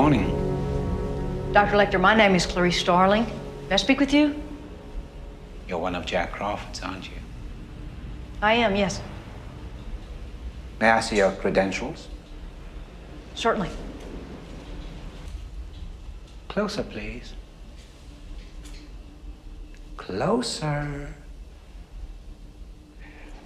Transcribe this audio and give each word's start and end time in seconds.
morning. 0.00 0.32
Dr. 1.52 1.76
Lecter, 1.76 2.00
my 2.00 2.14
name 2.14 2.34
is 2.34 2.46
Clarice 2.46 2.80
Starling. 2.80 3.26
May 3.68 3.74
I 3.74 3.76
speak 3.76 4.00
with 4.00 4.14
you? 4.14 4.34
You're 5.68 5.78
one 5.78 5.94
of 5.94 6.06
Jack 6.06 6.32
Crawford's, 6.32 6.80
aren't 6.80 7.04
you? 7.04 7.18
I 8.40 8.54
am, 8.54 8.74
yes. 8.76 9.02
May 10.80 10.88
I 10.88 11.00
see 11.00 11.18
your 11.18 11.32
credentials? 11.32 12.08
Certainly. 13.34 13.68
Closer, 16.48 16.82
please. 16.82 17.34
Closer. 19.98 21.14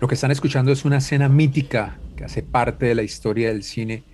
Lo 0.01 0.07
que 0.07 0.15
están 0.15 0.31
escuchando 0.31 0.71
es 0.71 0.85
una 0.85 0.99
escena 0.99 1.29
mítica 1.29 1.99
que 2.17 2.23
hace 2.23 2.45
parte 2.45 2.87
de 2.87 2.95
la 2.95 3.03
historia 3.03 3.49
del 3.49 3.65
cine 3.65 4.05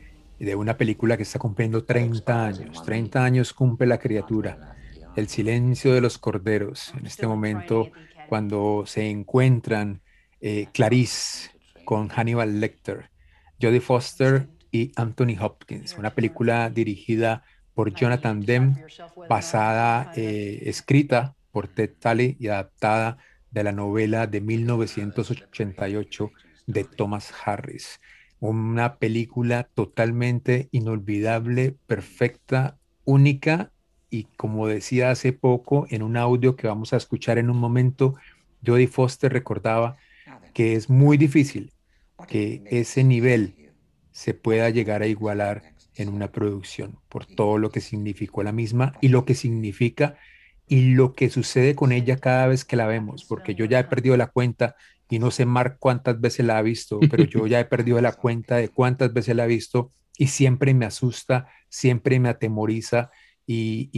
de 0.44 0.54
una 0.54 0.76
película 0.76 1.16
que 1.16 1.22
está 1.22 1.38
cumpliendo 1.38 1.84
30 1.84 2.46
años. 2.46 2.82
30 2.82 3.22
años 3.22 3.52
cumple 3.52 3.86
la 3.86 3.98
criatura. 3.98 4.74
El 5.14 5.28
silencio 5.28 5.92
de 5.92 6.00
los 6.00 6.18
corderos. 6.18 6.92
En 6.98 7.06
este 7.06 7.26
momento, 7.26 7.90
cuando 8.28 8.84
se 8.86 9.08
encuentran 9.08 10.00
eh, 10.40 10.68
Clarice 10.72 11.50
con 11.84 12.08
Hannibal 12.08 12.58
Lecter, 12.58 13.10
Jodie 13.60 13.80
Foster 13.80 14.48
y 14.72 14.92
Anthony 14.96 15.36
Hopkins. 15.38 15.96
Una 15.98 16.14
película 16.14 16.70
dirigida 16.70 17.44
por 17.74 17.92
Jonathan 17.92 18.40
Demme, 18.40 18.84
basada, 19.28 20.12
eh, 20.16 20.62
escrita 20.64 21.34
por 21.50 21.68
Ted 21.68 21.90
Talley 21.98 22.36
y 22.40 22.48
adaptada 22.48 23.18
de 23.50 23.64
la 23.64 23.72
novela 23.72 24.26
de 24.26 24.40
1988 24.40 26.30
de 26.66 26.84
Thomas 26.84 27.32
Harris. 27.44 28.00
Una 28.40 28.96
película 28.96 29.68
totalmente 29.74 30.68
inolvidable, 30.72 31.76
perfecta, 31.86 32.78
única 33.04 33.72
y 34.08 34.24
como 34.36 34.66
decía 34.66 35.10
hace 35.10 35.32
poco 35.32 35.86
en 35.90 36.02
un 36.02 36.16
audio 36.16 36.56
que 36.56 36.66
vamos 36.66 36.92
a 36.92 36.96
escuchar 36.96 37.38
en 37.38 37.50
un 37.50 37.58
momento, 37.58 38.14
Jodie 38.64 38.88
Foster 38.88 39.32
recordaba 39.32 39.96
que 40.52 40.74
es 40.74 40.90
muy 40.90 41.16
difícil 41.16 41.72
que 42.28 42.62
ese 42.66 43.04
nivel 43.04 43.72
se 44.10 44.34
pueda 44.34 44.68
llegar 44.70 45.02
a 45.02 45.06
igualar 45.06 45.62
en 45.94 46.08
una 46.08 46.32
producción 46.32 46.98
por 47.08 47.26
todo 47.26 47.58
lo 47.58 47.70
que 47.70 47.80
significó 47.80 48.42
la 48.42 48.52
misma 48.52 48.94
y 49.00 49.08
lo 49.08 49.24
que 49.24 49.34
significa 49.34 50.16
y 50.66 50.94
lo 50.94 51.14
que 51.14 51.30
sucede 51.30 51.74
con 51.74 51.92
ella 51.92 52.16
cada 52.16 52.46
vez 52.46 52.64
que 52.64 52.76
la 52.76 52.86
vemos, 52.86 53.24
porque 53.24 53.54
yo 53.54 53.64
ya 53.64 53.80
he 53.80 53.84
perdido 53.84 54.16
la 54.16 54.28
cuenta 54.28 54.76
y 55.10 55.18
no 55.18 55.30
sé 55.30 55.44
Mark 55.44 55.76
cuántas 55.78 56.20
veces 56.20 56.46
la 56.46 56.56
ha 56.56 56.62
visto, 56.62 57.00
pero 57.10 57.24
yo 57.24 57.46
ya 57.46 57.60
he 57.60 57.64
perdido 57.64 58.00
la 58.00 58.12
cuenta 58.12 58.56
de 58.56 58.68
cuántas 58.68 59.12
veces 59.12 59.36
la 59.36 59.42
ha 59.42 59.46
visto 59.46 59.92
y 60.16 60.28
siempre 60.28 60.72
me 60.72 60.86
asusta, 60.86 61.48
siempre 61.68 62.20
me 62.20 62.28
atemoriza 62.28 63.10
y, 63.46 63.90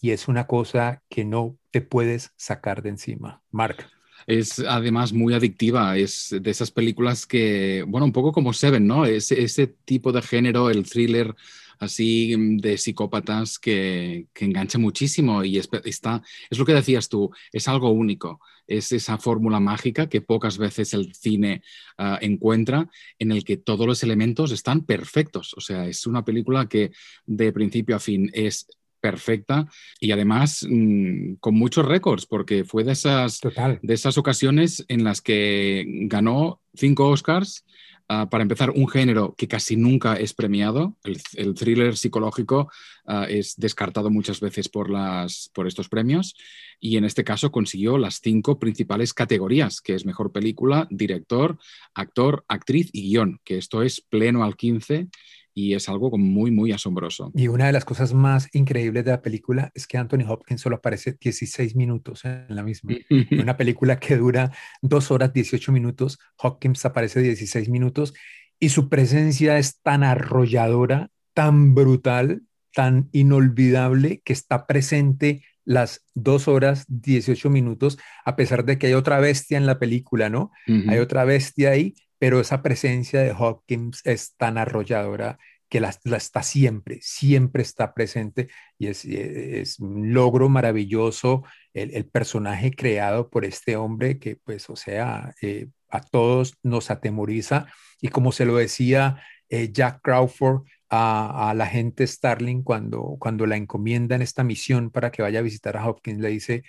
y, 0.00 0.10
es 0.10 0.28
una 0.28 0.46
cosa 0.46 1.02
que 1.08 1.24
no 1.24 1.58
te 1.72 1.80
puedes 1.80 2.32
sacar 2.36 2.80
de 2.82 2.90
encima. 2.90 3.42
Mark. 3.50 3.93
Es 4.26 4.58
además 4.58 5.12
muy 5.12 5.34
adictiva, 5.34 5.96
es 5.96 6.34
de 6.40 6.50
esas 6.50 6.70
películas 6.70 7.26
que, 7.26 7.84
bueno, 7.86 8.06
un 8.06 8.12
poco 8.12 8.32
como 8.32 8.52
Seven, 8.52 8.86
¿no? 8.86 9.04
Ese, 9.04 9.42
ese 9.42 9.66
tipo 9.66 10.12
de 10.12 10.22
género, 10.22 10.70
el 10.70 10.84
thriller 10.84 11.34
así 11.78 12.34
mm, 12.36 12.58
de 12.58 12.78
psicópatas 12.78 13.58
que, 13.58 14.26
que 14.32 14.44
engancha 14.44 14.78
muchísimo 14.78 15.44
y 15.44 15.58
es, 15.58 15.68
está, 15.84 16.22
es 16.50 16.58
lo 16.58 16.64
que 16.64 16.74
decías 16.74 17.08
tú, 17.08 17.30
es 17.52 17.68
algo 17.68 17.90
único, 17.90 18.40
es 18.66 18.92
esa 18.92 19.18
fórmula 19.18 19.60
mágica 19.60 20.08
que 20.08 20.20
pocas 20.20 20.58
veces 20.58 20.94
el 20.94 21.14
cine 21.14 21.62
ah, 21.98 22.18
encuentra 22.20 22.88
en 23.18 23.32
el 23.32 23.44
que 23.44 23.56
todos 23.56 23.86
los 23.86 24.02
elementos 24.02 24.52
están 24.52 24.84
perfectos, 24.84 25.54
o 25.56 25.60
sea, 25.60 25.86
es 25.86 26.06
una 26.06 26.24
película 26.24 26.68
que 26.68 26.92
de 27.26 27.52
principio 27.52 27.96
a 27.96 28.00
fin 28.00 28.30
es 28.32 28.66
perfecta 29.04 29.66
y 30.00 30.12
además 30.12 30.66
mm, 30.66 31.34
con 31.40 31.54
muchos 31.54 31.84
récords, 31.84 32.24
porque 32.24 32.64
fue 32.64 32.84
de 32.84 32.92
esas, 32.92 33.40
de 33.82 33.94
esas 33.94 34.16
ocasiones 34.16 34.82
en 34.88 35.04
las 35.04 35.20
que 35.20 35.84
ganó 36.08 36.62
cinco 36.74 37.10
Oscars 37.10 37.64
Ah, 38.06 38.28
para 38.28 38.42
empezar, 38.42 38.70
un 38.70 38.86
género 38.86 39.34
que 39.34 39.48
casi 39.48 39.76
nunca 39.76 40.16
es 40.16 40.34
premiado. 40.34 40.96
El, 41.04 41.54
thriller 41.54 41.96
psicológico 41.96 42.70
ah, 43.06 43.26
es 43.28 43.54
descartado 43.56 44.10
muchas 44.10 44.40
veces 44.40 44.68
por, 44.68 44.90
las, 44.90 45.50
por 45.54 45.66
estos 45.66 45.88
premios 45.88 46.34
y 46.78 46.98
en 46.98 47.04
este 47.06 47.24
caso 47.24 47.50
consiguió 47.50 47.96
las 47.96 48.20
cinco 48.22 48.58
principales 48.58 49.14
categorías, 49.14 49.80
que 49.80 49.94
es 49.94 50.04
mejor 50.04 50.32
película, 50.32 50.86
director, 50.90 51.58
actor, 51.94 52.44
actriz 52.46 52.90
y 52.92 53.08
guion, 53.08 53.40
que 53.42 53.56
esto 53.56 53.82
es 53.82 54.02
pleno 54.02 54.44
al 54.44 54.56
15 54.56 55.08
y 55.54 55.74
es 55.74 55.88
algo 55.88 56.16
muy, 56.18 56.50
muy 56.50 56.72
asombroso. 56.72 57.30
Y 57.34 57.48
una 57.48 57.66
de 57.66 57.72
las 57.72 57.84
cosas 57.84 58.12
más 58.12 58.48
increíbles 58.52 59.04
de 59.04 59.12
la 59.12 59.22
película 59.22 59.70
es 59.74 59.86
que 59.86 59.96
Anthony 59.96 60.26
Hopkins 60.28 60.60
solo 60.60 60.76
aparece 60.76 61.16
16 61.18 61.76
minutos 61.76 62.24
en 62.24 62.46
la 62.48 62.62
misma. 62.62 62.94
una 63.30 63.56
película 63.56 63.98
que 64.00 64.16
dura 64.16 64.50
dos 64.82 65.10
horas 65.10 65.32
18 65.32 65.70
minutos, 65.70 66.18
Hopkins 66.38 66.84
aparece 66.84 67.20
16 67.20 67.68
minutos 67.68 68.14
y 68.58 68.70
su 68.70 68.88
presencia 68.88 69.58
es 69.58 69.80
tan 69.80 70.02
arrolladora, 70.02 71.10
tan 71.34 71.74
brutal, 71.74 72.42
tan 72.72 73.08
inolvidable 73.12 74.20
que 74.24 74.32
está 74.32 74.66
presente 74.66 75.42
las 75.64 76.04
dos 76.14 76.48
horas 76.48 76.84
18 76.88 77.48
minutos, 77.48 77.98
a 78.24 78.36
pesar 78.36 78.64
de 78.64 78.78
que 78.78 78.88
hay 78.88 78.94
otra 78.94 79.18
bestia 79.20 79.56
en 79.56 79.66
la 79.66 79.78
película, 79.78 80.28
¿no? 80.28 80.50
Hay 80.88 80.98
otra 80.98 81.24
bestia 81.24 81.70
ahí, 81.70 81.94
pero 82.24 82.40
esa 82.40 82.62
presencia 82.62 83.20
de 83.20 83.32
Hopkins 83.38 84.00
es 84.04 84.34
tan 84.38 84.56
arrolladora 84.56 85.38
que 85.68 85.78
la, 85.78 85.90
está 86.16 86.42
siempre, 86.42 86.98
siempre 87.02 87.60
está 87.60 87.92
presente 87.92 88.48
y 88.78 88.86
es, 88.86 89.04
es 89.04 89.78
un 89.78 90.14
logro 90.14 90.48
maravilloso 90.48 91.44
el, 91.74 92.06
personaje 92.06 92.70
creado 92.70 93.28
por 93.28 93.44
este 93.44 93.76
hombre 93.76 94.18
que 94.18 94.36
pues 94.36 94.70
o 94.70 94.76
sea, 94.76 95.34
eh, 95.42 95.68
a 95.90 96.00
todos 96.00 96.56
nos 96.62 96.90
atemoriza 96.90 97.66
y 98.00 98.08
como 98.08 98.32
se 98.32 98.46
lo 98.46 98.56
decía 98.56 99.22
eh, 99.50 99.70
Jack 99.70 100.00
Crawford 100.00 100.62
a, 100.88 101.52
la 101.54 101.66
gente 101.66 102.06
Starling 102.06 102.62
cuando, 102.62 103.18
cuando 103.18 103.44
la 103.44 103.56
encomienda 103.56 104.16
en 104.16 104.22
esta 104.22 104.44
misión 104.44 104.90
para 104.90 105.10
que 105.10 105.20
vaya 105.20 105.40
a 105.40 105.42
visitar 105.42 105.76
a 105.76 105.86
Hopkins, 105.86 106.20
le 106.20 106.28
dice, 106.30 106.62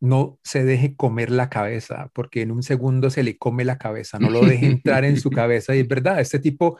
no 0.00 0.38
se 0.42 0.64
deje 0.64 0.94
comer 0.96 1.30
la 1.30 1.48
cabeza, 1.48 2.10
porque 2.14 2.42
en 2.42 2.50
un 2.50 2.62
segundo 2.62 3.10
se 3.10 3.22
le 3.22 3.36
come 3.36 3.64
la 3.64 3.78
cabeza, 3.78 4.18
no 4.18 4.30
lo 4.30 4.40
deje 4.44 4.66
entrar 4.66 5.04
en 5.04 5.18
su 5.18 5.30
cabeza. 5.30 5.74
Y 5.74 5.80
es 5.80 5.88
verdad, 5.88 6.20
este 6.20 6.38
tipo 6.38 6.78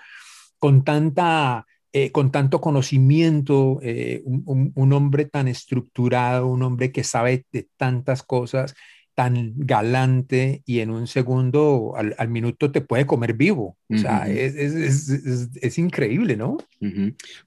con 0.58 0.84
tanta... 0.84 1.66
Eh, 1.90 2.12
con 2.12 2.30
tanto 2.30 2.60
conocimiento, 2.60 3.78
eh, 3.82 4.20
un, 4.26 4.72
un, 4.74 4.92
hombre 4.92 5.24
tan 5.24 5.48
estructurado, 5.48 6.46
un 6.46 6.62
hombre 6.62 6.92
que 6.92 7.02
sabe 7.02 7.46
de 7.50 7.66
tantas 7.78 8.22
cosas, 8.22 8.74
tan 9.18 9.52
galante 9.56 10.62
y 10.64 10.78
en 10.78 10.90
un 10.90 11.08
segundo, 11.08 11.94
al, 11.96 12.28
minuto, 12.28 12.70
te 12.70 12.82
puede 12.82 13.04
comer 13.04 13.34
vivo. 13.34 13.76
O 13.88 13.98
sea, 13.98 14.28
es, 14.30 14.54
es, 14.54 15.08
es, 15.08 15.50
es, 15.60 15.78
increíble, 15.78 16.36
¿no? 16.36 16.56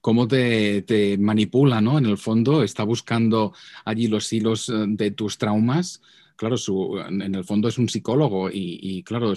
Cómo 0.02 0.28
te, 0.28 0.82
te, 0.82 1.16
manipula, 1.16 1.80
¿no? 1.80 1.96
En 1.96 2.04
el 2.04 2.18
fondo, 2.18 2.62
está 2.62 2.84
buscando 2.84 3.54
allí 3.86 4.06
los 4.08 4.30
hilos 4.34 4.68
eh, 4.68 4.84
de 4.86 5.12
tus 5.12 5.38
traumas. 5.38 6.02
Claro, 6.36 6.58
su, 6.58 6.98
en 7.08 7.34
el 7.34 7.44
fondo 7.44 7.68
es 7.68 7.78
un 7.78 7.88
psicólogo 7.88 8.50
y, 8.50 8.78
y 8.82 9.02
claro, 9.02 9.32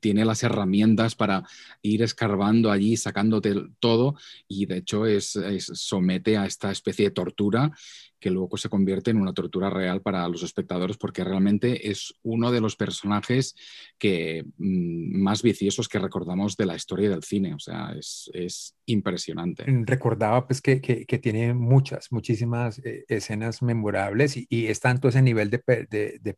tiene 0.00 0.24
las 0.24 0.42
herramientas 0.42 1.14
para 1.14 1.44
ir 1.82 2.02
escarbando 2.02 2.72
allí, 2.72 2.96
sacándote 2.96 3.54
todo 3.78 4.16
y 4.48 4.66
de 4.66 4.78
hecho 4.78 5.06
es, 5.06 5.38
somete 5.60 6.38
a 6.38 6.46
esta 6.46 6.72
especie 6.72 7.06
de 7.06 7.10
tortura 7.10 7.70
que 8.18 8.30
luego 8.30 8.56
se 8.56 8.68
convierte 8.68 9.10
en 9.10 9.20
una 9.20 9.32
tortura 9.32 9.70
real 9.70 10.02
para 10.02 10.28
los 10.28 10.42
espectadores 10.42 10.96
porque 10.96 11.24
realmente 11.24 11.90
es 11.90 12.14
uno 12.22 12.50
de 12.50 12.60
los 12.60 12.76
personajes 12.76 13.54
que, 13.98 14.44
mm, 14.56 15.20
más 15.20 15.42
viciosos 15.42 15.88
que 15.88 15.98
recordamos 15.98 16.56
de 16.56 16.66
la 16.66 16.76
historia 16.76 17.10
del 17.10 17.22
cine. 17.22 17.54
O 17.54 17.58
sea, 17.58 17.94
es, 17.98 18.30
es 18.34 18.74
impresionante. 18.86 19.64
Recordaba 19.84 20.46
pues 20.46 20.60
que, 20.60 20.80
que, 20.80 21.18
tiene 21.18 21.52
muchas, 21.52 22.12
muchísimas 22.12 22.78
eh, 22.84 23.04
escenas 23.08 23.62
memorables 23.62 24.36
y, 24.36 24.46
y, 24.48 24.66
es 24.66 24.80
tanto 24.80 25.08
ese 25.08 25.22
nivel 25.22 25.50
de, 25.50 25.60
de, 25.90 26.36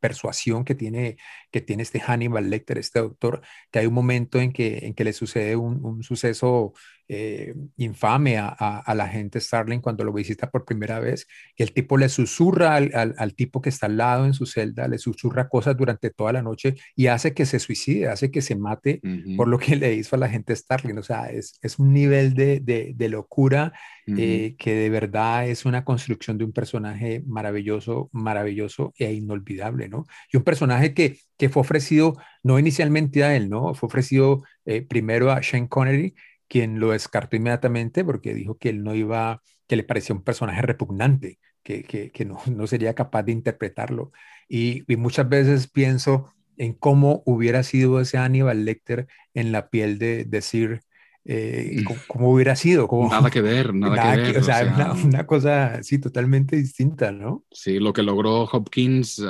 persuasión 0.00 0.64
que 0.64 0.74
tiene, 0.74 1.16
que 1.50 1.60
tiene 1.60 1.82
este 1.84 2.00
Hannibal 2.00 2.50
Lecter, 2.50 2.78
este 2.78 2.98
autor, 2.98 3.40
que 3.70 3.78
hay 3.78 3.86
un 3.86 3.94
momento 3.94 4.40
en 4.40 4.52
que, 4.52 4.78
en 4.78 4.94
que 4.94 5.04
le 5.04 5.12
sucede 5.12 5.56
un, 5.56 5.84
un 5.84 6.02
suceso 6.02 6.72
eh, 7.08 7.54
infame 7.76 8.36
a, 8.36 8.48
a, 8.48 8.94
la 8.96 9.06
gente 9.06 9.40
Starling 9.40 9.80
cuando 9.80 10.02
lo 10.02 10.12
visita 10.12 10.50
por 10.50 10.64
primera 10.64 10.98
vez 10.98 11.15
y 11.56 11.62
el 11.62 11.72
tipo 11.72 11.96
le 11.96 12.08
susurra 12.08 12.74
al, 12.74 13.14
al, 13.16 13.34
tipo 13.34 13.60
que 13.60 13.68
está 13.68 13.86
al 13.86 13.96
lado 13.96 14.26
en 14.26 14.34
su 14.34 14.46
celda, 14.46 14.88
le 14.88 14.98
susurra 14.98 15.48
cosas 15.48 15.76
durante 15.76 16.10
toda 16.10 16.32
la 16.32 16.42
noche 16.42 16.74
y 16.94 17.06
hace 17.06 17.32
que 17.32 17.46
se 17.46 17.58
suicide, 17.58 18.08
hace 18.08 18.30
que 18.30 18.42
se 18.42 18.56
mate 18.56 19.00
por 19.36 19.48
lo 19.48 19.58
que 19.58 19.76
le 19.76 19.94
hizo 19.94 20.16
a 20.16 20.18
la 20.18 20.28
gente 20.28 20.54
Starling. 20.54 20.98
O 20.98 21.02
sea, 21.02 21.26
es, 21.26 21.58
es 21.62 21.78
un 21.78 21.92
nivel 21.92 22.34
de, 22.34 22.60
de, 22.60 22.92
de 22.94 23.08
locura 23.08 23.72
eh, 24.06 24.54
que 24.58 24.74
de 24.74 24.90
verdad 24.90 25.48
es 25.48 25.64
una 25.64 25.84
construcción 25.84 26.38
de 26.38 26.44
un 26.44 26.52
personaje 26.52 27.22
maravilloso, 27.26 28.08
maravilloso 28.12 28.94
e 28.98 29.12
inolvidable, 29.12 29.88
¿no? 29.88 30.06
Y 30.32 30.36
un 30.36 30.44
personaje 30.44 30.94
que, 30.94 31.18
que 31.36 31.48
fue 31.48 31.62
ofrecido 31.62 32.14
no 32.42 32.58
inicialmente 32.58 33.24
a 33.24 33.34
él, 33.34 33.48
¿no? 33.48 33.74
Fue 33.74 33.88
ofrecido 33.88 34.44
eh, 34.64 34.82
primero 34.82 35.32
a 35.32 35.40
Shane 35.40 35.68
Connery 35.68 36.14
quien 36.48 36.80
lo 36.80 36.90
descartó 36.90 37.36
inmediatamente 37.36 38.04
porque 38.04 38.34
dijo 38.34 38.56
que 38.56 38.68
él 38.70 38.82
no 38.82 38.94
iba, 38.94 39.42
que 39.66 39.76
le 39.76 39.84
parecía 39.84 40.14
un 40.14 40.22
personaje 40.22 40.62
repugnante, 40.62 41.38
que, 41.62 41.82
que, 41.82 42.24
no, 42.24 42.38
no, 42.46 42.66
sería 42.66 42.94
capaz 42.94 43.24
de 43.24 43.32
interpretarlo. 43.32 44.12
Y, 44.48 44.84
y, 44.90 44.96
muchas 44.96 45.28
veces 45.28 45.68
pienso 45.68 46.32
en 46.56 46.72
cómo 46.72 47.22
hubiera 47.26 47.62
sido 47.62 48.00
ese 48.00 48.18
Aníbal 48.18 48.64
Lecter 48.64 49.08
en 49.34 49.52
la 49.52 49.68
piel 49.68 49.98
de, 49.98 50.24
de 50.24 50.42
Sir 50.42 50.82
eh, 51.28 51.82
¿cómo, 52.06 52.30
hubiera 52.30 52.54
sido? 52.54 52.86
como 52.86 53.08
nada 53.08 53.30
que 53.30 53.40
ver, 53.40 53.74
nada, 53.74 54.14
que 54.14 54.22
ver. 54.32 54.38
o 54.38 54.44
sea, 54.44 54.94
una, 55.04 55.26
cosa, 55.26 55.82
sí, 55.82 55.98
totalmente 55.98 56.54
distinta, 56.54 57.10
¿no? 57.10 57.44
Sí, 57.50 57.80
lo 57.80 57.92
que 57.92 58.04
logró 58.04 58.44
Hopkins, 58.44 59.20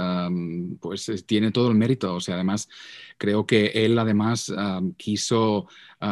pues 0.80 1.10
tiene 1.26 1.52
todo 1.52 1.70
el 1.70 1.74
mérito. 1.74 2.14
O 2.14 2.20
sea, 2.20 2.34
además, 2.34 2.68
creo 3.18 3.46
que 3.46 3.66
él 3.74 3.98
además 3.98 4.52
quiso 4.96 5.68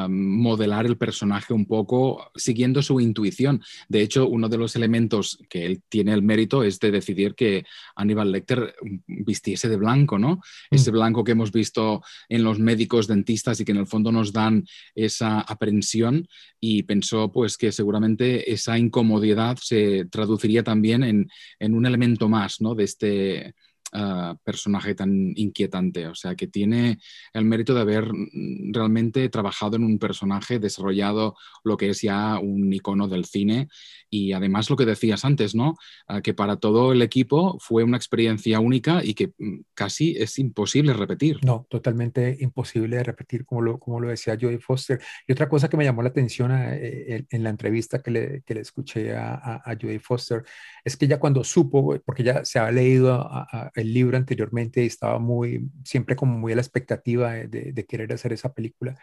modelar 0.09 0.87
el 0.87 0.97
personaje 0.97 1.53
un 1.53 1.67
poco 1.67 2.31
siguiendo 2.35 2.83
su 2.83 3.01
intuición. 3.01 3.63
De 3.89 4.01
hecho, 4.01 4.27
uno 4.27 4.49
de 4.49 4.57
los 4.57 4.77
elementos 4.77 5.39
que 5.49 5.67
él 5.67 5.83
tiene 5.89 6.13
el 6.13 6.23
mérito 6.23 6.63
es 6.63 6.81
de 6.81 6.91
decidir 6.91 7.35
que 7.35 7.65
Aníbal 7.95 8.33
Lecter 8.33 8.75
vistiese 9.07 9.69
de 9.69 9.77
blanco, 9.77 10.19
¿no? 10.19 10.37
Mm. 10.71 10.75
Ese 10.75 10.91
blanco 10.91 11.23
que 11.23 11.33
hemos 11.33 11.53
visto 11.53 12.03
en 12.29 12.45
los 12.45 12.59
médicos 12.59 13.07
dentistas 13.07 13.61
y 13.61 13.65
que 13.65 13.73
en 13.73 13.79
el 13.79 13.87
fondo 13.87 14.11
nos 14.11 14.33
dan 14.33 14.65
esa 14.95 15.41
aprensión 15.41 16.29
y 16.61 16.85
pensó 16.85 17.31
pues 17.31 17.57
que 17.57 17.73
seguramente 17.73 18.53
esa 18.53 18.79
incomodidad 18.79 19.59
se 19.61 20.07
traduciría 20.07 20.63
también 20.63 21.03
en, 21.03 21.29
en 21.59 21.75
un 21.75 21.87
elemento 21.87 22.29
más, 22.29 22.61
¿no? 22.61 22.75
De 22.75 22.85
este 22.85 23.55
Ah, 23.97 24.37
personaje 24.43 24.97
tan 24.97 25.33
inquietante. 25.37 26.09
O 26.09 26.17
sea, 26.17 26.35
que 26.35 26.49
tiene 26.49 26.99
el 27.33 27.45
mérito 27.45 27.75
de 27.75 27.81
haber 27.83 28.13
mm, 28.13 28.73
realmente 28.73 29.29
trabajado 29.29 29.77
en 29.77 29.85
un 29.85 30.01
personaje, 30.01 30.59
desarrollado 30.59 31.37
lo 31.63 31.77
que 31.77 31.91
es 31.91 32.03
ya 32.03 32.41
un 32.41 32.73
icono 32.73 33.07
del 33.07 33.25
cine 33.25 33.69
y 34.11 34.33
además 34.33 34.69
lo 34.69 34.75
que 34.75 34.85
decías 34.85 35.25
antes, 35.25 35.55
¿no? 35.55 35.77
Ah, 36.09 36.23
que 36.23 36.35
para 36.35 36.57
todo 36.57 36.91
el 36.91 37.03
equipo 37.03 37.57
fue 37.61 37.85
una 37.85 37.97
experiencia 37.97 38.59
única 38.59 39.05
y 39.05 39.15
que 39.15 39.33
mm, 39.39 39.61
casi 39.75 40.17
es 40.19 40.41
imposible 40.41 40.93
repetir. 40.93 41.39
No, 41.45 41.65
totalmente 41.71 42.37
imposible 42.41 42.97
de 42.97 43.05
repetir, 43.05 43.45
como 43.45 43.63
lo, 43.63 43.79
como 43.79 44.01
lo 44.01 44.09
decía 44.09 44.37
Jodie 44.41 44.59
Foster. 44.59 45.01
Y 45.29 45.33
otra 45.33 45.49
cosa 45.49 45.69
que 45.69 45.77
me 45.77 45.85
llamó 45.85 46.03
la 46.03 46.09
atención 46.09 46.51
eh, 46.53 47.27
en 47.31 47.45
la 47.45 47.51
entrevista 47.51 48.03
que 48.03 48.11
le, 48.11 48.43
que 48.43 48.55
le 48.55 48.61
escuché 48.63 49.15
a, 49.15 49.63
a, 49.65 49.77
Jodie 49.81 50.01
Foster 50.01 50.43
es 50.85 50.97
que 50.97 51.05
ella 51.05 51.21
cuando 51.21 51.45
supo, 51.45 51.97
porque 52.05 52.25
ya 52.25 52.45
se 52.45 52.59
ha 52.59 52.69
leído 52.73 53.15
a, 53.15 53.71
el 53.85 53.95
libro 53.95 54.17
anteriormente 54.17 54.83
y 54.83 54.87
estaba 54.87 55.19
muy, 55.19 55.71
siempre 55.85 56.17
como 56.17 56.39
muy 56.39 56.53
a 56.53 56.57
la 56.57 56.63
expectativa 56.63 57.33
de, 57.33 57.87
querer 57.89 58.13
hacer 58.13 58.33
esa 58.33 58.53
película 58.53 58.97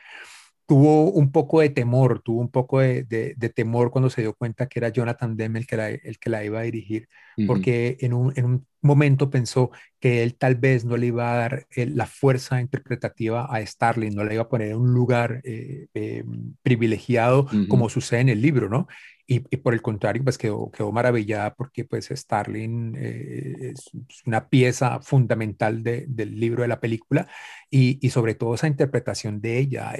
tuvo 0.67 1.11
un 1.11 1.31
poco 1.33 1.59
de 1.59 1.69
temor, 1.69 2.21
tuvo 2.21 2.39
un 2.39 2.49
poco 2.49 2.79
de, 2.79 3.53
temor 3.53 3.91
cuando 3.91 4.09
se 4.09 4.21
dio 4.21 4.33
cuenta 4.33 4.67
que 4.67 4.79
era 4.79 4.89
Jonathan 4.89 5.35
Demme 5.35 5.59
el 5.59 5.67
que 5.67 5.75
la, 5.75 5.89
el 5.89 6.17
que 6.17 6.29
la 6.29 6.45
iba 6.45 6.59
a 6.59 6.63
dirigir, 6.63 7.09
porque 7.45 7.97
en 7.99 8.13
un, 8.13 8.31
en 8.37 8.45
un, 8.45 8.67
momento 8.81 9.29
pensó 9.29 9.71
que 10.01 10.23
él 10.23 10.35
tal 10.35 10.55
vez 10.55 10.83
no 10.83 10.97
le 10.97 11.07
iba 11.07 11.31
a 11.31 11.37
dar 11.37 11.67
eh, 11.75 11.85
la 11.85 12.07
fuerza 12.07 12.59
interpretativa 12.59 13.45
a 13.45 13.65
Starling, 13.65 14.15
no 14.15 14.25
le 14.25 14.33
iba 14.33 14.43
a 14.43 14.49
poner 14.49 14.69
en 14.69 14.77
un 14.77 14.93
lugar 14.93 15.41
eh, 15.43 15.87
eh, 15.93 16.23
privilegiado 16.63 17.47
como 17.69 17.87
sucede 17.87 18.21
en 18.21 18.29
el 18.29 18.41
libro, 18.41 18.67
¿no? 18.67 18.87
Y, 19.27 19.39
por 19.39 19.73
el 19.73 19.81
contrario, 19.81 20.25
pues 20.25 20.37
quedó, 20.37 20.69
quedó 20.71 20.91
maravillada 20.91 21.53
porque 21.53 21.85
pues 21.85 22.09
Starling 22.13 22.97
eh, 22.97 23.71
es 23.71 23.89
una 24.25 24.49
pieza 24.49 24.99
fundamental 24.99 25.83
del 25.83 26.37
libro 26.37 26.63
de 26.63 26.67
la 26.67 26.81
película 26.81 27.29
y, 27.69 27.97
y, 28.05 28.09
sobre 28.09 28.35
todo 28.35 28.55
esa 28.55 28.67
interpretación 28.67 29.39
de 29.39 29.59
ella, 29.59 29.93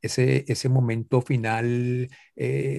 ese, 0.00 0.46
ese 0.48 0.68
momento 0.70 1.20
final 1.20 2.08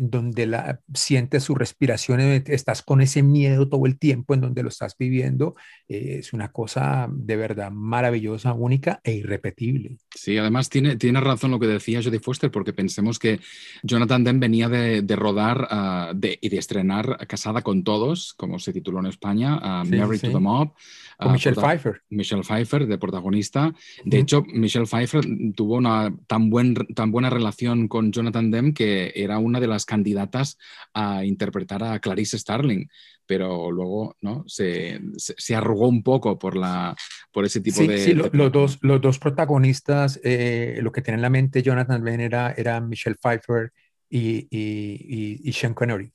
donde 0.01 0.47
la, 0.47 0.79
sientes 0.95 1.43
su 1.43 1.53
respiración, 1.53 2.21
estás 2.21 2.81
con 2.81 3.01
ese 3.01 3.21
miedo 3.21 3.69
todo 3.69 3.85
el 3.85 3.99
tiempo 3.99 4.33
en 4.33 4.41
donde 4.41 4.63
lo 4.63 4.69
estás 4.69 4.95
viviendo, 4.97 5.48
eh, 5.87 6.17
es 6.19 6.33
una 6.33 6.51
cosa 6.51 7.07
de 7.11 7.35
verdad 7.35 7.71
maravillosa, 7.71 8.53
única 8.53 9.01
e 9.03 9.13
irrepetible. 9.13 9.97
Sí, 10.15 10.37
además 10.37 10.69
tiene, 10.69 10.95
tiene 10.97 11.19
razón 11.19 11.51
lo 11.51 11.59
que 11.59 11.67
decía 11.67 12.01
Jodie 12.03 12.19
Foster, 12.19 12.51
porque 12.51 12.73
pensemos 12.73 13.19
que 13.19 13.39
Jonathan 13.83 14.23
Demme 14.23 14.39
venía 14.39 14.69
de, 14.69 15.01
de 15.01 15.15
rodar 15.15 15.67
uh, 15.71 16.17
de, 16.17 16.37
y 16.41 16.49
de 16.49 16.57
estrenar 16.57 17.27
Casada 17.27 17.61
con 17.61 17.83
Todos, 17.83 18.33
como 18.33 18.59
se 18.59 18.73
tituló 18.73 18.99
en 18.99 19.07
España, 19.07 19.81
uh, 19.81 19.85
sí, 19.85 19.95
Married 19.95 20.19
sí. 20.19 20.27
to 20.27 20.33
the 20.33 20.39
Mob. 20.39 20.73
Con 21.17 21.33
Michelle 21.33 21.55
Pfeiffer. 21.55 22.01
Michelle 22.09 22.43
Pfeiffer, 22.43 22.87
de 22.87 22.97
protagonista. 22.97 23.73
De 24.05 24.19
hecho, 24.19 24.41
Michelle 24.53 24.85
Pfeiffer 24.85 25.25
tuvo 25.53 25.75
una 25.75 26.15
tan, 26.27 26.49
buen, 26.49 26.73
tan 26.95 27.11
buena 27.11 27.29
relación 27.29 27.89
con 27.89 28.13
Jonathan 28.13 28.49
Demme 28.49 28.73
que 28.73 29.11
era 29.15 29.37
una 29.37 29.59
de 29.59 29.67
las 29.67 29.85
candidatas 29.85 30.57
a 30.93 31.25
interpretar 31.25 31.83
a 31.83 31.99
Clarice 31.99 32.37
Starling, 32.37 32.89
pero 33.29 33.69
luego 33.69 34.15
¿no? 34.21 34.43
se, 34.47 34.99
se, 35.17 35.55
arrugó 35.55 35.87
un 35.87 36.01
poco 36.01 36.39
por, 36.39 36.57
la, 36.57 36.95
por 37.31 37.45
ese 37.45 37.61
tipo 37.61 37.83
de... 37.83 37.99
Sí, 37.99 38.15
los, 38.15 38.31
dos, 38.51 38.79
los 38.81 38.99
dos 38.99 39.19
protagonistas, 39.19 40.19
eh, 40.23 40.79
lo 40.81 40.91
que 40.91 41.03
tiene 41.03 41.17
en 41.17 41.21
la 41.21 41.29
mente 41.29 41.61
Jonathan 41.61 42.03
Demme 42.03 42.25
era, 42.25 42.53
era 42.57 42.81
Michelle 42.81 43.17
Pfeiffer 43.21 43.71
y, 44.09 44.47
y, 44.49 45.47
y, 45.47 45.53
Sean 45.53 45.75
Connery. 45.75 46.11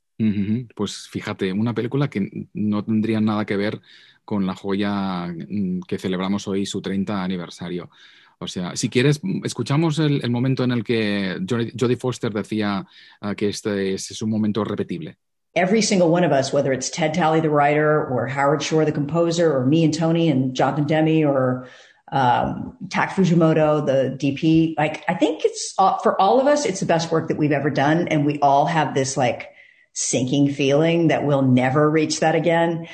Pues 0.75 1.07
fíjate, 1.09 1.53
una 1.53 1.73
película 1.73 2.11
que 2.11 2.49
no 2.53 2.85
tendría 2.85 3.21
nada 3.21 3.47
que 3.47 3.57
ver 3.57 3.81
con 4.25 4.45
la 4.45 4.57
joya 4.57 5.29
mm, 5.29 5.83
que 5.87 5.99
celebramos 5.99 6.49
hoy, 6.49 6.67
su 6.67 6.83
30 6.83 7.23
aniversario. 7.23 7.91
O 8.41 8.49
sea, 8.49 8.75
si 8.75 8.89
quieres, 8.89 9.21
escuchamos 9.45 10.01
el, 10.01 10.21
el 10.25 10.31
momento 10.33 10.65
en 10.65 10.73
el 10.73 10.83
que 10.83 11.39
Jodie 11.49 11.97
Foster 11.97 12.33
decía 12.33 12.85
uh, 13.23 13.35
que 13.37 13.51
este 13.51 13.95
es, 13.95 14.11
es 14.11 14.21
un 14.21 14.31
momento 14.31 14.65
repetible. 14.65 15.19
Every 15.57 15.83
single 15.83 16.11
one 16.11 16.25
of 16.25 16.33
us, 16.33 16.53
whether 16.53 16.73
it's 16.73 16.91
Ted 16.91 17.15
Talley, 17.15 17.41
the 17.41 17.51
writer, 17.51 18.05
or 18.07 18.27
Howard 18.27 18.63
Shore, 18.63 18.85
the 18.85 18.93
composer, 18.93 19.57
or 19.57 19.65
me 19.65 19.85
and 19.85 19.95
Tony 19.95 20.29
and 20.29 20.55
Jonathan 20.55 20.87
Demi, 20.87 21.25
or 21.25 21.69
um, 22.11 22.77
Tak 22.91 23.11
Fujimoto, 23.11 23.85
the 23.85 24.17
DP, 24.17 24.75
like 24.77 25.05
I 25.09 25.15
think 25.15 25.45
it's 25.45 25.75
uh, 25.79 25.99
for 25.99 26.21
all 26.21 26.41
of 26.41 26.47
us, 26.47 26.65
it's 26.65 26.81
the 26.81 26.87
best 26.87 27.11
work 27.11 27.29
that 27.29 27.37
we've 27.37 27.53
ever 27.53 27.71
done, 27.71 28.09
and 28.09 28.27
we 28.27 28.39
all 28.41 28.67
have 28.67 28.95
this 28.95 29.17
like 29.17 29.51
sinking 29.93 30.53
feeling 30.53 31.09
that 31.09 31.25
we'll 31.25 31.43
never 31.43 31.91
reach 31.91 32.21
that 32.21 32.35
again. 32.35 32.87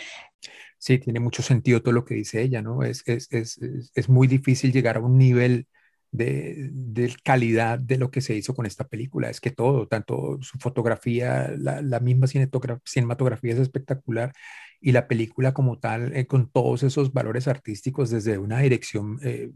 Sí, 0.78 0.98
tiene 0.98 1.20
mucho 1.20 1.42
sentido 1.42 1.82
todo 1.82 1.92
lo 1.92 2.04
que 2.04 2.14
dice 2.14 2.40
ella, 2.40 2.62
¿no? 2.62 2.82
Es, 2.82 3.02
es, 3.06 3.28
es, 3.30 3.58
es 3.94 4.08
muy 4.08 4.26
difícil 4.26 4.72
llegar 4.72 4.96
a 4.96 5.00
un 5.00 5.18
nivel 5.18 5.66
de, 6.12 7.14
calidad 7.24 7.78
de 7.78 7.98
lo 7.98 8.10
que 8.10 8.20
se 8.20 8.34
hizo 8.34 8.54
con 8.54 8.66
esta 8.66 8.86
película. 8.88 9.30
Es 9.30 9.40
que 9.40 9.50
todo, 9.50 9.86
tanto 9.86 10.38
su 10.42 10.58
fotografía, 10.58 11.52
la, 11.56 11.82
la 11.82 12.00
misma 12.00 12.26
cinematografía 12.26 13.52
es 13.52 13.58
espectacular 13.58 14.32
y 14.80 14.92
la 14.92 15.06
película 15.08 15.52
como 15.52 15.78
tal, 15.78 16.16
eh, 16.16 16.26
con 16.26 16.50
todos 16.50 16.82
esos 16.82 17.12
valores 17.12 17.48
artísticos 17.48 18.10
desde 18.10 18.38
una 18.38 18.60
dirección 18.60 19.18
eh, 19.22 19.50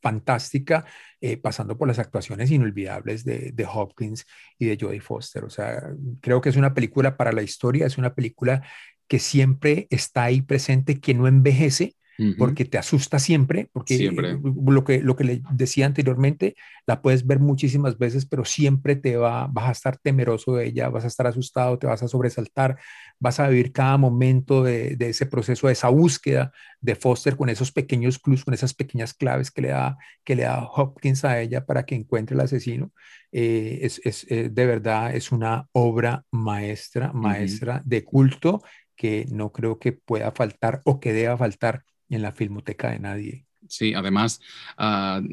fantástica, 0.00 0.86
eh, 1.20 1.36
pasando 1.36 1.76
por 1.76 1.86
las 1.86 1.98
actuaciones 1.98 2.50
inolvidables 2.50 3.24
de, 3.24 3.52
de, 3.52 3.66
Hopkins 3.66 4.26
y 4.58 4.66
de 4.66 4.78
Jodie 4.80 5.00
Foster. 5.00 5.44
O 5.44 5.50
sea, 5.50 5.82
creo 6.20 6.40
que 6.40 6.48
es 6.48 6.56
una 6.56 6.72
película 6.72 7.16
para 7.16 7.32
la 7.32 7.42
historia, 7.42 7.86
es 7.86 7.98
una 7.98 8.14
película 8.14 8.62
que 9.06 9.18
siempre 9.18 9.86
está 9.90 10.24
ahí 10.24 10.40
presente, 10.40 11.00
que 11.00 11.14
no 11.14 11.28
envejece, 11.28 11.94
porque 12.36 12.64
te 12.64 12.78
asusta 12.78 13.18
siempre, 13.18 13.70
porque 13.72 13.96
siempre. 13.96 14.38
Lo, 14.42 14.84
que, 14.84 15.00
lo 15.00 15.16
que 15.16 15.24
le 15.24 15.42
decía 15.52 15.86
anteriormente, 15.86 16.54
la 16.86 17.02
puedes 17.02 17.26
ver 17.26 17.38
muchísimas 17.38 17.98
veces, 17.98 18.26
pero 18.26 18.44
siempre 18.44 18.96
te 18.96 19.16
va, 19.16 19.46
vas 19.46 19.68
a 19.68 19.72
estar 19.72 19.96
temeroso 19.96 20.54
de 20.54 20.66
ella, 20.66 20.88
vas 20.88 21.04
a 21.04 21.08
estar 21.08 21.26
asustado, 21.26 21.78
te 21.78 21.86
vas 21.86 22.02
a 22.02 22.08
sobresaltar, 22.08 22.78
vas 23.18 23.40
a 23.40 23.48
vivir 23.48 23.72
cada 23.72 23.96
momento 23.96 24.62
de, 24.62 24.96
de 24.96 25.08
ese 25.08 25.26
proceso, 25.26 25.66
de 25.66 25.72
esa 25.72 25.88
búsqueda 25.88 26.52
de 26.80 26.94
Foster 26.94 27.36
con 27.36 27.48
esos 27.48 27.72
pequeños 27.72 28.18
clues, 28.18 28.44
con 28.44 28.54
esas 28.54 28.74
pequeñas 28.74 29.14
claves 29.14 29.50
que 29.50 29.62
le 29.62 29.68
da, 29.68 29.98
que 30.24 30.36
le 30.36 30.42
da 30.42 30.64
Hopkins 30.64 31.24
a 31.24 31.40
ella 31.40 31.64
para 31.64 31.84
que 31.84 31.94
encuentre 31.94 32.34
el 32.34 32.40
asesino. 32.40 32.92
Eh, 33.32 33.78
es, 33.82 34.00
es 34.04 34.26
eh, 34.30 34.48
de 34.50 34.66
verdad, 34.66 35.14
es 35.14 35.32
una 35.32 35.68
obra 35.72 36.24
maestra, 36.30 37.12
maestra 37.12 37.76
uh 37.76 37.78
-huh. 37.78 37.84
de 37.84 38.04
culto 38.04 38.62
que 38.96 39.26
no 39.30 39.50
creo 39.50 39.78
que 39.78 39.92
pueda 39.92 40.30
faltar 40.32 40.82
o 40.84 41.00
que 41.00 41.12
deba 41.12 41.36
faltar 41.38 41.84
en 42.10 42.22
la 42.22 42.32
filmoteca 42.32 42.90
de 42.90 42.98
nadie. 42.98 43.46
Sí, 43.70 43.94
además, 43.94 44.40
uh, 44.78 45.24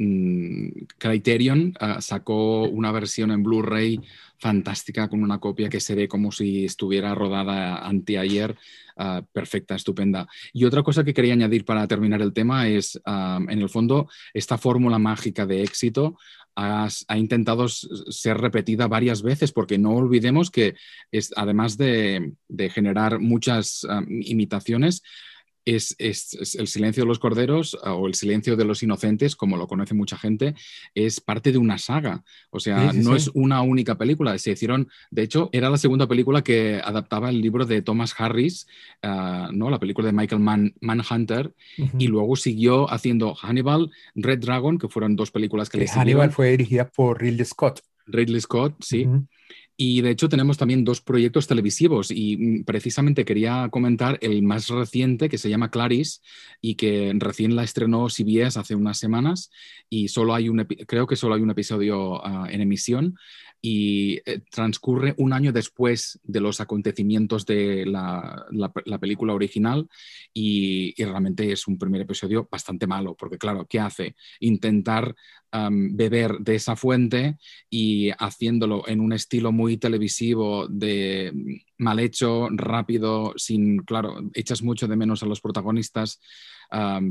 Criterion 0.99 1.73
uh, 1.81 1.99
sacó 2.01 2.65
una 2.65 2.91
versión 2.91 3.31
en 3.31 3.41
Blu-ray 3.41 3.99
fantástica 4.37 5.09
con 5.09 5.23
una 5.23 5.39
copia 5.39 5.69
que 5.69 5.79
se 5.79 5.95
ve 5.95 6.07
como 6.07 6.31
si 6.31 6.65
estuviera 6.65 7.15
rodada 7.15 7.87
anteayer, 7.87 8.55
uh, 8.97 9.23
perfecta, 9.33 9.73
estupenda. 9.73 10.27
Y 10.53 10.65
otra 10.65 10.83
cosa 10.83 11.03
que 11.03 11.15
quería 11.15 11.33
añadir 11.33 11.65
para 11.65 11.87
terminar 11.87 12.21
el 12.21 12.31
tema 12.31 12.67
es, 12.67 13.01
en 13.05 13.59
el 13.59 13.69
fondo, 13.69 14.07
esta 14.35 14.59
fórmula 14.59 14.99
mágica 14.99 15.47
de 15.47 15.63
éxito 15.63 16.19
ha, 16.55 16.89
intentado 17.15 17.67
ser 17.67 18.37
repetida 18.37 18.87
varias 18.87 19.23
veces, 19.23 19.51
porque 19.51 19.79
no 19.79 19.93
olvidemos 19.93 20.51
que 20.51 20.75
es, 21.11 21.33
además 21.35 21.77
de, 21.77 22.33
de 22.47 22.69
generar 22.69 23.19
muchas 23.19 23.85
imitaciones, 24.07 25.01
es, 25.67 25.95
el 26.55 26.67
silencio 26.67 27.03
de 27.03 27.07
los 27.07 27.19
corderos 27.19 27.77
ah, 27.83 27.93
o 27.93 28.07
el 28.07 28.15
silencio 28.15 28.55
de 28.55 28.63
los 28.63 28.83
inocentes, 28.83 29.35
como 29.35 29.57
lo 29.57 29.67
conoce 29.67 29.93
mucha 29.93 30.17
gente, 30.17 30.55
es 30.95 31.19
parte 31.19 31.51
de 31.51 31.57
una 31.57 31.77
saga. 31.77 32.23
O 32.51 32.59
sea, 32.59 32.93
no 32.93 33.15
es 33.15 33.29
una 33.33 33.61
única 33.61 33.97
película. 33.97 34.37
Se 34.37 34.51
hicieron, 34.51 34.89
de 35.11 35.23
hecho, 35.23 35.49
era 35.51 35.69
la 35.69 35.77
segunda 35.77 36.07
película 36.07 36.41
que 36.41 36.79
adaptaba 36.83 37.29
el 37.29 37.41
libro 37.41 37.65
de 37.65 37.81
Thomas 37.81 38.15
Harris, 38.17 38.67
ah, 39.03 39.49
¿no? 39.51 39.69
la 39.69 39.79
película 39.79 40.07
de 40.07 40.13
Michael 40.13 40.73
Manhunter, 40.81 41.53
y 41.97 42.07
luego 42.07 42.35
siguió 42.35 42.91
haciendo 42.91 43.35
Hannibal, 43.35 43.91
Red 44.15 44.39
Dragon, 44.39 44.77
que 44.77 44.87
fueron 44.87 45.15
dos 45.15 45.31
películas 45.31 45.69
que, 45.69 45.79
le 45.79 45.87
Hannibal 45.87 46.31
fue 46.31 46.51
dirigida 46.51 46.87
por 46.87 47.21
Ridley 47.21 47.45
Scott. 47.45 47.81
Ridley 48.05 48.39
Scott, 48.39 48.75
sí. 48.79 49.05
Y 49.79 50.01
de 50.01 50.09
hecho 50.09 50.27
tenemos 50.27 50.57
también 50.57 50.83
dos 50.83 51.01
proyectos 51.01 51.45
televisivos 51.45 52.09
y 52.09 52.35
mm, 52.35 52.63
precisamente 52.63 53.25
quería 53.25 53.69
comentar 53.69 54.17
el 54.21 54.41
más 54.41 54.69
reciente 54.69 55.29
que 55.29 55.37
se 55.37 55.51
llama 55.51 55.69
Clarice 55.69 56.21
y 56.61 56.75
que 56.75 57.13
recién 57.15 57.55
la 57.55 57.63
estrenó 57.63 58.09
CBS 58.09 58.59
hace 58.59 58.73
unas 58.73 58.97
semanas 58.97 59.51
y 59.87 60.07
solo 60.07 60.33
hay 60.33 60.49
un, 60.49 60.65
creo 60.65 61.05
que 61.05 61.15
solo 61.15 61.35
hay 61.35 61.41
un 61.41 61.51
episodio 61.51 62.25
ah, 62.25 62.47
en 62.49 62.61
emisión 62.61 63.17
y 63.61 64.19
eh, 64.25 64.41
transcurre 64.49 65.15
un 65.17 65.33
año 65.33 65.51
después 65.51 66.19
de 66.23 66.39
los 66.39 66.61
acontecimientos 66.61 67.45
de 67.45 67.85
la, 67.85 68.45
película 68.99 69.33
original 69.33 69.87
y, 70.33 70.93
realmente 71.03 71.51
es 71.51 71.67
un 71.67 71.77
primer 71.77 72.01
episodio 72.01 72.47
bastante 72.51 72.87
malo, 72.87 73.15
porque 73.15 73.37
claro, 73.37 73.65
¿qué 73.67 73.79
hace? 73.79 74.15
Intentar 74.39 75.15
beber 75.69 76.37
de 76.39 76.55
esa 76.55 76.75
fuente 76.75 77.37
y 77.69 78.11
haciéndolo 78.19 78.87
en 78.87 78.99
un 78.99 79.13
estilo 79.13 79.51
muy 79.51 79.77
televisivo 79.77 80.67
de 80.67 81.31
mm, 81.33 81.83
mal 81.83 81.99
hecho, 81.99 82.49
rápido, 82.51 83.33
sin, 83.37 83.79
claro, 83.79 84.19
echas 84.33 84.61
mucho 84.61 84.87
de 84.87 84.97
menos 84.97 85.23
a 85.23 85.25
los 85.25 85.41
protagonistas, 85.41 86.19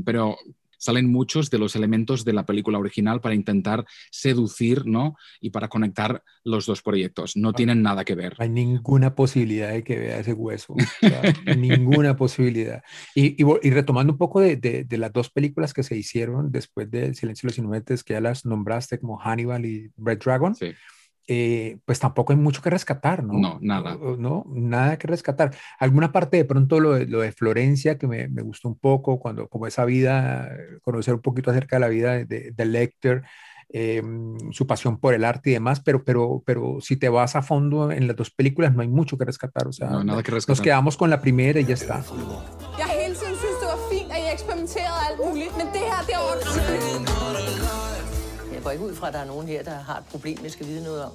pero 0.05 0.37
salen 0.77 1.11
muchos 1.11 1.49
de 1.49 1.59
los 1.59 1.75
elementos 1.75 2.25
de 2.25 2.33
la 2.33 2.45
película 2.45 2.79
original 2.79 3.21
para 3.21 3.35
intentar 3.35 3.85
seducir, 4.11 4.85
¿no? 4.85 5.15
Y 5.41 5.49
para 5.49 5.67
conectar 5.67 6.23
los 6.43 6.65
dos 6.65 6.81
proyectos. 6.81 7.35
No 7.35 7.53
tienen 7.53 7.81
nada 7.81 8.05
que 8.05 8.15
ver. 8.15 8.35
No 8.37 8.43
hay 8.43 8.49
ninguna 8.49 9.15
posibilidad 9.15 9.71
de 9.71 9.83
que 9.83 9.97
vea 9.97 10.19
ese 10.19 10.33
hueso. 10.33 10.75
ninguna 11.57 12.15
posibilidad. 12.15 12.83
Y, 13.15 13.35
y, 13.41 13.69
retomando 13.69 14.13
un 14.13 14.19
poco 14.19 14.39
de, 14.39 14.55
de, 14.55 14.97
las 14.97 15.13
dos 15.13 15.29
películas 15.29 15.73
que 15.73 15.83
se 15.83 15.95
hicieron 15.95 16.51
después 16.51 16.89
de 16.89 17.13
Silencio 17.13 17.47
de 17.47 17.51
los 17.51 17.57
Inocentes, 17.57 18.03
que 18.03 18.13
ya 18.13 18.21
las 18.21 18.45
nombraste 18.45 18.99
como 18.99 19.17
Hannibal 19.17 19.65
y 19.65 19.91
Red 19.97 20.19
Dragon. 20.19 20.55
Sí 20.55 20.73
eh, 21.27 21.77
pues 21.85 21.99
tampoco 21.99 22.31
hay 22.31 22.39
mucho 22.39 22.61
que 22.61 22.69
rescatar, 22.69 23.23
¿no? 23.23 23.33
No, 23.33 23.59
nada. 23.61 23.97
No, 24.17 24.45
nada 24.47 24.97
que 24.97 25.07
rescatar. 25.07 25.53
Alguna 25.77 26.11
parte 26.11 26.37
de 26.37 26.45
pronto 26.45 26.79
lo 26.79 26.93
de, 26.93 27.05
lo 27.05 27.19
de 27.19 27.33
Florencia 27.33 27.97
que 27.97 28.07
me, 28.07 28.29
me, 28.29 28.41
gustó 28.41 28.69
un 28.69 28.79
poco, 28.79 29.19
cuando 29.19 29.47
como 29.49 29.67
esa 29.67 29.83
vida, 29.85 30.49
conocer 30.81 31.13
un 31.13 31.21
poquito 31.21 31.51
acerca 31.51 31.75
de 31.75 31.79
la 31.81 31.89
vida 31.89 32.13
de, 32.25 32.51
de 32.51 32.65
Lecter, 32.65 33.23
eh, 33.69 34.01
su 34.51 34.65
pasión 34.65 34.97
por 34.97 35.13
el 35.13 35.25
arte 35.25 35.49
y 35.49 35.53
demás, 35.53 35.81
pero, 35.81 36.03
pero, 36.05 36.41
pero 36.45 36.77
si 36.79 36.95
te 36.95 37.09
vas 37.09 37.35
a 37.35 37.41
fondo 37.41 37.91
en 37.91 38.07
las 38.07 38.15
dos 38.15 38.31
películas 38.31 38.73
no 38.73 38.81
hay 38.81 38.87
mucho 38.87 39.17
que 39.17 39.25
rescatar, 39.25 39.67
o 39.67 39.73
sea, 39.73 39.89
no, 39.89 40.05
nada 40.05 40.23
que 40.23 40.31
rescatar. 40.31 40.57
nos 40.57 40.61
quedamos 40.61 40.95
con 40.95 41.09
la 41.09 41.19
primera 41.19 41.59
y 41.59 41.65
ya 41.65 41.73
está. 41.73 42.01
Går 48.67 48.71
ikke 48.71 48.85
ud 48.85 48.95
fra, 48.95 49.07
at 49.07 49.13
der 49.13 49.19
er 49.19 49.25
nogen 49.25 49.47
her, 49.47 49.63
der 49.63 49.71
har 49.71 49.97
et 49.97 50.05
problem, 50.11 50.37
jeg 50.43 50.51
skal 50.51 50.67
vide 50.67 50.83
noget 50.83 51.03
om. 51.03 51.11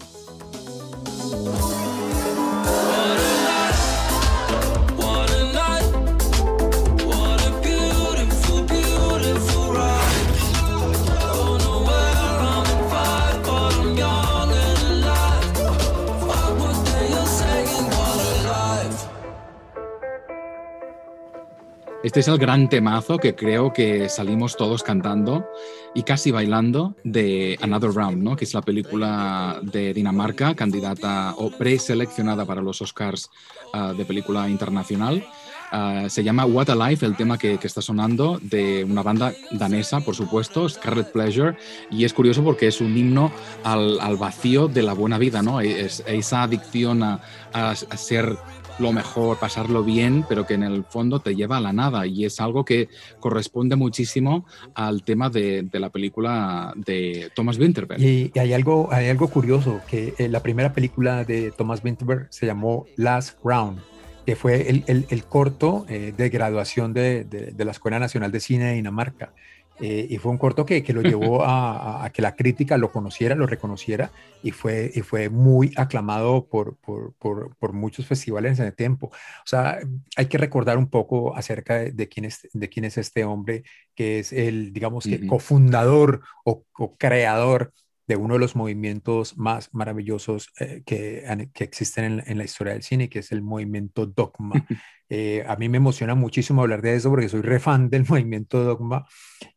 Este 22.03 22.19
es 22.19 22.27
el 22.27 22.37
gran 22.37 22.69
temazo 22.69 23.19
que 23.19 23.37
creo 23.37 23.73
que 23.73 24.09
salimos 24.09 24.57
todos 24.57 24.83
cantando 24.83 25.49
y 25.95 26.03
casi 26.03 26.33
bailando 26.33 26.97
de 27.05 27.57
Another 27.63 27.93
Round, 27.93 28.21
¿no? 28.21 28.35
que 28.35 28.45
es 28.45 28.55
la 28.55 28.63
película 28.63 29.61
de 29.63 29.95
Dinamarca, 29.95 30.57
candidata 30.57 31.33
o 31.37 31.53
preseleccionada 31.53 32.45
para 32.45 32.61
los 32.61 32.83
Oscars 32.83 33.31
ah, 33.73 33.95
de 33.97 34.05
película 34.05 34.49
internacional. 34.49 35.25
Ah, 35.71 36.07
se 36.09 36.25
llama 36.25 36.45
What 36.45 36.71
a 36.71 36.75
Life, 36.75 37.07
el 37.07 37.17
tema 37.17 37.39
que, 37.39 37.55
está 37.63 37.81
sonando, 37.81 38.41
de 38.43 38.85
una 38.85 39.03
banda 39.03 39.33
danesa, 39.53 40.01
por 40.01 40.17
supuesto, 40.17 40.69
Scarlet 40.69 41.13
Pleasure, 41.13 41.57
y 41.89 42.05
es 42.05 42.13
curioso 42.13 42.43
porque 42.43 42.67
es 42.67 42.81
un 42.81 42.95
himno 42.99 43.33
al, 43.63 44.17
vacío 44.19 44.67
de 44.67 44.83
la 44.83 44.93
buena 44.93 45.19
vida, 45.19 45.41
¿no? 45.41 45.61
Es, 45.61 46.03
esa 46.07 46.43
adicción 46.43 47.03
a, 47.03 47.21
a 47.55 47.75
ser 47.75 48.37
lo 48.83 48.93
mejor, 48.93 49.39
pasarlo 49.39 49.83
bien, 49.83 50.25
pero 50.29 50.47
que 50.47 50.55
en 50.55 50.63
el 50.63 50.85
fondo 50.85 51.21
te 51.21 51.35
lleva 51.35 51.57
a 51.57 51.61
la 51.61 51.73
nada 51.73 52.07
y 52.07 52.25
es 52.25 52.41
algo 52.41 52.65
que 52.65 52.89
corresponde 53.21 53.77
muchísimo 53.77 54.45
al 54.75 55.05
tema 55.05 55.31
de, 55.31 55.69
la 55.73 55.91
película 55.91 56.73
de 56.77 57.31
Thomas 57.35 57.59
Winterberg. 57.59 58.01
Y, 58.01 58.31
hay, 58.39 58.53
algo, 58.53 58.89
hay 58.93 59.09
algo 59.09 59.29
curioso, 59.29 59.81
que 59.89 60.15
eh, 60.19 60.29
la 60.29 60.43
primera 60.43 60.73
película 60.73 61.25
de 61.25 61.51
Thomas 61.51 61.83
Winterberg 61.83 62.27
se 62.31 62.47
llamó 62.47 62.87
Last 62.97 63.39
Round, 63.43 63.81
que 64.27 64.37
fue 64.37 64.69
el, 64.69 65.25
corto 65.25 65.87
eh, 65.89 66.13
de 66.17 66.29
graduación 66.29 66.93
de, 66.93 67.25
de, 67.25 67.65
la 67.65 67.71
Escuela 67.71 67.99
Nacional 67.99 68.31
de 68.31 68.41
Cine 68.41 68.67
de 68.67 68.75
Dinamarca. 68.75 69.33
Eh, 69.81 70.07
y 70.11 70.19
fue 70.19 70.31
un 70.31 70.39
corto 70.39 70.65
que, 70.65 70.83
que 70.83 70.93
lo 70.93 71.03
llevó 71.03 71.43
a, 71.45 72.09
que 72.13 72.23
la 72.23 72.37
crítica 72.37 72.77
lo 72.77 72.93
conociera, 72.93 73.35
lo 73.35 73.47
reconociera 73.47 74.11
y 74.43 74.51
fue, 74.51 74.91
y 74.95 75.01
fue 75.01 75.29
muy 75.29 75.73
aclamado 75.77 76.47
por, 76.47 76.77
por, 76.77 77.15
por, 77.15 77.73
muchos 77.73 78.07
festivales 78.07 78.59
en 78.59 78.67
ese 78.67 78.77
tiempo. 78.77 79.07
O 79.09 79.47
sea, 79.47 79.81
hay 80.17 80.27
que 80.27 80.39
recordar 80.39 80.79
un 80.79 80.89
poco 80.89 81.35
acerca 81.37 81.79
de, 81.79 82.09
quién, 82.09 82.27
es, 82.27 82.49
de 82.53 82.69
quién 82.69 82.85
es 82.85 82.99
este 82.99 83.25
hombre 83.25 83.65
que 83.95 84.19
es 84.19 84.33
el, 84.33 84.73
digamos 84.73 85.05
que, 85.05 85.27
cofundador 85.27 86.23
o, 86.45 86.65
creador 86.99 87.73
de 88.07 88.17
uno 88.17 88.35
de 88.35 88.41
los 88.41 88.57
movimientos 88.57 89.37
más 89.37 89.73
maravillosos 89.73 90.51
eh, 90.59 90.83
que, 90.85 91.49
que, 91.55 91.65
existen 91.65 92.05
en, 92.05 92.23
en, 92.27 92.39
la 92.39 92.45
historia 92.45 92.73
del 92.73 92.83
cine, 92.83 93.09
que 93.09 93.21
es 93.21 93.33
el 93.33 93.43
movimiento 93.43 94.07
Dogma. 94.07 94.55
Eh, 95.15 95.45
a 95.47 95.57
mí 95.57 95.69
me 95.69 95.77
emociona 95.77 96.15
muchísimo 96.15 96.63
hablar 96.63 96.81
de 96.81 96.95
eso 96.95 97.11
porque 97.11 97.29
soy 97.29 97.43
re 97.43 97.61
fan 97.61 97.91
del 97.91 98.07
movimiento 98.09 98.65
Dogma. 98.65 99.07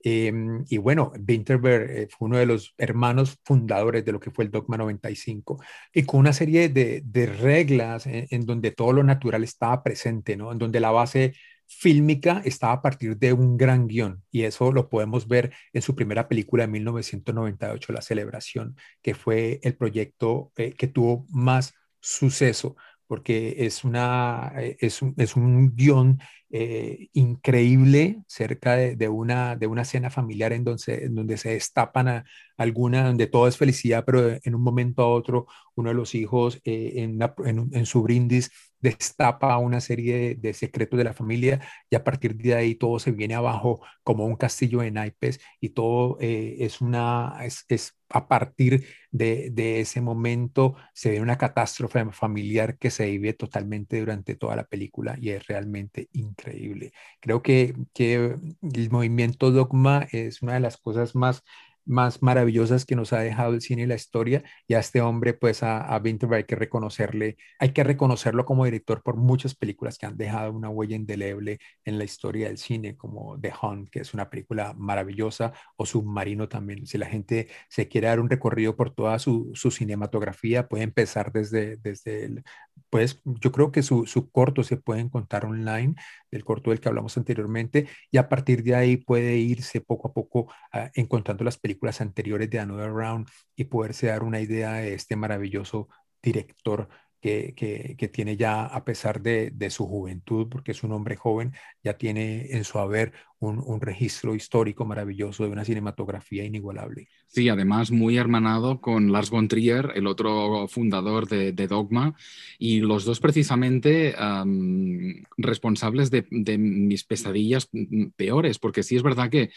Em, 0.04 0.66
y 0.68 0.78
bueno, 0.80 1.14
Winterberg 1.26 1.90
eh, 1.92 2.08
fue 2.10 2.28
uno 2.28 2.38
de 2.38 2.46
los 2.46 2.74
hermanos 2.78 3.40
fundadores 3.46 4.04
de 4.04 4.12
lo 4.12 4.20
que 4.20 4.32
fue 4.32 4.44
el 4.44 4.52
Dogma 4.52 4.76
95 4.76 5.64
y 5.94 6.04
con 6.04 6.20
una 6.20 6.34
serie 6.34 6.68
de, 6.68 7.04
de 7.06 7.26
reglas 7.28 8.06
en, 8.06 8.46
donde 8.46 8.72
todo 8.72 8.92
lo 8.92 9.04
natural 9.04 9.46
estaba 9.46 9.82
presente, 9.82 10.36
¿no? 10.36 10.52
En 10.52 10.58
donde 10.58 10.82
la 10.82 10.92
base 10.92 11.36
fílmica 11.68 12.42
estaba 12.46 12.74
a 12.74 12.82
partir 12.82 13.18
de 13.18 13.34
un 13.34 13.58
gran 13.58 13.88
guion 13.88 14.24
y 14.32 14.44
eso 14.44 14.72
lo 14.72 14.90
podemos 14.90 15.28
ver 15.28 15.54
en 15.74 15.82
su 15.82 15.96
primera 15.96 16.28
película 16.28 16.64
de 16.64 16.72
1998, 16.72 17.94
La 17.94 18.02
Celebración, 18.02 18.76
que 19.02 19.16
fue 19.16 19.60
el 19.64 19.76
proyecto 19.76 20.52
eh, 20.58 20.74
que 20.74 20.88
tuvo 20.88 21.26
más 21.30 21.74
suceso 22.00 22.76
porque 23.08 23.56
es, 23.60 23.84
una, 23.84 24.52
eh, 24.58 24.78
es, 24.80 25.02
un, 25.02 25.14
es 25.18 25.36
un 25.36 25.76
guion 25.76 26.20
eh, 26.50 27.10
increíble 27.14 28.24
cerca 28.28 28.76
de, 28.76 29.10
una, 29.10 29.56
de 29.56 29.68
una 29.68 29.86
cena 29.86 30.10
familiar 30.10 30.54
en 30.54 30.64
donde, 30.64 31.06
en 31.06 31.16
donde 31.16 31.38
se 31.38 31.50
destapan 31.50 32.08
a, 32.08 32.26
alguna, 32.58 33.06
donde 33.06 33.28
todo 33.28 33.48
es 33.48 33.58
felicidad, 33.58 34.06
pero 34.06 34.38
en 34.42 34.56
un 34.56 34.62
momento 34.62 35.04
a 35.04 35.08
otro 35.08 35.46
uno 35.76 35.90
de 35.90 35.96
los 35.96 36.16
hijos 36.16 36.60
en, 36.64 37.20
en, 37.22 37.86
su 37.86 38.02
brindis 38.02 38.50
destapa 38.90 39.58
una 39.58 39.82
serie 39.82 40.36
de, 40.36 40.54
secretos 40.54 40.98
de 40.98 41.04
la 41.04 41.14
familia 41.14 41.62
y 41.90 41.96
a 41.96 42.04
partir 42.04 42.36
de 42.36 42.56
ahí 42.56 42.76
todo 42.76 43.00
se 43.00 43.12
viene 43.12 43.36
abajo 43.36 43.82
como 44.04 44.26
un 44.26 44.36
castillo 44.36 44.80
de 44.82 44.92
naipes 44.92 45.40
y 45.60 45.70
todo 45.70 46.18
es 46.20 46.82
una, 46.82 47.38
es, 47.44 47.66
es 47.70 47.98
a 48.10 48.28
partir 48.28 48.86
de, 49.12 49.50
de, 49.52 49.82
ese 49.82 50.02
momento 50.02 50.76
se 50.94 51.10
ve 51.12 51.22
una 51.22 51.38
catástrofe 51.38 52.06
familiar 52.12 52.78
que 52.78 52.92
se 52.92 53.10
vive 53.10 53.34
totalmente 53.34 54.00
durante 54.00 54.36
toda 54.36 54.56
la 54.56 54.66
película 54.66 55.18
y 55.20 55.30
es 55.32 55.48
realmente 55.48 56.10
increíble. 56.14 56.94
Creo 57.20 57.42
que, 57.42 57.76
que 57.94 58.38
el 58.62 58.92
movimiento 58.92 59.52
Dogma 59.52 60.08
es 60.12 60.42
una 60.42 60.54
de 60.54 60.60
las 60.60 60.78
cosas 60.78 61.16
más 61.16 61.44
más 61.86 62.22
maravillosas 62.22 62.86
que 62.86 62.96
nos 62.96 63.14
ha 63.14 63.20
dejado 63.20 63.54
el 63.54 63.62
cine 63.62 63.84
y 63.84 63.86
la 63.86 63.96
historia. 63.96 64.44
Y 64.68 64.74
a 64.74 64.80
este 64.80 65.02
hombre, 65.02 65.34
pues 65.34 65.64
a, 65.64 65.82
a 65.82 65.98
Winterberg 66.00 66.38
hay 66.38 66.44
que 66.46 66.56
reconocerle, 66.56 67.38
hay 67.60 67.70
que 67.72 67.84
reconocerlo 67.84 68.46
como 68.46 68.66
director 68.66 69.02
por 69.04 69.18
muchas 69.18 69.56
películas 69.56 69.98
que 69.98 70.06
han 70.06 70.18
dejado 70.18 70.52
una 70.52 70.70
huella 70.70 70.96
indeleble 70.96 71.60
en 71.84 71.98
la 71.98 72.04
historia 72.04 72.48
del 72.48 72.58
cine, 72.58 72.98
como 72.98 73.40
The 73.40 73.54
Hunt, 73.62 73.90
que 73.90 74.00
es 74.00 74.14
una 74.14 74.30
película 74.30 74.74
maravillosa, 74.78 75.54
o 75.78 75.86
Submarino 75.86 76.50
también. 76.50 76.86
Si 76.88 76.98
la 76.98 77.08
gente 77.08 77.48
se 77.70 77.88
quiere 77.88 78.08
dar 78.08 78.20
un 78.20 78.30
recorrido 78.30 78.76
por 78.76 78.94
toda 78.94 79.20
su, 79.20 79.52
su 79.54 79.72
cinematografía, 79.72 80.68
puede 80.68 80.84
empezar 80.84 81.32
desde, 81.32 81.78
desde 81.78 82.44
pues 82.90 83.22
yo 83.26 83.52
creo 83.52 83.72
que 83.72 83.84
su, 83.84 84.06
su, 84.06 84.30
corto 84.32 84.64
se 84.64 84.78
puede 84.78 85.02
encontrar 85.02 85.46
online, 85.46 85.96
el 86.32 86.44
corto 86.44 86.72
del 86.72 86.80
que 86.80 86.90
hablamos 86.90 87.18
anteriormente, 87.18 87.88
y 88.12 88.18
a 88.18 88.30
partir 88.30 88.64
de 88.64 88.76
ahí 88.76 88.98
puede 88.98 89.38
irse 89.38 89.82
poco 89.82 90.10
a 90.10 90.14
poco 90.14 90.40
uh, 90.74 90.90
encontrando 90.94 91.44
las 91.44 91.58
películas 91.58 91.75
anteriores 92.00 92.50
de 92.50 92.60
Another 92.60 92.92
Round 92.92 93.28
y 93.56 93.66
poderse 93.66 94.08
dar 94.08 94.24
una 94.24 94.42
idea 94.42 94.74
de 94.74 94.94
este 94.94 95.16
maravilloso 95.16 95.90
director 96.22 96.90
que, 97.26 97.96
que, 97.98 98.08
tiene 98.08 98.38
ya, 98.38 98.66
a 98.66 98.86
pesar 98.86 99.20
de, 99.20 99.50
de, 99.50 99.72
su 99.72 99.88
juventud, 99.88 100.48
porque 100.48 100.74
es 100.74 100.84
un 100.84 100.92
hombre 100.92 101.16
joven, 101.16 101.54
ya 101.84 101.98
tiene 101.98 102.52
en 102.52 102.64
su 102.64 102.78
haber 102.78 103.14
un, 103.40 103.64
un, 103.66 103.82
registro 103.82 104.36
histórico 104.36 104.86
maravilloso 104.86 105.44
de 105.44 105.50
una 105.50 105.66
cinematografía 105.66 106.44
inigualable. 106.44 107.08
Sí, 107.26 107.50
además 107.50 107.90
muy 107.90 108.18
hermanado 108.18 108.80
con 108.80 109.12
Lars 109.12 109.32
von 109.32 109.48
Trier, 109.48 109.94
el 109.96 110.06
otro 110.06 110.68
fundador 110.68 111.28
de, 111.28 111.52
de 111.52 111.68
Dogma, 111.68 112.14
y 112.60 112.82
los 112.82 113.06
dos 113.06 113.20
precisamente 113.20 114.14
um, 114.20 115.24
responsables 115.38 116.12
de, 116.12 116.28
de 116.30 116.60
mis 116.60 117.04
pesadillas 117.06 117.70
peores, 118.16 118.60
porque 118.60 118.84
sí 118.84 118.98
es 118.98 119.04
verdad 119.04 119.32
que 119.32 119.50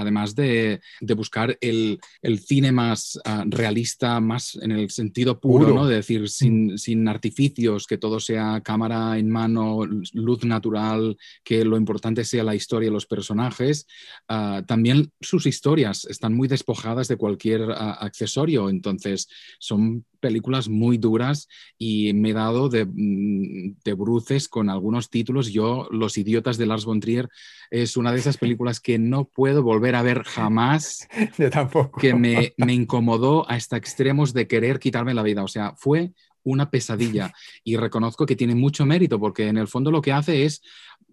además 0.00 0.34
de, 0.34 0.80
de 1.00 1.14
buscar 1.14 1.56
el, 1.60 1.98
el, 2.22 2.38
cine 2.38 2.72
más 2.72 3.20
uh, 3.24 3.44
realista, 3.46 4.20
más 4.20 4.56
en 4.56 4.72
el 4.72 4.90
sentido 4.90 5.40
puro, 5.40 5.66
puro. 5.66 5.74
¿no? 5.76 5.86
De 5.86 5.96
decir, 5.96 6.22
mm. 6.22 6.28
sin, 6.28 6.78
sin, 6.78 7.08
artificios, 7.08 7.86
que 7.86 7.98
todo 7.98 8.20
sea 8.20 8.60
cámara 8.62 9.18
en 9.18 9.30
mano, 9.30 9.80
luz 10.12 10.44
natural, 10.44 11.16
que 11.44 11.64
lo 11.64 11.76
importante 11.76 12.24
sea 12.24 12.44
la 12.44 12.54
historia 12.54 12.88
y 12.88 12.92
los 12.92 13.06
personajes. 13.06 13.86
Uh, 14.28 14.62
también 14.62 15.12
sus 15.20 15.46
historias 15.46 16.04
están 16.04 16.34
muy 16.34 16.48
despojadas 16.48 17.08
de 17.08 17.16
cualquier 17.16 17.62
uh, 17.62 17.72
accesorio, 18.00 18.68
entonces 18.70 19.28
son 19.58 20.04
películas 20.20 20.68
muy 20.68 20.98
duras 20.98 21.48
y 21.78 22.12
me 22.12 22.30
he 22.30 22.32
dado 22.32 22.68
de, 22.68 22.84
mm, 22.84 23.76
de, 23.84 23.94
bruces 23.94 24.48
con 24.48 24.68
algunos 24.68 25.10
títulos. 25.10 25.52
Yo, 25.52 25.88
Los 25.90 26.18
idiotas 26.18 26.58
de 26.58 26.66
Lars 26.66 26.84
von 26.84 27.00
Trier, 27.00 27.28
es 27.70 27.96
una 27.96 28.12
de 28.12 28.18
esas 28.18 28.36
películas 28.36 28.80
que 28.80 28.98
no 28.98 29.28
puedo 29.28 29.62
volver 29.62 29.87
a 29.94 30.02
ver 30.02 30.22
jamás. 30.24 31.08
Yo 31.38 31.50
tampoco. 31.50 32.00
Que 32.00 32.14
me, 32.14 32.54
me 32.56 32.74
incomodó 32.74 33.48
hasta 33.48 33.76
extremos 33.76 34.32
de 34.32 34.46
querer 34.46 34.78
quitarme 34.78 35.14
la 35.14 35.22
vida. 35.22 35.42
O 35.42 35.48
sea, 35.48 35.74
fue 35.76 36.12
una 36.44 36.70
pesadilla 36.70 37.32
y 37.64 37.76
reconozco 37.76 38.26
que 38.26 38.36
tiene 38.36 38.54
mucho 38.54 38.86
mérito 38.86 39.18
porque 39.20 39.48
en 39.48 39.58
el 39.58 39.68
fondo 39.68 39.90
lo 39.90 40.00
que 40.00 40.12
hace 40.12 40.44
es 40.44 40.62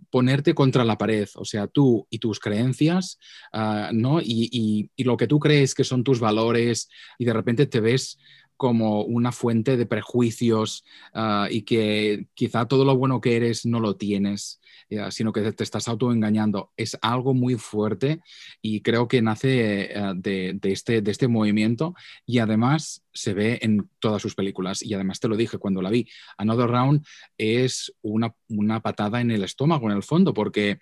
ponerte 0.10 0.53
contra 0.53 0.86
la 0.86 0.98
pared, 0.98 1.27
o 1.36 1.44
sea, 1.44 1.67
tú 1.67 2.08
y 2.10 2.20
tus 2.20 2.39
creencias, 2.39 3.20
uh, 3.53 3.91
¿no? 3.91 4.22
Y, 4.22 4.50
y, 4.51 4.89
y, 4.96 5.03
lo 5.03 5.17
que 5.17 5.27
tú 5.27 5.39
crees 5.39 5.75
que 5.75 5.84
son 5.84 6.03
tus 6.03 6.20
valores 6.20 6.89
y 7.17 7.25
de 7.25 7.34
repente 7.34 7.65
te 7.65 7.82
ves 7.82 8.17
como 8.57 9.03
una 9.03 9.31
fuente 9.31 9.77
de 9.77 9.85
prejuicios 9.85 10.85
uh, 11.13 11.45
y 11.50 11.63
que 11.63 12.27
quizá 12.33 12.67
todo 12.67 12.85
lo 12.85 12.95
bueno 12.95 13.21
que 13.21 13.35
eres 13.35 13.65
no 13.65 13.79
lo 13.79 13.95
tienes, 13.95 14.62
uh, 14.91 15.12
sino 15.12 15.33
que 15.33 15.51
te 15.51 15.63
estás 15.63 15.88
autoengañando. 15.88 16.71
Es 16.77 16.97
algo 17.01 17.33
muy 17.33 17.55
fuerte 17.55 18.21
y 18.62 18.81
creo 18.81 19.07
que 19.07 19.21
nace 19.21 19.93
uh, 19.95 20.13
de, 20.15 20.57
este, 20.63 21.01
de 21.01 21.12
este 21.12 21.27
movimiento 21.27 21.95
y 22.25 22.39
además 22.39 23.03
se 23.13 23.33
ve 23.33 23.59
en 23.62 23.89
todas 24.00 24.21
sus 24.21 24.35
películas. 24.35 24.81
Y 24.81 24.93
además 24.93 25.19
te 25.19 25.27
lo 25.27 25.35
dije 25.35 25.57
cuando 25.57 25.81
la 25.81 25.89
vi, 25.89 26.07
Another 26.38 26.67
Round 26.67 27.05
es 27.38 27.93
una, 28.01 28.33
una 28.47 28.81
patada 28.81 29.21
en 29.21 29.31
el 29.31 29.43
estómago, 29.43 29.89
en 29.89 29.97
el 29.97 30.03
fondo, 30.03 30.33
porque 30.33 30.79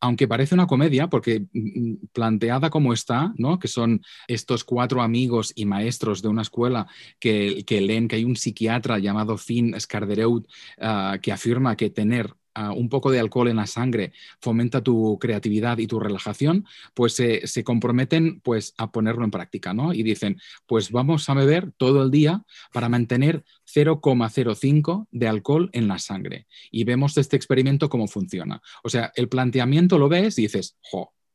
aunque 0.00 0.28
parece 0.28 0.54
una 0.54 0.66
comedia, 0.66 1.08
porque 1.08 1.40
mm, 1.52 1.90
mm, 1.92 1.96
planteada 2.12 2.70
como 2.70 2.92
está, 2.92 3.32
¿no? 3.36 3.58
que 3.58 3.68
son 3.68 4.02
estos 4.26 4.64
cuatro 4.64 5.02
amigos 5.02 5.52
y 5.54 5.64
maestros 5.64 6.22
de 6.22 6.28
una 6.28 6.42
escuela 6.42 6.86
que, 7.18 7.64
que 7.66 7.80
leen 7.80 8.08
que 8.08 8.16
hay 8.16 8.24
un 8.24 8.36
psiquiatra 8.36 8.98
llamado 8.98 9.36
Finn 9.38 9.78
Scardereut 9.78 10.46
uh, 10.78 11.20
que 11.20 11.32
afirma 11.32 11.76
que 11.76 11.90
tener 11.90 12.34
un 12.74 12.88
poco 12.88 13.10
de 13.10 13.20
alcohol 13.20 13.48
en 13.48 13.56
la 13.56 13.66
sangre 13.66 14.12
fomenta 14.40 14.82
tu 14.82 15.18
creatividad 15.18 15.78
y 15.78 15.86
tu 15.86 16.00
relajación, 16.00 16.66
pues 16.94 17.14
se, 17.14 17.64
comprometen 17.64 18.40
pues, 18.40 18.74
a 18.78 18.90
ponerlo 18.90 19.24
en 19.24 19.30
práctica, 19.30 19.74
¿no? 19.74 19.92
Y 19.92 20.02
dicen, 20.02 20.40
pues 20.66 20.90
vamos 20.90 21.28
a 21.28 21.34
beber 21.34 21.72
todo 21.76 22.02
el 22.02 22.10
día 22.10 22.42
para 22.72 22.88
mantener 22.88 23.44
0,05 23.66 25.06
de 25.10 25.28
alcohol 25.28 25.70
en 25.72 25.88
la 25.88 25.98
sangre. 25.98 26.46
Y 26.70 26.84
vemos 26.84 27.16
este 27.16 27.36
experimento 27.36 27.88
cómo 27.88 28.08
funciona. 28.08 28.60
O 28.82 28.88
sea, 28.88 29.12
el 29.14 29.28
planteamiento 29.28 29.98
lo 29.98 30.08
ves 30.08 30.38
y 30.38 30.42
dices, 30.42 30.76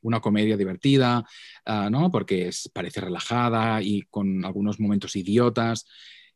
una 0.01 0.19
comedia 0.19 0.57
divertida, 0.57 1.25
uh, 1.65 1.89
¿no? 1.89 2.11
Porque 2.11 2.49
es, 2.49 2.69
parece 2.73 3.01
relajada 3.01 3.81
y 3.81 4.03
con 4.03 4.45
algunos 4.45 4.79
momentos 4.79 5.15
idiotas 5.15 5.85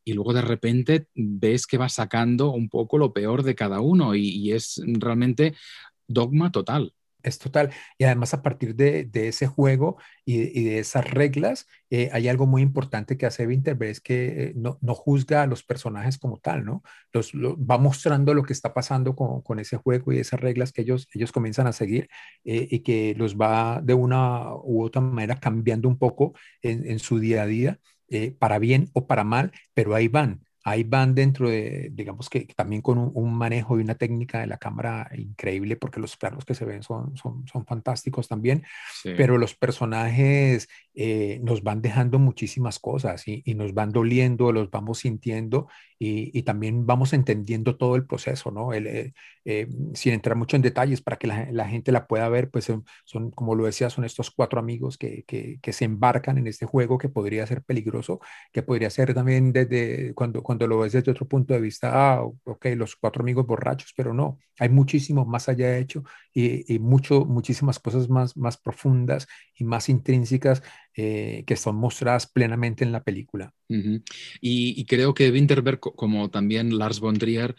y 0.07 0.13
luego 0.13 0.33
de 0.33 0.41
repente 0.41 1.07
ves 1.15 1.67
que 1.67 1.77
va 1.77 1.89
sacando 1.89 2.51
un 2.51 2.69
poco 2.69 2.97
lo 2.97 3.11
peor 3.11 3.43
de 3.43 3.55
cada 3.55 3.81
uno 3.81 4.15
y, 4.15 4.53
es 4.53 4.81
realmente 4.85 5.53
dogma 6.07 6.49
total. 6.49 6.93
Es 7.23 7.39
total. 7.39 7.71
Y 7.97 8.05
además 8.05 8.33
a 8.33 8.41
partir 8.41 8.73
de, 8.73 9.03
de 9.03 9.27
ese 9.27 9.47
juego 9.47 9.97
y, 10.23 10.57
y, 10.57 10.63
de 10.63 10.79
esas 10.79 11.11
reglas, 11.11 11.67
eh, 11.89 12.09
hay 12.13 12.29
algo 12.29 12.47
muy 12.47 12.61
importante 12.61 13.17
que 13.17 13.25
hace 13.25 13.45
Winterberg, 13.45 13.91
es 13.91 13.99
que 13.99 14.43
eh, 14.43 14.53
no, 14.55 14.77
no, 14.79 14.95
juzga 14.95 15.41
a 15.41 15.47
los 15.47 15.61
personajes 15.61 16.17
como 16.17 16.39
tal, 16.39 16.63
¿no? 16.63 16.83
Los, 17.11 17.33
lo, 17.33 17.57
va 17.57 17.77
mostrando 17.77 18.33
lo 18.33 18.43
que 18.43 18.53
está 18.53 18.73
pasando 18.73 19.13
con, 19.13 19.41
con, 19.41 19.59
ese 19.59 19.75
juego 19.75 20.13
y 20.13 20.19
esas 20.19 20.39
reglas 20.39 20.71
que 20.71 20.83
ellos, 20.83 21.09
ellos 21.13 21.33
comienzan 21.33 21.67
a 21.67 21.73
seguir 21.73 22.07
eh, 22.45 22.65
y 22.71 22.79
que 22.79 23.13
los 23.17 23.35
va 23.35 23.81
de 23.83 23.93
una 23.93 24.55
u 24.55 24.83
otra 24.83 25.01
manera 25.01 25.37
cambiando 25.37 25.89
un 25.89 25.97
poco 25.97 26.33
en, 26.61 26.89
en 26.89 26.99
su 26.99 27.19
día 27.19 27.41
a 27.41 27.45
día 27.45 27.79
eh, 28.09 28.31
para 28.31 28.59
bien 28.59 28.89
o 28.93 29.07
para 29.07 29.23
mal, 29.23 29.51
pero 29.73 29.95
ahí 29.95 30.07
van. 30.07 30.46
Ahí 30.67 30.83
van 30.83 31.15
dentro 31.15 31.49
de, 31.49 31.89
digamos 31.93 32.29
que 32.29 32.45
también 32.53 32.81
con 32.81 32.97
un, 32.97 33.11
un, 33.13 33.33
manejo 33.33 33.79
y 33.79 33.81
una 33.81 33.95
técnica 33.95 34.41
de 34.41 34.47
la 34.47 34.57
cámara 34.57 35.09
increíble, 35.15 35.77
porque 35.77 36.01
los 36.01 36.17
planos 36.17 36.43
que 36.43 36.55
se 36.55 36.65
ven 36.65 36.83
son, 36.83 37.15
son, 37.15 37.47
son 37.47 37.65
fantásticos 37.65 38.27
también, 38.27 38.65
sí. 39.01 39.11
pero 39.15 39.37
los 39.37 39.55
personajes 39.55 40.67
eh, 40.93 41.39
nos 41.41 41.63
van 41.63 41.81
dejando 41.81 42.19
muchísimas 42.19 42.79
cosas 42.79 43.25
y, 43.29 43.43
y, 43.45 43.53
nos 43.53 43.73
van 43.73 43.93
doliendo, 43.93 44.51
los 44.51 44.69
vamos 44.69 44.97
sintiendo 44.97 45.69
y, 45.99 46.37
y, 46.37 46.43
también 46.43 46.85
vamos 46.85 47.13
entendiendo 47.13 47.77
todo 47.77 47.95
el 47.95 48.05
proceso, 48.05 48.51
¿no? 48.51 48.73
El, 48.73 48.87
eh, 48.87 49.13
eh, 49.45 49.69
sin 49.93 50.13
entrar 50.13 50.35
mucho 50.35 50.55
en 50.55 50.61
detalles 50.61 51.01
para 51.01 51.17
que 51.17 51.27
la, 51.27 51.47
la, 51.51 51.69
gente 51.69 51.91
la 51.91 52.05
pueda 52.05 52.27
ver, 52.29 52.49
pues 52.49 52.65
son, 52.65 52.83
son, 53.05 53.31
como 53.31 53.55
lo 53.55 53.65
decía, 53.65 53.89
son 53.89 54.03
estos 54.03 54.29
cuatro 54.29 54.59
amigos 54.59 54.97
que, 54.97 55.23
que, 55.25 55.59
que, 55.61 55.71
se 55.71 55.85
embarcan 55.85 56.37
en 56.37 56.47
este 56.47 56.65
juego 56.65 56.97
que 56.97 57.09
podría 57.09 57.47
ser 57.47 57.63
peligroso, 57.63 58.19
que 58.51 58.61
podría 58.61 58.89
ser 58.89 59.13
también 59.13 59.53
desde 59.53 60.13
cuando, 60.15 60.43
cuando 60.43 60.56
lo 60.65 60.79
ves 60.79 60.93
desde 60.93 61.11
otro 61.11 61.27
punto 61.27 61.53
de 61.53 61.61
vista, 61.61 61.91
ah, 61.93 62.23
ok, 62.23 62.65
los 62.75 62.95
cuatro 62.95 63.21
amigos 63.21 63.45
borrachos, 63.45 63.93
pero 63.95 64.13
no, 64.13 64.39
hay 64.57 64.69
muchísimo 64.69 65.25
más 65.25 65.49
allá 65.49 65.77
hecho 65.77 66.03
y, 66.33 66.73
y 66.73 66.79
mucho, 66.79 67.25
muchísimas 67.25 67.77
cosas 67.77 68.09
más, 68.09 68.35
más 68.35 68.57
profundas 68.57 69.27
y 69.55 69.65
más 69.65 69.89
intrínsecas 69.89 70.63
eh, 70.95 71.43
que 71.45 71.55
son 71.55 71.75
mostradas 71.75 72.25
plenamente 72.25 72.83
en 72.83 72.91
la 72.91 73.03
película. 73.03 73.53
Uh 73.69 73.75
-huh. 73.75 74.03
y, 74.41 74.79
y, 74.81 74.85
creo 74.85 75.13
que 75.13 75.29
Winterberg, 75.29 75.79
como 75.79 76.29
también 76.29 76.77
Lars 76.77 76.99
von 76.99 77.17
Trier, 77.17 77.55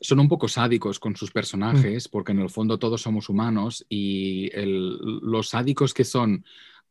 son 0.00 0.20
un 0.20 0.28
poco 0.28 0.48
sádicos 0.48 0.98
con 0.98 1.16
sus 1.16 1.30
personajes, 1.30 2.08
mm. 2.08 2.10
porque 2.10 2.32
en 2.32 2.40
el 2.40 2.50
fondo 2.50 2.78
todos 2.78 3.02
somos 3.02 3.28
humanos 3.28 3.86
y 3.88 4.50
el, 4.52 4.98
los 5.22 5.48
sádicos 5.48 5.94
que 5.94 6.04
son 6.04 6.44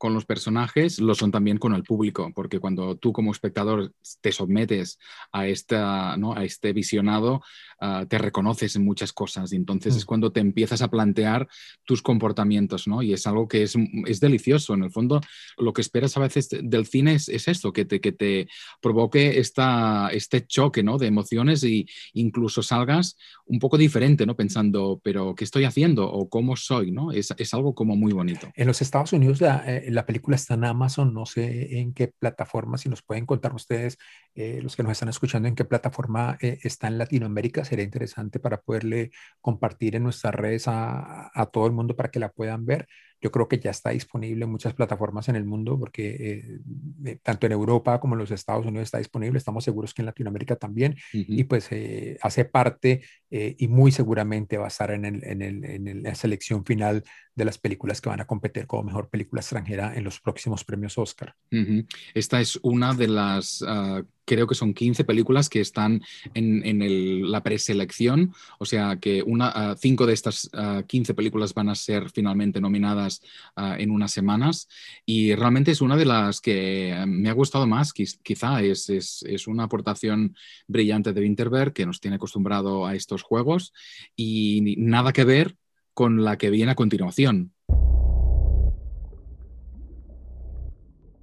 con 0.04 0.14
los 0.14 0.26
personajes 0.26 1.00
lo 1.00 1.16
son 1.16 1.32
también 1.32 1.58
con 1.58 1.74
el 1.74 1.84
público, 1.84 2.30
porque 2.36 2.60
cuando 2.60 2.98
tú 2.98 3.14
como 3.14 3.32
espectador 3.32 3.94
te 4.20 4.34
sometes 4.34 5.00
a, 5.32 5.48
esta, 5.48 6.18
¿no? 6.18 6.34
a 6.34 6.44
este 6.44 6.74
visionado, 6.74 7.42
uh, 7.80 8.06
te 8.06 8.18
reconoces 8.18 8.76
en 8.76 8.84
muchas 8.84 9.14
cosas 9.14 9.54
y 9.54 9.56
entonces 9.56 9.94
mm. 9.94 9.98
es 9.98 10.06
cuando 10.06 10.34
te 10.34 10.42
empiezas 10.42 10.82
a 10.82 10.90
plantear 10.90 11.48
tus 11.86 12.02
comportamientos, 12.02 12.86
¿no? 12.86 13.02
Y 13.02 13.14
es 13.14 13.26
algo 13.28 13.48
que 13.48 13.64
es, 13.64 13.76
es 14.06 14.20
delicioso. 14.20 14.74
En 14.74 14.84
el 14.84 14.92
fondo, 14.92 15.22
lo 15.58 15.72
que 15.72 15.80
esperas 15.80 16.18
a 16.18 16.20
veces 16.20 16.50
del 16.52 16.86
cine 16.86 17.14
es, 17.14 17.30
es 17.30 17.48
esto, 17.48 17.72
que 17.72 17.86
te, 17.86 18.02
que 18.02 18.12
te 18.12 18.50
provoque 18.82 19.40
esta, 19.40 20.10
este 20.10 20.46
choque, 20.46 20.84
¿no? 20.84 20.98
De 20.98 21.08
emociones 21.08 21.64
e 21.64 21.86
incluso 22.12 22.62
salgas 22.62 23.16
un 23.46 23.60
poco 23.60 23.78
diferente, 23.78 24.26
¿no? 24.26 24.36
Pensando, 24.36 25.00
pero 25.02 25.34
¿qué 25.34 25.46
estoy 25.46 25.64
haciendo? 25.64 26.12
¿O 26.12 26.28
cómo 26.28 26.58
soy? 26.58 26.92
¿no? 26.92 27.14
Es, 27.14 27.34
es 27.38 27.54
algo 27.54 27.74
como 27.74 27.96
muy 27.96 28.12
bonito. 28.12 28.52
En 28.56 28.68
los 28.68 28.82
Estados 28.82 29.14
Unidos 29.14 29.40
la, 29.40 29.64
eh, 29.66 29.93
la 29.94 30.06
película 30.06 30.36
está 30.36 30.56
en 30.56 30.66
Amazon, 30.66 31.14
no 31.14 31.26
sé 31.26 31.80
en 31.80 31.94
qué 31.94 32.08
plataforma, 32.08 32.78
si 32.78 32.90
nos 32.90 33.02
pueden 33.04 33.26
contar 33.26 33.54
ustedes, 33.54 33.98
eh, 34.36 34.60
los 34.62 34.76
que 34.76 34.84
nos 34.84 34.92
están 34.94 35.10
escuchando, 35.10 35.48
en 35.48 35.56
qué 35.56 35.66
plataforma 35.66 36.38
eh, 36.42 36.60
está 36.64 36.88
en 36.88 36.98
Latinoamérica, 36.98 37.66
sería 37.66 37.86
interesante 37.86 38.40
para 38.40 38.62
poderle 38.62 39.12
compartir 39.42 39.96
en 39.96 40.04
nuestras 40.04 40.34
redes 40.36 40.68
a, 40.68 41.32
a, 41.34 41.46
todo 41.48 41.68
el 41.68 41.74
mundo 41.74 41.96
para 41.96 42.10
que 42.12 42.20
la 42.20 42.32
puedan 42.32 42.66
ver. 42.66 42.88
Yo 43.24 43.32
creo 43.32 43.48
que 43.48 43.58
ya 43.58 43.72
está 43.72 43.92
disponible 43.92 44.44
en 44.44 44.52
muchas 44.52 44.74
plataformas 44.74 45.30
en 45.30 45.38
el 45.38 45.46
mundo, 45.46 45.80
porque 45.80 46.60
eh, 47.06 47.20
tanto 47.24 47.46
en 47.46 47.54
Europa 47.54 48.02
como 48.02 48.16
en 48.16 48.20
los 48.20 48.32
Estados 48.32 48.66
Unidos 48.66 48.88
está 48.88 48.98
disponible. 48.98 49.38
Estamos 49.38 49.64
seguros 49.64 49.94
que 49.94 50.02
en 50.02 50.08
Latinoamérica 50.08 50.58
también. 50.58 50.98
Uh 51.14 51.18
-huh. 51.20 51.26
Y 51.30 51.44
pues 51.46 51.70
eh, 51.72 52.18
hace 52.22 52.44
parte 52.44 53.02
eh, 53.32 53.56
y 53.58 53.70
muy 53.70 53.94
seguramente 53.94 54.58
va 54.58 54.66
a 54.66 54.68
estar 54.68 54.92
en, 54.92 55.06
el, 55.06 55.24
en, 55.24 55.42
el, 55.42 55.64
en, 55.64 56.04
la 56.04 56.16
selección 56.16 56.66
final 56.66 57.02
de 57.34 57.46
las 57.46 57.58
películas 57.58 58.02
que 58.02 58.10
van 58.10 58.20
a 58.20 58.28
competir 58.28 58.68
como 58.68 58.84
mejor 58.84 59.10
película 59.10 59.40
extranjera 59.40 59.96
en 59.96 60.04
los 60.04 60.20
próximos 60.20 60.66
premios 60.66 60.98
Oscar. 60.98 61.34
Uh 61.50 61.56
-huh. 61.56 61.88
Esta 62.14 62.42
es 62.42 62.60
una 62.62 62.94
de 62.94 63.08
las 63.08 63.62
uh, 63.62 64.06
creo 64.26 64.48
que 64.48 64.56
son 64.56 64.74
15 64.74 65.04
películas 65.04 65.50
que 65.50 65.60
están 65.60 66.02
en, 66.34 67.32
la 67.32 67.44
preselección, 67.44 68.34
o 68.60 68.66
sea 68.66 68.98
que 68.98 69.24
una, 69.24 69.50
ah, 69.50 69.76
cinco 69.78 70.06
de 70.06 70.14
estas 70.14 70.50
15 70.88 71.12
ah, 71.12 71.16
películas 71.16 71.54
van 71.54 71.70
a 71.70 71.76
ser 71.76 72.10
finalmente 72.10 72.62
nominadas 72.62 73.22
ah, 73.56 73.76
en 73.78 73.92
unas 73.92 74.12
semanas 74.12 74.68
y 75.06 75.36
realmente 75.36 75.72
es 75.72 75.82
una 75.82 75.98
de 75.98 76.06
las 76.06 76.42
que 76.42 77.04
me 77.08 77.30
ha 77.30 77.34
gustado 77.34 77.68
más, 77.68 77.94
quizá 77.94 78.62
es, 78.62 78.90
es, 78.90 79.48
una 79.48 79.64
aportación 79.64 80.36
brillante 80.68 81.14
de 81.14 81.22
Winterberg 81.22 81.74
que 81.74 81.86
nos 81.86 82.00
tiene 82.00 82.16
acostumbrado 82.16 82.86
a 82.86 82.96
estos 82.96 83.24
juegos 83.24 83.74
y 84.16 84.76
nada 84.78 85.12
que 85.12 85.26
ver 85.26 85.58
con 85.94 86.24
la 86.24 86.38
que 86.38 86.50
viene 86.50 86.72
a 86.72 86.76
continuación. 86.76 87.54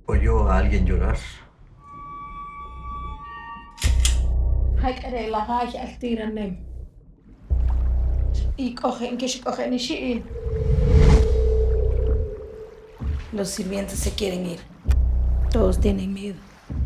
¿Oyo 0.06 0.50
a 0.50 0.58
alguien 0.58 0.86
llorar? 0.86 1.18
Los 13.32 13.50
sirvientes 13.50 13.98
se 13.98 14.12
quieren 14.12 14.46
ir. 14.46 14.60
Todos 15.50 15.80
tienen 15.80 16.12
miedo. 16.12 16.38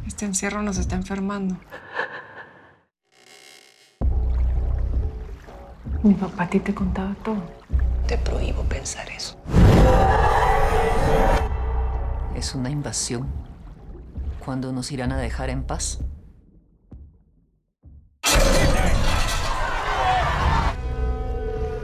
Este 0.07 0.25
encierro 0.25 0.63
nos 0.63 0.79
está 0.79 0.97
enfermando. 0.97 1.57
Mi 6.03 6.15
papá 6.15 6.45
a 6.45 6.51
ti 6.51 6.61
te 6.61 6.75
contaba 6.75 7.15
todo. 7.25 7.43
Te 8.07 8.19
prohíbo 8.19 8.63
pensar 8.65 9.09
eso. 9.11 9.39
Es 12.35 12.55
una 12.55 12.71
invasión. 12.71 13.29
¿Cuándo 14.45 14.73
nos 14.73 14.93
irán 14.93 15.13
a 15.13 15.19
dejar 15.19 15.49
en 15.49 15.63
paz? 15.63 16.01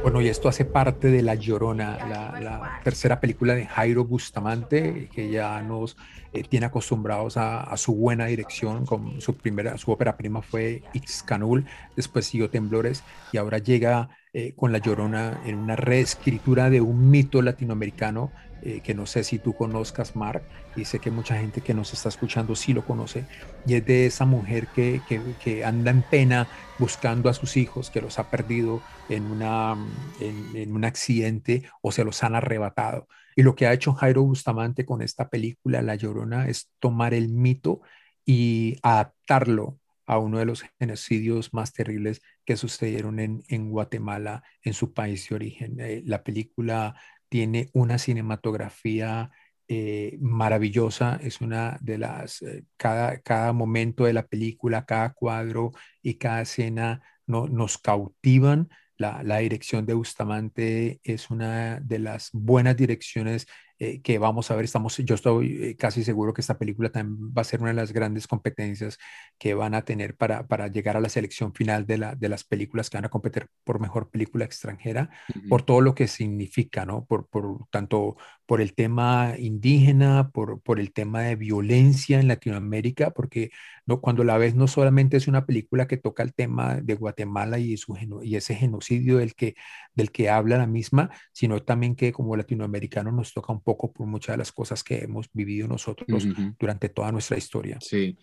Bueno, 0.03 0.23
y 0.23 0.29
esto 0.29 0.49
hace 0.49 0.65
parte 0.65 1.11
de 1.11 1.23
La 1.23 1.35
Llorona, 1.35 1.99
la, 2.09 2.81
tercera 2.83 3.21
película 3.21 3.55
de 3.55 3.67
Jairo 3.67 4.07
Bustamante, 4.07 5.11
que 5.13 5.31
ya 5.31 5.61
nos 5.61 5.99
eh, 6.33 6.43
tiene 6.43 6.67
acostumbrados 6.67 7.37
a, 7.37 7.77
su 7.77 7.95
buena 7.95 8.25
dirección. 8.25 8.87
Con 8.87 9.21
su 9.21 9.37
primera, 9.37 9.77
su 9.77 9.93
ópera 9.93 10.17
prima 10.17 10.41
fue 10.41 10.83
Ixcanul, 10.95 11.67
después 11.97 12.25
siguió 12.25 12.49
Temblores 12.49 13.05
y 13.31 13.37
ahora 13.37 13.59
llega 13.59 14.09
eh, 14.33 14.55
con 14.57 14.73
La 14.73 14.79
Llorona 14.79 15.43
en 15.45 15.59
una 15.59 15.77
reescritura 15.77 16.71
de 16.71 16.81
un 16.81 17.11
mito 17.11 17.43
latinoamericano 17.43 18.33
eh, 18.63 18.81
que 18.83 18.95
no 18.95 19.07
sé 19.07 19.25
si 19.25 19.39
tú 19.39 19.55
conozcas, 19.55 20.17
Mark, 20.17 20.43
y 20.77 20.85
sé 20.85 20.99
que 20.99 21.11
mucha 21.11 21.37
gente 21.37 21.61
que 21.61 21.75
nos 21.75 21.93
está 21.93 22.09
escuchando 22.09 22.55
sí 22.55 22.73
lo 22.73 22.85
conoce, 22.85 23.25
y 23.67 23.75
es 23.75 23.87
de 23.87 24.07
esa 24.07 24.25
mujer 24.25 24.69
que, 24.69 25.01
que, 25.43 25.65
anda 25.65 25.91
en 25.91 26.03
pena 26.03 26.49
buscando 26.79 27.29
a 27.29 27.35
sus 27.35 27.57
hijos, 27.57 27.91
que 27.91 28.01
los 28.01 28.19
ha 28.19 28.31
perdido 28.31 28.83
en, 29.09 29.25
una, 29.25 29.77
en, 30.21 30.73
un 30.75 30.85
accidente 30.85 31.65
o 31.83 31.93
se 31.93 32.05
los 32.05 32.23
han 32.23 32.35
arrebatado. 32.35 33.09
Y 33.37 33.43
lo 33.43 33.55
que 33.55 33.67
ha 33.67 33.73
hecho 33.73 33.95
Jairo 33.95 34.23
Bustamante 34.23 34.85
con 34.85 35.03
esta 35.03 35.29
película, 35.29 35.83
La 35.83 35.95
Llorona, 35.95 36.49
es 36.49 36.71
tomar 36.79 37.15
el 37.15 37.29
mito 37.29 37.81
y 38.25 38.77
adaptarlo 38.83 39.79
a 40.11 40.19
uno 40.19 40.39
de 40.39 40.45
los 40.45 40.65
genocidios 40.79 41.55
más 41.55 41.73
terribles 41.73 42.21
que 42.45 42.57
sucedieron 42.57 43.21
en, 43.21 43.71
Guatemala, 43.71 44.43
en 44.63 44.75
su 44.75 44.93
país 44.93 45.29
de 45.29 45.37
origen. 45.37 45.77
Eh, 45.79 46.03
la 46.05 46.25
película 46.25 46.97
tiene 47.31 47.71
una 47.73 47.99
cinematografía 47.99 49.31
eh, 49.69 50.19
maravillosa, 50.21 51.21
es 51.23 51.41
una 51.41 51.79
de 51.81 51.97
las, 51.99 52.43
eh, 52.43 52.65
cada, 52.77 53.21
cada 53.21 53.53
momento 53.53 54.05
de 54.05 54.13
la 54.13 54.27
película, 54.27 54.85
cada 54.85 55.13
cuadro 55.15 55.71
y 56.03 56.15
cada 56.15 56.43
escena 56.43 57.03
no, 57.27 57.47
nos 57.47 57.79
cautivan. 57.79 58.69
La, 58.99 59.23
la, 59.23 59.39
dirección 59.39 59.87
de 59.87 59.95
Bustamante 59.95 61.01
es 61.05 61.31
una 61.31 61.81
de 61.81 62.01
las 62.01 62.31
buenas 62.33 62.77
direcciones 62.77 63.47
eh, 63.81 64.03
que 64.03 64.19
vamos 64.19 64.51
a 64.51 64.57
ver. 64.57 64.67
Estamos, 64.67 64.99
yo 64.99 65.15
estoy 65.15 65.65
eh, 65.65 65.77
casi 65.77 66.05
seguro 66.05 66.35
que 66.35 66.43
esta 66.43 66.59
película 66.59 66.91
también 66.91 67.33
va 67.37 67.41
a 67.41 67.45
ser 67.45 67.61
una 67.63 67.71
de 67.71 67.77
las 67.77 67.93
grandes 67.93 68.27
competencias 68.29 68.99
que 69.39 69.55
van 69.55 69.75
a 69.75 69.83
tener 69.87 70.17
para, 70.17 70.47
para 70.47 70.69
llegar 70.69 70.99
a 70.99 71.01
la 71.01 71.09
selección 71.09 71.55
final 71.55 71.87
de, 71.87 71.97
la, 71.97 72.15
de 72.15 72.29
las 72.29 72.45
películas 72.45 72.91
que 72.91 72.99
van 72.99 73.07
a 73.07 73.09
competir 73.09 73.49
por 73.65 73.81
mejor 73.81 74.11
película 74.11 74.45
extranjera, 74.45 75.09
por 75.49 75.63
todo 75.63 75.81
lo 75.81 75.95
que 75.95 76.09
significa, 76.09 76.85
¿no? 76.85 77.07
Por, 77.07 77.27
por 77.29 77.67
tanto 77.71 78.17
por 78.51 78.61
el 78.61 78.75
tema 78.75 79.35
indígena, 79.39 80.31
por, 80.33 80.61
por 80.61 80.81
el 80.81 80.93
tema 80.93 81.23
de 81.23 81.37
violencia 81.37 82.19
en 82.19 82.27
Latinoamérica, 82.27 83.13
porque 83.13 83.53
no, 83.87 84.01
cuando 84.01 84.25
la 84.25 84.39
ves 84.39 84.57
no 84.57 84.67
solamente 84.67 85.17
es 85.17 85.29
una 85.29 85.47
película 85.47 85.87
que 85.87 85.97
toca 85.97 86.25
el 86.25 86.35
tema 86.35 86.81
de 86.81 86.97
Guatemala 86.97 87.61
y, 87.61 87.77
su, 87.77 87.97
y 88.25 88.35
ese 88.35 88.57
genocidio 88.57 89.19
del 89.19 89.37
que, 89.37 89.55
del 89.95 90.11
que 90.11 90.31
habla 90.31 90.59
la 90.59 90.67
misma, 90.67 91.11
sino 91.33 91.61
también 91.63 91.95
que 91.95 92.11
como 92.11 92.35
latinoamericanos 92.35 93.15
nos 93.15 93.33
toca 93.33 93.53
un 93.53 93.63
poco 93.63 93.93
por 93.93 94.09
muchas 94.09 94.35
de 94.35 94.39
las 94.39 94.51
cosas 94.51 94.83
que 94.83 94.99
hemos 94.99 95.29
vivido 95.33 95.69
nosotros 95.69 96.27
durante 96.59 96.89
toda 96.89 97.13
nuestra 97.13 97.39
historia. 97.39 97.79
Sí, 97.81 98.19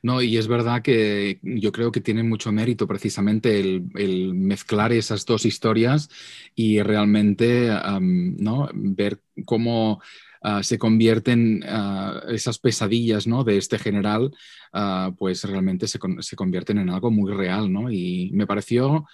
no, 0.00 0.22
y 0.22 0.36
es 0.36 0.46
verdad 0.46 0.82
que 0.82 1.40
yo 1.42 1.72
creo 1.72 1.90
que 1.90 2.00
tiene 2.00 2.22
mucho 2.22 2.52
mérito 2.52 2.86
precisamente 2.86 3.58
el, 3.58 3.86
el 3.96 4.32
mezclar 4.34 4.92
esas 4.92 5.26
dos 5.26 5.44
historias 5.44 6.08
y 6.54 6.80
realmente 6.82 7.68
¿no? 8.00 8.68
ver 8.72 9.20
cómo 9.44 10.02
ah, 10.42 10.62
se 10.62 10.78
convierten 10.78 11.62
uh, 11.62 12.30
esas 12.30 12.58
pesadillas 12.58 13.26
¿no? 13.26 13.44
de 13.44 13.56
este 13.56 13.78
general, 13.78 14.32
uh, 14.72 15.14
pues 15.16 15.44
realmente 15.44 15.86
se, 15.86 15.98
se, 16.20 16.36
convierten 16.36 16.78
en 16.78 16.90
algo 16.90 17.10
muy 17.10 17.32
real, 17.32 17.72
¿no? 17.72 17.90
Y 17.90 18.30
me 18.32 18.46
pareció 18.46 19.06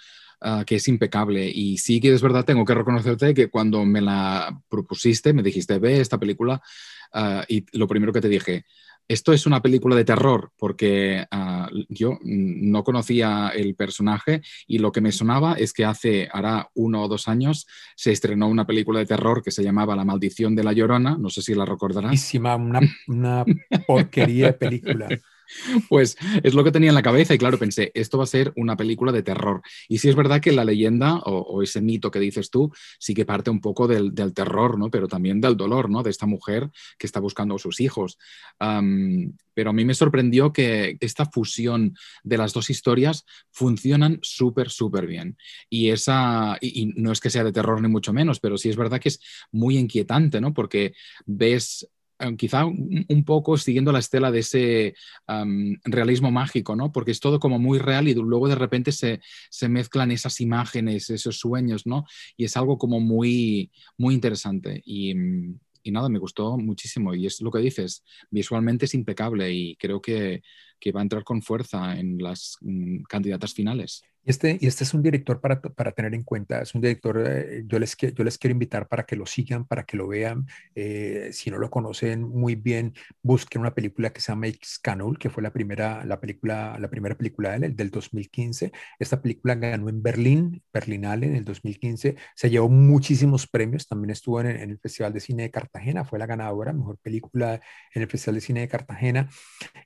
que 0.65 0.75
es 0.75 0.87
impecable. 0.87 1.51
Y 1.53 1.79
sí 1.79 1.99
que 1.99 2.13
es 2.13 2.21
verdad, 2.21 2.45
tengo 2.45 2.63
que 2.63 2.73
reconocerte 2.73 3.33
que 3.33 3.49
cuando 3.49 3.83
me 3.83 3.99
la 3.99 4.57
propusiste, 4.69 5.33
me 5.33 5.43
dijiste, 5.43 5.79
ve 5.79 5.99
esta 5.99 6.17
película, 6.17 6.61
y 7.49 7.65
lo 7.77 7.89
primero 7.89 8.13
que 8.13 8.21
te 8.21 8.29
dije, 8.29 8.63
esto 9.09 9.33
es 9.33 9.47
una 9.47 9.61
película 9.61 9.95
de 9.95 10.05
terror 10.05 10.51
porque 10.55 11.25
ah, 11.31 11.67
yo 11.89 12.19
no 12.23 12.83
conocía 12.83 13.49
el 13.49 13.75
personaje 13.75 14.41
y 14.67 14.77
lo 14.77 14.91
que 14.91 15.01
me 15.01 15.11
sonaba 15.11 15.55
es 15.55 15.73
que 15.73 15.83
hace, 15.83 16.29
hará 16.31 16.69
uno 16.75 17.03
o 17.03 17.07
dos 17.07 17.27
años, 17.27 17.65
se 17.95 18.11
estrenó 18.11 18.47
una 18.47 18.67
película 18.67 18.99
de 18.99 19.07
terror 19.07 19.41
que 19.41 19.51
se 19.51 19.63
llamaba 19.63 19.95
La 19.95 20.05
maldición 20.05 20.55
de 20.55 20.63
la 20.63 20.73
llorona, 20.73 21.17
no 21.17 21.29
sé 21.29 21.41
si 21.41 21.55
la 21.55 21.65
recordarás. 21.65 22.11
Una, 23.07 23.43
una 23.43 23.45
porquería 23.87 24.47
de 24.47 24.53
película. 24.53 25.09
Pues 25.87 26.17
es 26.43 26.53
lo 26.53 26.63
que 26.63 26.71
tenía 26.71 26.89
en 26.89 26.95
la 26.95 27.01
cabeza 27.01 27.33
y 27.33 27.37
claro, 27.37 27.57
pensé, 27.57 27.91
esto 27.93 28.17
va 28.17 28.23
a 28.23 28.27
ser 28.27 28.53
una 28.55 28.77
película 28.77 29.11
de 29.11 29.23
terror. 29.23 29.61
Y 29.87 29.97
sí 29.97 30.09
es 30.09 30.15
verdad 30.15 30.41
que 30.41 30.51
la 30.51 30.65
leyenda 30.65 31.17
o, 31.25 31.61
ese 31.61 31.81
mito 31.81 32.11
que 32.11 32.19
dices 32.19 32.49
tú 32.49 32.71
sí 32.99 33.13
que 33.13 33.25
parte 33.25 33.49
un 33.49 33.61
poco 33.61 33.87
del, 33.87 34.13
terror, 34.33 34.77
¿no? 34.77 34.89
Pero 34.89 35.07
también 35.07 35.41
del 35.41 35.57
dolor, 35.57 35.89
¿no? 35.89 36.03
De 36.03 36.09
esta 36.09 36.25
mujer 36.25 36.69
que 36.97 37.07
está 37.07 37.19
buscando 37.19 37.55
a 37.55 37.59
sus 37.59 37.79
hijos. 37.79 38.17
pero 38.59 39.69
a 39.71 39.73
mí 39.73 39.83
me 39.83 39.93
sorprendió 39.93 40.53
que 40.53 40.97
esta 40.99 41.25
fusión 41.25 41.95
de 42.23 42.37
las 42.37 42.53
dos 42.53 42.69
historias 42.69 43.25
funcionan 43.51 44.19
súper, 44.21 44.69
súper 44.69 45.07
bien. 45.07 45.37
Y 45.69 45.89
esa, 45.89 46.57
y 46.61 46.93
no 46.95 47.11
es 47.11 47.19
que 47.19 47.29
sea 47.29 47.43
de 47.43 47.51
terror 47.51 47.81
ni 47.81 47.87
mucho 47.87 48.13
menos, 48.13 48.39
pero 48.39 48.57
sí 48.57 48.69
es 48.69 48.77
verdad 48.77 48.99
que 48.99 49.09
es 49.09 49.19
muy 49.51 49.77
inquietante, 49.77 50.39
¿no? 50.39 50.53
Porque 50.53 50.93
ves 51.25 51.87
quizá 52.37 52.65
un, 52.65 53.23
poco 53.25 53.57
siguiendo 53.57 53.91
la 53.91 53.99
estela 53.99 54.31
de 54.31 54.39
ese 54.39 54.95
realismo 55.85 56.31
mágico, 56.31 56.75
¿no? 56.75 56.91
Porque 56.91 57.11
es 57.11 57.19
todo 57.19 57.39
como 57.39 57.59
muy 57.59 57.79
real 57.79 58.07
y 58.07 58.13
luego 58.13 58.47
de 58.47 58.55
repente 58.55 58.91
se, 58.91 59.21
se, 59.49 59.69
mezclan 59.69 60.11
esas 60.11 60.41
imágenes, 60.41 61.09
esos 61.09 61.37
sueños, 61.39 61.85
¿no? 61.85 62.05
Y 62.35 62.45
es 62.45 62.57
algo 62.57 62.77
como 62.77 62.99
muy, 62.99 63.71
muy 63.97 64.13
interesante. 64.13 64.81
Y, 64.85 65.13
y 65.83 65.91
nada, 65.91 66.09
me 66.09 66.19
gustó 66.19 66.57
muchísimo. 66.57 67.13
Y 67.15 67.25
es 67.25 67.41
lo 67.41 67.51
que 67.51 67.59
dices, 67.59 68.03
visualmente 68.29 68.85
es 68.85 68.93
impecable 68.93 69.51
y 69.51 69.75
creo 69.75 70.01
que, 70.01 70.43
que 70.79 70.91
va 70.91 71.01
a 71.01 71.03
entrar 71.03 71.23
con 71.23 71.41
fuerza 71.41 71.97
en 71.99 72.17
las 72.17 72.57
mm, 72.61 73.03
candidatas 73.03 73.53
finales. 73.53 74.03
Este, 74.25 74.57
y 74.59 74.67
este 74.67 74.83
es 74.83 74.93
un 74.93 75.01
director 75.01 75.41
para, 75.41 75.61
para 75.61 75.91
tener 75.91 76.13
en 76.13 76.23
cuenta, 76.23 76.61
es 76.61 76.75
un 76.75 76.81
director, 76.81 77.23
eh, 77.25 77.63
yo, 77.65 77.79
les, 77.79 77.95
yo 77.97 78.23
les 78.23 78.37
quiero 78.37 78.51
invitar 78.53 78.87
para 78.87 79.03
que 79.03 79.15
lo 79.15 79.25
sigan, 79.25 79.65
para 79.65 79.83
que 79.83 79.97
lo 79.97 80.07
vean. 80.07 80.45
Eh, 80.75 81.29
si 81.31 81.49
no 81.49 81.57
lo 81.57 81.69
conocen 81.69 82.23
muy 82.23 82.55
bien, 82.55 82.93
busquen 83.21 83.61
una 83.61 83.73
película 83.73 84.11
que 84.11 84.21
se 84.21 84.31
llama 84.31 84.47
Canul, 84.81 85.17
que 85.17 85.29
fue 85.29 85.43
la 85.43 85.51
primera, 85.51 86.03
la 86.05 86.19
película, 86.19 86.77
la 86.79 86.89
primera 86.89 87.15
película 87.15 87.57
de 87.57 87.67
él, 87.67 87.75
del 87.75 87.89
2015. 87.91 88.71
Esta 88.99 89.21
película 89.21 89.55
ganó 89.55 89.89
en 89.89 90.01
Berlín, 90.01 90.61
Berlinale 90.73 91.27
en 91.27 91.35
el 91.35 91.45
2015. 91.45 92.15
Se 92.35 92.49
llevó 92.49 92.69
muchísimos 92.69 93.47
premios, 93.47 93.87
también 93.87 94.11
estuvo 94.11 94.41
en, 94.41 94.47
en 94.47 94.69
el 94.69 94.79
Festival 94.79 95.13
de 95.13 95.19
Cine 95.19 95.43
de 95.43 95.51
Cartagena, 95.51 96.05
fue 96.05 96.19
la 96.19 96.25
ganadora, 96.25 96.73
mejor 96.73 96.97
película 96.99 97.59
en 97.93 98.01
el 98.01 98.07
Festival 98.07 98.35
de 98.35 98.41
Cine 98.41 98.59
de 98.61 98.67
Cartagena. 98.67 99.29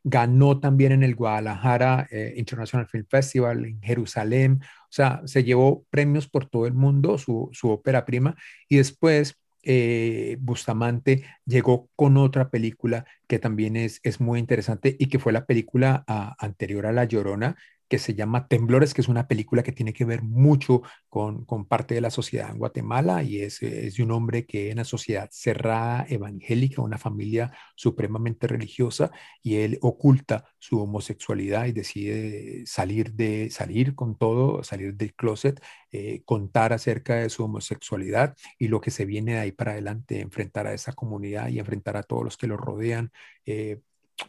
Ganó 0.04 0.60
también 0.60 0.92
en 0.92 1.04
el 1.04 1.16
Guadalajara 1.16 2.08
eh, 2.12 2.34
International 2.38 2.88
Film 2.88 3.06
Festival, 3.10 3.66
en 3.66 3.82
Jerusalén, 3.82 4.23
o 4.26 4.92
sea, 4.96 5.22
se 5.26 5.44
llevó 5.44 5.86
premios 5.90 6.28
por 6.28 6.50
todo 6.50 6.68
el 6.68 6.74
mundo, 6.74 7.18
su, 7.18 7.52
ópera 7.64 8.06
prima, 8.06 8.36
y 8.70 8.78
después 8.78 9.38
eh, 9.64 10.38
Bustamante 10.40 11.26
llegó 11.46 11.90
con 11.96 12.18
otra 12.18 12.50
película 12.50 13.06
que 13.28 13.40
también 13.40 13.76
es, 13.78 14.00
es 14.04 14.20
muy 14.20 14.40
interesante 14.40 14.96
y 15.00 15.08
que 15.08 15.20
fue 15.20 15.34
la 15.34 15.46
película 15.46 16.04
ah, 16.08 16.36
anterior 16.38 16.86
a 16.86 16.92
La 16.92 17.06
Llorona, 17.06 17.56
que 17.94 18.00
se 18.00 18.16
llama 18.16 18.48
Temblores, 18.48 18.92
que 18.92 19.02
es 19.02 19.08
una 19.08 19.28
película 19.28 19.62
que 19.62 19.72
tiene 19.72 19.94
que 19.94 20.04
ver 20.04 20.24
mucho 20.24 20.82
con, 21.10 21.46
con 21.46 21.68
parte 21.68 21.94
de 21.94 22.02
la 22.02 22.10
sociedad 22.10 22.50
en 22.50 22.58
Guatemala 22.58 23.22
y 23.22 23.44
es, 23.44 23.62
es, 23.62 23.98
de 23.98 24.02
un 24.02 24.10
hombre 24.10 24.48
que 24.48 24.72
en 24.72 24.80
una 24.80 24.84
sociedad 24.84 25.30
cerrada, 25.32 26.04
evangélica, 26.10 26.82
una 26.82 26.98
familia 26.98 27.56
supremamente 27.76 28.48
religiosa 28.48 29.12
y 29.44 29.58
él 29.58 29.78
oculta 29.84 30.44
su 30.58 30.82
homosexualidad 30.82 31.68
y 31.68 31.72
decide 31.72 32.64
salir, 32.66 33.14
de, 33.14 33.52
salir 33.52 33.94
con 33.94 34.18
todo, 34.18 34.64
salir 34.64 34.96
del 34.96 35.14
closet, 35.14 35.62
eh, 35.92 36.24
contar 36.26 36.74
acerca 36.74 37.18
de 37.18 37.30
su 37.30 37.44
homosexualidad 37.44 38.36
y 38.58 38.70
lo 38.70 38.82
que 38.82 38.90
se 38.90 39.06
viene 39.06 39.34
de 39.34 39.40
ahí 39.42 39.52
para 39.52 39.74
adelante, 39.74 40.20
enfrentar 40.20 40.66
a 40.66 40.74
esa 40.74 40.94
comunidad 40.94 41.50
y 41.50 41.60
enfrentar 41.60 41.96
a 41.96 42.02
todos 42.02 42.24
los 42.24 42.38
que 42.38 42.48
lo 42.48 42.58
rodean 42.58 43.12
eh, 43.46 43.82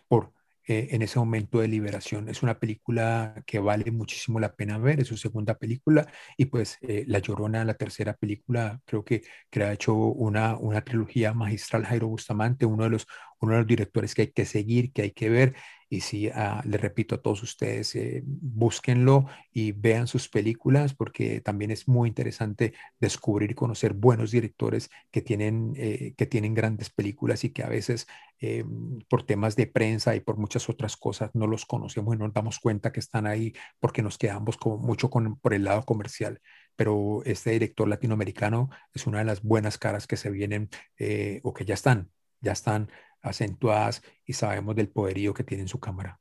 por 0.06 0.33
eh, 0.66 0.88
en 0.92 1.02
ese 1.02 1.18
momento 1.18 1.60
de 1.60 1.68
liberación. 1.68 2.28
Es 2.28 2.42
una 2.42 2.58
película 2.58 3.42
que 3.46 3.58
vale 3.58 3.90
muchísimo 3.90 4.40
la 4.40 4.54
pena 4.54 4.78
ver, 4.78 5.00
es 5.00 5.08
su 5.08 5.16
segunda 5.16 5.54
película 5.56 6.06
y 6.36 6.46
pues 6.46 6.78
eh, 6.82 7.04
La 7.06 7.18
Llorona, 7.18 7.64
la 7.64 7.74
tercera 7.74 8.14
película, 8.14 8.80
creo 8.84 9.04
que, 9.04 9.22
que 9.50 9.62
ha 9.62 9.72
hecho 9.72 9.94
una, 9.94 10.56
una 10.56 10.82
trilogía 10.82 11.34
magistral 11.34 11.84
Jairo 11.84 12.08
Bustamante, 12.08 12.66
uno 12.66 12.84
de 12.84 12.90
los 12.90 13.06
uno 13.40 13.54
de 13.54 13.58
los 13.60 13.66
directores 13.66 14.14
que 14.14 14.22
hay 14.22 14.32
que 14.32 14.46
seguir, 14.46 14.92
que 14.92 15.02
hay 15.02 15.10
que 15.12 15.28
ver. 15.30 15.54
Y 15.88 16.00
sí, 16.00 16.28
uh, 16.28 16.66
le 16.66 16.78
repito 16.78 17.14
a 17.14 17.22
todos 17.22 17.42
ustedes, 17.42 17.94
eh, 17.94 18.22
búsquenlo 18.24 19.26
y 19.52 19.72
vean 19.72 20.06
sus 20.06 20.28
películas 20.28 20.94
porque 20.94 21.40
también 21.40 21.70
es 21.70 21.88
muy 21.88 22.08
interesante 22.08 22.74
descubrir 23.00 23.50
y 23.52 23.54
conocer 23.54 23.92
buenos 23.94 24.30
directores 24.30 24.90
que 25.10 25.22
tienen, 25.22 25.74
eh, 25.76 26.14
que 26.16 26.26
tienen 26.26 26.54
grandes 26.54 26.90
películas 26.90 27.44
y 27.44 27.50
que 27.50 27.62
a 27.62 27.68
veces 27.68 28.06
eh, 28.46 28.64
por 29.08 29.22
temas 29.22 29.56
de 29.56 29.66
prensa 29.66 30.14
y 30.16 30.20
por 30.20 30.36
muchas 30.36 30.68
otras 30.68 30.96
cosas 30.96 31.30
no 31.34 31.46
los 31.46 31.64
conocemos 31.64 32.14
y 32.14 32.18
no 32.18 32.26
nos 32.26 32.34
damos 32.34 32.58
cuenta 32.58 32.92
que 32.92 33.00
están 33.00 33.26
ahí 33.26 33.54
porque 33.80 34.02
nos 34.02 34.18
quedamos 34.18 34.58
mucho 34.80 35.08
con, 35.08 35.38
por 35.38 35.54
el 35.54 35.64
lado 35.64 35.84
comercial. 35.84 36.40
Pero 36.76 37.22
este 37.24 37.50
director 37.50 37.88
latinoamericano 37.88 38.68
es 38.92 39.06
una 39.06 39.18
de 39.20 39.24
las 39.24 39.42
buenas 39.42 39.78
caras 39.78 40.06
que 40.06 40.16
se 40.16 40.30
vienen 40.30 40.68
eh, 40.98 41.40
o 41.44 41.54
que 41.54 41.64
ya 41.64 41.74
están, 41.74 42.10
ya 42.40 42.52
están 42.52 42.90
acentuadas 43.24 44.02
y 44.24 44.34
sabemos 44.34 44.76
del 44.76 44.88
poderío 44.88 45.34
que 45.34 45.42
tiene 45.42 45.62
en 45.62 45.68
su 45.68 45.80
cámara. 45.80 46.20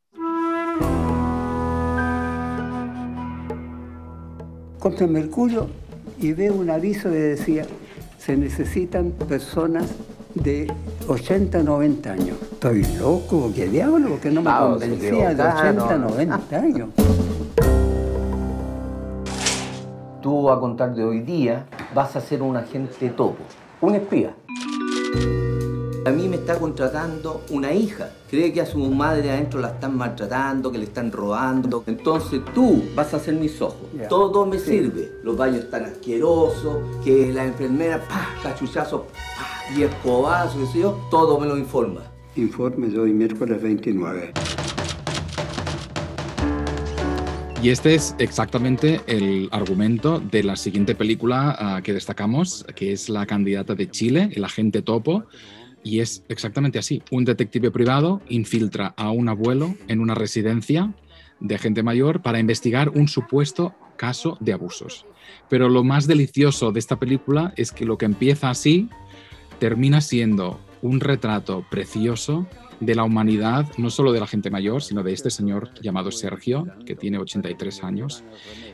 Contra 4.80 5.08
Mercurio 5.08 5.68
y 6.20 6.34
veo 6.34 6.54
un 6.54 6.70
aviso 6.70 7.10
que 7.10 7.16
decía, 7.16 7.66
se 8.18 8.36
necesitan 8.36 9.12
personas 9.12 9.94
de 10.34 10.72
80, 11.08 11.62
90 11.63 12.12
años. 12.12 12.38
Estoy 12.54 12.84
loco, 12.98 13.52
¿qué 13.54 13.68
diablo? 13.68 14.20
Que 14.20 14.32
no 14.32 14.42
me 14.42 14.50
Vamos, 14.50 14.82
convencía 14.82 15.34
de 15.34 15.44
80, 15.44 15.98
90 15.98 16.56
años. 16.56 16.89
Tú 20.22 20.50
a 20.50 20.60
contar 20.60 20.96
de 20.96 21.04
hoy 21.04 21.20
día 21.20 21.66
vas 21.94 22.16
a 22.16 22.22
ser 22.22 22.42
un 22.42 22.56
agente 22.56 23.10
topo, 23.10 23.44
un 23.82 23.96
espía. 23.96 24.34
A 26.06 26.12
mí 26.12 26.28
me 26.28 26.36
está 26.36 26.60
contratando 26.60 27.46
una 27.50 27.72
hija. 27.72 28.12
Cree 28.30 28.52
que 28.52 28.60
a 28.60 28.66
su 28.66 28.78
madre 28.78 29.32
adentro 29.32 29.62
la 29.62 29.70
están 29.70 29.96
maltratando, 29.96 30.70
que 30.70 30.78
le 30.78 30.84
están 30.84 31.13
robando. 31.13 31.86
Entonces 31.88 32.42
tú 32.54 32.84
vas 32.94 33.13
a 33.13 33.20
ser 33.20 33.36
mis 33.36 33.62
ojos. 33.62 33.88
Ya. 33.98 34.10
Todo 34.10 34.46
me 34.46 34.60
Sí. 34.60 34.72
sirve. 34.72 35.10
Los 35.24 35.38
baños 35.38 35.60
están 35.63 35.86
asquerosos, 35.86 36.78
que 37.06 37.32
la 37.32 37.46
enfermera, 37.46 38.06
pa, 38.06 38.28
cachuchazo, 38.44 39.04
pa, 39.06 39.74
y 39.78 39.84
escobazo, 39.84 40.60
qué 40.60 40.66
sé 40.74 40.80
yo. 40.80 41.00
Todo 41.10 41.39
me 41.39 41.48
lo 41.48 41.58
informa. 41.58 42.02
Informe 42.36 42.88
de 42.88 43.00
hoy, 43.00 43.13
miércoles 43.13 43.62
29. 43.62 44.34
Y 47.62 47.70
este 47.70 47.96
es 47.96 48.13
exactamente 48.20 49.00
el 49.08 49.48
argumento 49.54 50.20
de 50.20 50.44
la 50.44 50.58
siguiente 50.58 50.96
película 50.96 51.56
ah, 51.58 51.82
que 51.82 51.94
destacamos, 51.94 52.66
que 52.76 52.92
es 52.92 53.08
La 53.08 53.26
candidata 53.26 53.74
de 53.74 53.89
Chile, 53.89 54.30
El 54.34 54.44
agente 54.44 54.82
topo. 54.82 55.24
Y 55.84 56.00
es 56.00 56.24
exactamente 56.30 56.80
así. 56.80 57.04
Un 57.12 57.26
detective 57.26 57.72
privado 57.72 58.22
infiltra 58.30 58.93
a 58.98 59.12
un 59.12 59.30
abuelo 59.30 59.76
en 59.88 60.00
una 60.00 60.15
residencia 60.15 60.93
de 61.39 61.58
gente 61.58 61.84
mayor 61.84 62.22
para 62.22 62.39
investigar 62.39 62.89
un 62.89 63.08
supuesto 63.08 63.76
caso 63.98 64.38
de 64.39 64.54
abusos. 64.54 65.06
Pero 65.50 65.69
lo 65.69 65.84
más 65.84 66.08
delicioso 66.08 66.72
de 66.72 66.80
esta 66.80 67.00
película 67.00 67.54
es 67.58 67.72
que 67.72 67.86
lo 67.86 67.98
que 67.98 68.06
empieza 68.06 68.50
así 68.50 68.89
termina 69.60 70.02
siendo 70.02 70.60
un 70.82 71.00
retrato 71.00 71.65
precioso 71.69 72.48
de 72.79 72.95
la 72.95 73.03
humanidad, 73.03 73.67
no 73.77 73.89
solo 73.89 74.12
de 74.12 74.19
la 74.19 74.27
gente 74.27 74.49
mayor, 74.49 74.81
sino 74.81 75.03
de 75.03 75.13
este 75.13 75.29
señor 75.29 75.71
llamado 75.81 76.12
Sergio, 76.12 76.67
que 76.86 76.95
tiene 76.95 77.17
83 77.17 77.83
años 77.83 78.23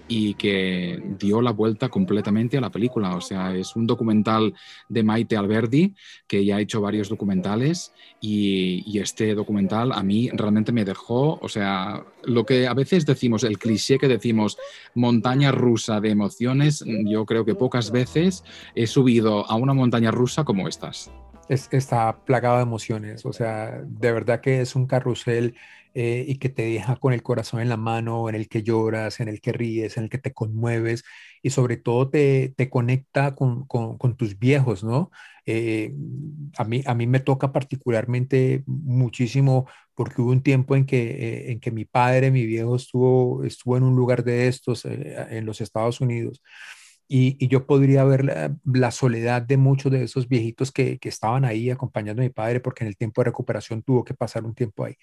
y 0.07 0.33
que 0.35 1.01
dio 1.19 1.41
la 1.41 1.51
vuelta 1.51 1.89
completamente 1.89 2.57
a 2.57 2.61
la 2.61 2.71
película. 2.71 3.15
O 3.15 3.21
sea, 3.21 3.55
es 3.55 3.75
un 3.75 3.85
documental 3.85 4.53
de 4.87 5.03
Maite 5.03 5.37
Alberdi, 5.37 5.93
que 6.27 6.43
ya 6.43 6.57
ha 6.57 6.61
hecho 6.61 6.81
varios 6.81 7.09
documentales 7.09 7.93
y, 8.19 8.83
y 8.85 8.99
este 8.99 9.35
documental 9.35 9.91
a 9.91 10.03
mí 10.03 10.29
realmente 10.33 10.71
me 10.71 10.85
dejó, 10.85 11.39
o 11.41 11.49
sea, 11.49 12.03
lo 12.23 12.45
que 12.45 12.67
a 12.67 12.73
veces 12.73 13.05
decimos, 13.05 13.43
el 13.43 13.57
cliché 13.57 13.97
que 13.97 14.07
decimos, 14.07 14.57
montaña 14.95 15.51
rusa 15.51 16.01
de 16.01 16.09
emociones, 16.09 16.83
yo 17.05 17.25
creo 17.25 17.45
que 17.45 17.55
pocas 17.55 17.91
veces 17.91 18.43
he 18.75 18.87
subido 18.87 19.49
a 19.49 19.55
una 19.55 19.73
montaña 19.73 20.11
rusa 20.11 20.43
como 20.43 20.67
estas. 20.67 21.11
Es, 21.49 21.67
está 21.71 22.23
plagado 22.25 22.57
de 22.57 22.63
emociones, 22.63 23.25
o 23.25 23.33
sea, 23.33 23.81
de 23.83 24.11
verdad 24.11 24.39
que 24.39 24.61
es 24.61 24.75
un 24.75 24.85
carrusel 24.85 25.55
eh, 25.95 26.23
y 26.27 26.37
que 26.37 26.49
te 26.49 26.61
deja 26.63 26.95
con 26.97 27.11
el 27.11 27.23
corazón 27.23 27.59
en 27.61 27.69
la 27.69 27.77
mano, 27.77 28.29
en 28.29 28.35
el 28.35 28.47
que 28.47 28.61
lloras, 28.61 29.19
en 29.19 29.27
el 29.29 29.41
que 29.41 29.51
ríes, 29.51 29.97
en 29.97 30.03
el 30.03 30.09
que 30.11 30.19
te 30.19 30.31
conmueves 30.33 31.03
y 31.41 31.49
sobre 31.49 31.77
todo 31.77 32.09
te, 32.09 32.53
te 32.55 32.69
conecta 32.69 33.33
con, 33.33 33.65
con, 33.65 34.15
tus 34.15 34.37
viejos, 34.37 34.83
¿no? 34.83 35.09
Eh, 35.47 35.91
a, 36.57 36.63
mí, 36.65 36.83
a 36.85 36.93
mí 36.93 37.07
me 37.07 37.19
toca 37.19 37.51
particularmente 37.51 38.63
muchísimo 38.67 39.67
porque 39.95 40.21
hubo 40.21 40.31
un 40.31 40.43
tiempo 40.43 40.75
en 40.75 40.85
que, 40.85 41.47
eh, 41.47 41.51
en 41.51 41.59
que 41.59 41.71
mi 41.71 41.85
padre, 41.85 42.29
mi 42.31 42.45
viejo, 42.45 42.75
estuvo, 42.75 43.43
estuvo 43.43 43.75
en 43.77 43.83
un 43.83 43.95
lugar 43.95 44.23
de 44.23 44.47
estos 44.47 44.85
en 44.85 45.45
los 45.45 45.61
Estados 45.61 45.99
Unidos. 45.99 46.41
Y, 47.11 47.47
yo 47.47 47.65
podría 47.65 48.03
ver 48.03 48.23
la, 48.63 48.91
soledad 48.91 49.41
de 49.41 49.57
muchos 49.57 49.91
de 49.91 50.03
esos 50.03 50.27
viejitos 50.29 50.71
que, 50.71 50.99
que, 50.99 51.09
estaban 51.09 51.43
ahí 51.43 51.71
acompañando 51.71 52.21
a 52.21 52.25
mi 52.25 52.29
padre 52.29 52.59
porque 52.59 52.83
en 52.83 52.89
el 52.89 52.97
tiempo 52.97 53.21
de 53.21 53.25
recuperación 53.25 53.81
tuvo 53.81 54.03
que 54.03 54.13
pasar 54.13 54.45
un 54.45 54.53
tiempo 54.53 54.85
ahí. 54.85 54.95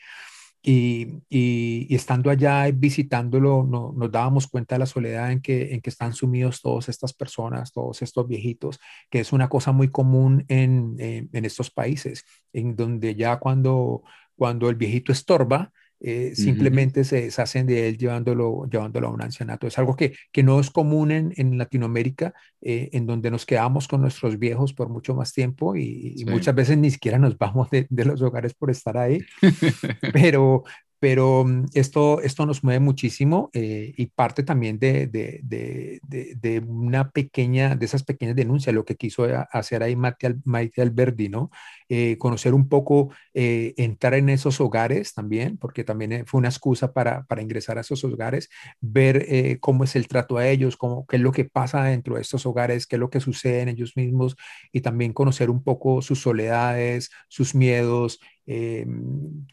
Y, 0.62 1.23
y, 1.29 1.87
y 1.88 1.95
estando 1.97 2.31
allá 2.31 2.71
visitándolo, 2.73 3.64
no, 3.69 3.92
nos 3.97 4.11
dábamos 4.12 4.47
cuenta 4.47 4.77
de 4.77 4.81
la 4.81 4.87
soledad 4.87 5.33
en 5.33 5.40
que, 5.40 5.75
en 5.75 5.81
que 5.81 5.90
están 5.90 6.12
sumidos 6.12 6.62
todas 6.62 6.88
estas 6.88 7.12
personas, 7.12 7.73
todos 7.73 8.03
estos 8.03 8.27
viejitos, 8.29 8.79
que 9.11 9.21
es 9.21 9.33
una 9.33 9.49
cosa 9.49 9.73
muy 9.73 9.88
común 9.90 10.45
en, 10.49 10.97
en, 10.99 11.29
en 11.33 11.45
estos 11.45 11.71
países, 11.71 12.25
en 12.53 12.77
donde 12.77 13.16
ya 13.16 13.38
cuando, 13.38 14.03
cuando 14.37 14.69
el 14.69 14.77
viejito 14.77 15.12
estorba, 15.12 15.73
eh, 16.00 16.35
simplemente 16.35 17.00
uh 17.00 17.02
-huh. 17.02 17.09
se 17.09 17.20
deshacen 17.22 17.66
de 17.66 17.88
él 17.88 17.96
llevándolo, 17.96 18.66
llevándolo 18.70 19.09
a 19.09 19.11
un 19.11 19.22
ancianato. 19.22 19.66
Es 19.66 19.78
algo 19.78 19.96
que, 19.96 20.14
que 20.32 20.42
no 20.42 20.61
es 20.61 20.70
común 20.70 21.11
en, 21.11 21.32
en 21.37 21.59
Latinoamérica, 21.59 22.35
eh, 22.61 22.90
en 22.92 23.06
donde 23.06 23.30
nos 23.30 23.46
quedamos 23.46 23.88
con 23.88 24.02
nuestros 24.02 24.38
viejos 24.38 24.72
por 24.72 24.88
mucho 24.88 25.14
más 25.14 25.32
tiempo 25.32 25.76
y, 25.76 26.24
muchas 26.26 26.54
veces 26.54 26.76
ni 26.76 26.90
siquiera 26.90 27.18
nos 27.18 27.38
vamos 27.38 27.70
de, 27.70 27.87
de 27.88 28.04
los 28.04 28.20
hogares 28.20 28.54
por 28.54 28.70
estar 28.70 28.98
ahí. 28.98 29.20
pero, 30.12 30.64
pero 30.98 31.44
mm, 31.44 31.66
esto, 31.74 32.20
esto 32.20 32.46
nos 32.46 32.64
mueve 32.64 32.80
muchísimo 32.80 33.50
eh, 33.52 33.92
y 33.96 34.06
parte 34.06 34.42
también 34.42 34.78
de, 34.78 35.06
de, 35.06 35.40
de, 35.42 36.00
de, 36.37 36.59
una 36.61 37.11
pequeña, 37.11 37.74
de 37.76 37.87
esas 37.87 38.02
pequeñas 38.02 38.37
denuncias, 38.37 38.74
lo 38.74 38.85
que 38.85 38.96
quiso 38.96 39.26
hacer 39.52 39.82
ahí 39.82 39.96
Maite, 39.96 40.37
Maite 40.44 40.82
Alberdi, 40.82 41.28
¿no? 41.28 41.50
Eh, 41.88 42.16
conocer 42.18 42.54
un 42.54 42.68
poco, 42.68 43.11
eh, 43.35 43.74
entrar 43.76 44.14
en 44.14 44.28
esos 44.28 44.61
hogares 44.61 45.14
también, 45.14 45.56
porque 45.59 45.85
también 45.85 46.12
eh, 46.12 46.24
fue 46.26 46.38
una 46.38 46.48
excusa 46.48 46.92
para, 46.92 47.24
para 47.24 47.42
ingresar 47.42 47.78
a 47.78 47.82
esos 47.82 48.02
hogares, 48.04 48.48
ver 48.80 49.24
eh, 49.28 49.59
cómo 49.61 49.85
es 49.85 49.96
el 49.96 50.09
trato 50.09 50.38
a 50.38 50.48
ellos, 50.48 50.76
cómo, 50.76 51.06
qué 51.06 51.16
es 51.16 51.22
lo 51.22 51.32
que 51.32 51.44
pasa 51.44 51.85
dentro 51.85 52.16
de 52.16 52.22
estos 52.22 52.46
hogares, 52.46 52.87
qué 52.87 52.96
es 52.96 53.00
lo 53.00 53.11
que 53.11 53.20
sucede 53.20 53.61
en 53.62 53.68
ellos 53.68 53.92
mismos 53.96 54.37
y 54.72 54.80
también 54.80 55.12
conocer 55.12 55.50
un 55.50 55.62
poco 55.62 56.02
sus 56.02 56.20
soledades, 56.20 57.11
sus 57.28 57.54
miedos, 57.54 58.20
eh, 58.46 58.87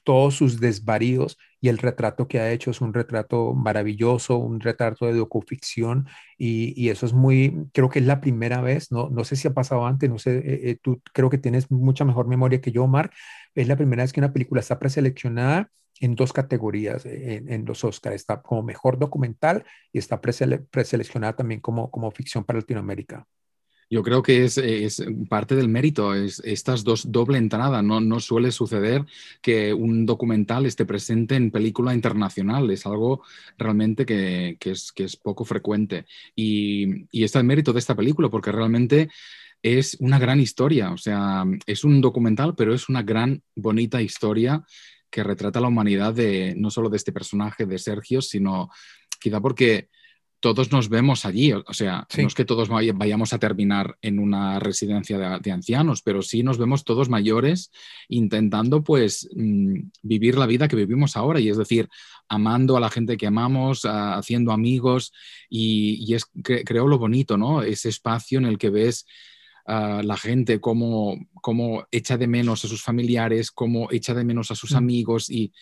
todos 0.03 0.35
sus 0.35 0.59
desvaríos 0.59 1.37
y 1.59 1.69
el 1.69 1.77
retrato 1.77 2.27
que 2.27 2.39
ha 2.39 2.51
hecho 2.51 2.71
es 2.71 2.81
un 2.81 2.93
retrato 2.93 3.53
maravilloso, 3.53 4.37
un 4.37 4.59
retrato 4.59 5.05
de 5.05 5.13
docuficción 5.13 6.07
y, 6.37 6.73
y, 6.75 6.89
eso 6.89 7.05
es 7.05 7.13
muy, 7.13 7.67
creo 7.73 7.89
que 7.89 7.99
es 7.99 8.05
la 8.05 8.21
primera 8.21 8.61
vez, 8.61 8.91
no, 8.91 9.09
no 9.09 9.23
sé 9.23 9.35
si 9.35 9.47
ha 9.47 9.53
pasado 9.53 9.85
antes, 9.85 10.09
no 10.09 10.19
sé, 10.19 10.37
eh, 10.37 10.69
eh, 10.69 10.77
tú 10.81 11.01
creo 11.13 11.29
que 11.29 11.37
tienes 11.37 11.71
mucha 11.71 12.05
mejor 12.05 12.27
memoria 12.27 12.61
que 12.61 12.71
yo, 12.71 12.85
Mark, 12.87 13.11
es 13.55 13.67
la 13.67 13.77
primera 13.77 14.03
vez 14.03 14.13
que 14.13 14.19
una 14.19 14.33
película 14.33 14.61
está 14.61 14.77
preseleccionada 14.79 15.69
en 15.99 16.15
dos 16.15 16.33
categorías 16.33 17.05
en, 17.05 17.51
en 17.51 17.65
los 17.65 17.83
Oscars, 17.83 18.15
está 18.15 18.41
como 18.41 18.63
mejor 18.63 18.99
documental 18.99 19.63
y 19.91 19.99
está 19.99 20.21
presele 20.21 20.59
preseleccionada 20.59 21.35
también 21.35 21.61
como, 21.61 21.89
como 21.91 22.11
ficción 22.11 22.43
para 22.43 22.59
Latinoamérica. 22.59 23.25
Yo 23.93 24.01
creo 24.01 24.23
que 24.23 24.43
es, 24.43 24.57
es 24.57 25.05
parte 25.29 25.55
del 25.55 25.69
mérito, 25.69 26.15
es 26.15 26.41
estas 26.43 26.83
dos 26.83 27.11
doble 27.11 27.37
entrada. 27.37 27.83
No, 27.83 28.01
no 28.01 28.19
suele 28.19 28.51
suceder 28.51 29.05
que 29.39 29.71
un 29.71 30.07
documental 30.07 30.65
esté 30.65 30.83
presente 30.83 31.35
en 31.35 31.51
película 31.51 31.93
internacional. 31.93 32.71
Es 32.71 32.87
algo 32.87 33.21
realmente 33.55 34.03
que, 34.03 34.57
que, 34.59 34.71
es, 34.71 34.91
que 34.91 35.03
es, 35.03 35.15
poco 35.15 35.45
frecuente. 35.45 36.07
Y, 36.35 37.05
y 37.11 37.23
está 37.23 37.37
el 37.37 37.45
mérito 37.45 37.71
de 37.71 37.77
esta 37.77 37.93
película, 37.93 38.29
porque 38.29 38.51
realmente 38.51 39.09
es 39.61 39.95
una 39.99 40.17
gran 40.17 40.39
historia. 40.39 40.91
O 40.91 40.97
sea, 40.97 41.45
es 41.67 41.83
un 41.83 42.01
documental, 42.01 42.55
pero 42.55 42.73
es 42.73 42.89
una 42.89 43.03
gran, 43.03 43.43
bonita 43.55 44.01
historia 44.01 44.63
que 45.11 45.21
retrata 45.21 45.61
la 45.61 45.67
humanidad 45.67 46.15
de 46.15 46.55
no 46.57 46.71
solo 46.71 46.89
de 46.89 46.97
este 46.97 47.11
personaje 47.11 47.67
de 47.67 47.77
Sergio, 47.77 48.23
sino 48.23 48.71
quizá 49.19 49.39
porque 49.39 49.89
todos 50.43 50.73
nos 50.73 50.89
vemos 50.89 51.25
allí. 51.25 51.53
O 51.53 51.73
sea, 51.73 52.05
no 52.17 52.27
es 52.27 52.33
que 52.33 52.43
todos 52.43 52.67
vayamos 52.67 53.31
a 53.31 53.39
terminar 53.39 53.97
en 54.01 54.19
una 54.19 54.59
residencia 54.59 55.39
de, 55.39 55.51
ancianos, 55.53 56.01
pero 56.01 56.21
sí 56.21 56.43
nos 56.43 56.57
vemos 56.57 56.83
todos 56.83 57.07
mayores 57.07 57.71
intentando 58.09 58.83
pues 58.83 59.29
mm, 59.33 59.73
vivir 60.01 60.37
la 60.37 60.45
vida 60.45 60.67
que 60.67 60.75
vivimos 60.75 61.15
ahora 61.15 61.39
y 61.39 61.47
es 61.47 61.55
decir, 61.55 61.87
amando 62.27 62.75
a 62.75 62.81
la 62.81 62.89
gente 62.89 63.15
que 63.15 63.25
amamos, 63.25 63.85
haciendo 63.85 64.51
amigos 64.51 65.13
y, 65.49 66.13
es 66.13 66.25
creo 66.43 66.89
lo 66.89 66.99
bonito, 66.99 67.37
¿no? 67.37 67.63
Ese 67.63 67.87
espacio 67.87 68.37
en 68.37 68.45
el 68.45 68.57
que 68.57 68.69
ves 68.69 69.05
a 69.65 70.03
la 70.03 70.17
gente 70.17 70.59
cómo, 70.59 71.15
cómo 71.35 71.87
echa 71.89 72.17
de 72.17 72.27
menos 72.27 72.65
a 72.65 72.67
sus 72.67 72.83
familiares, 72.83 73.49
cómo 73.49 73.87
echa 73.91 74.13
de 74.13 74.25
menos 74.25 74.51
a 74.51 74.55
sus 74.55 74.73
mm. 74.73 74.75
amigos 74.75 75.29
y 75.29 75.53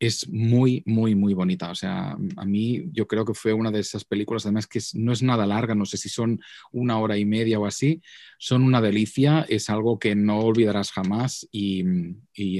es 0.00 0.26
muy, 0.30 0.82
muy, 0.86 1.14
muy 1.14 1.34
bonita. 1.34 1.70
O 1.70 1.74
sea, 1.74 2.16
a 2.36 2.44
mí 2.46 2.84
yo 2.90 3.06
creo 3.06 3.26
que 3.26 3.34
fue 3.34 3.52
una 3.52 3.70
de 3.70 3.80
esas 3.80 4.02
películas, 4.02 4.46
además 4.46 4.66
que 4.66 4.80
no 4.94 5.12
es 5.12 5.22
nada 5.22 5.46
larga, 5.46 5.74
no 5.74 5.84
sé 5.84 5.98
si 5.98 6.08
son 6.08 6.40
una 6.72 6.98
hora 6.98 7.18
y 7.18 7.26
media 7.26 7.60
o 7.60 7.66
así, 7.66 8.00
son 8.38 8.62
una 8.62 8.80
delicia, 8.80 9.44
es 9.46 9.68
algo 9.68 9.98
que 9.98 10.14
no 10.14 10.38
olvidarás 10.40 10.90
jamás 10.90 11.46
y, 11.52 11.84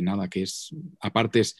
nada, 0.02 0.28
que 0.28 0.42
es, 0.42 0.68
aparte 1.00 1.40
es 1.40 1.56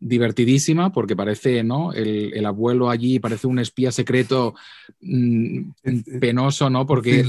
divertidísima 0.00 0.92
porque 0.92 1.14
parece, 1.14 1.62
¿no? 1.62 1.92
El, 1.92 2.46
abuelo 2.46 2.88
allí 2.88 3.18
parece 3.18 3.48
un 3.48 3.58
espía 3.58 3.92
secreto 3.92 4.54
mm, 5.02 5.72
penoso, 6.20 6.70
¿no? 6.70 6.86
Porque 6.86 7.22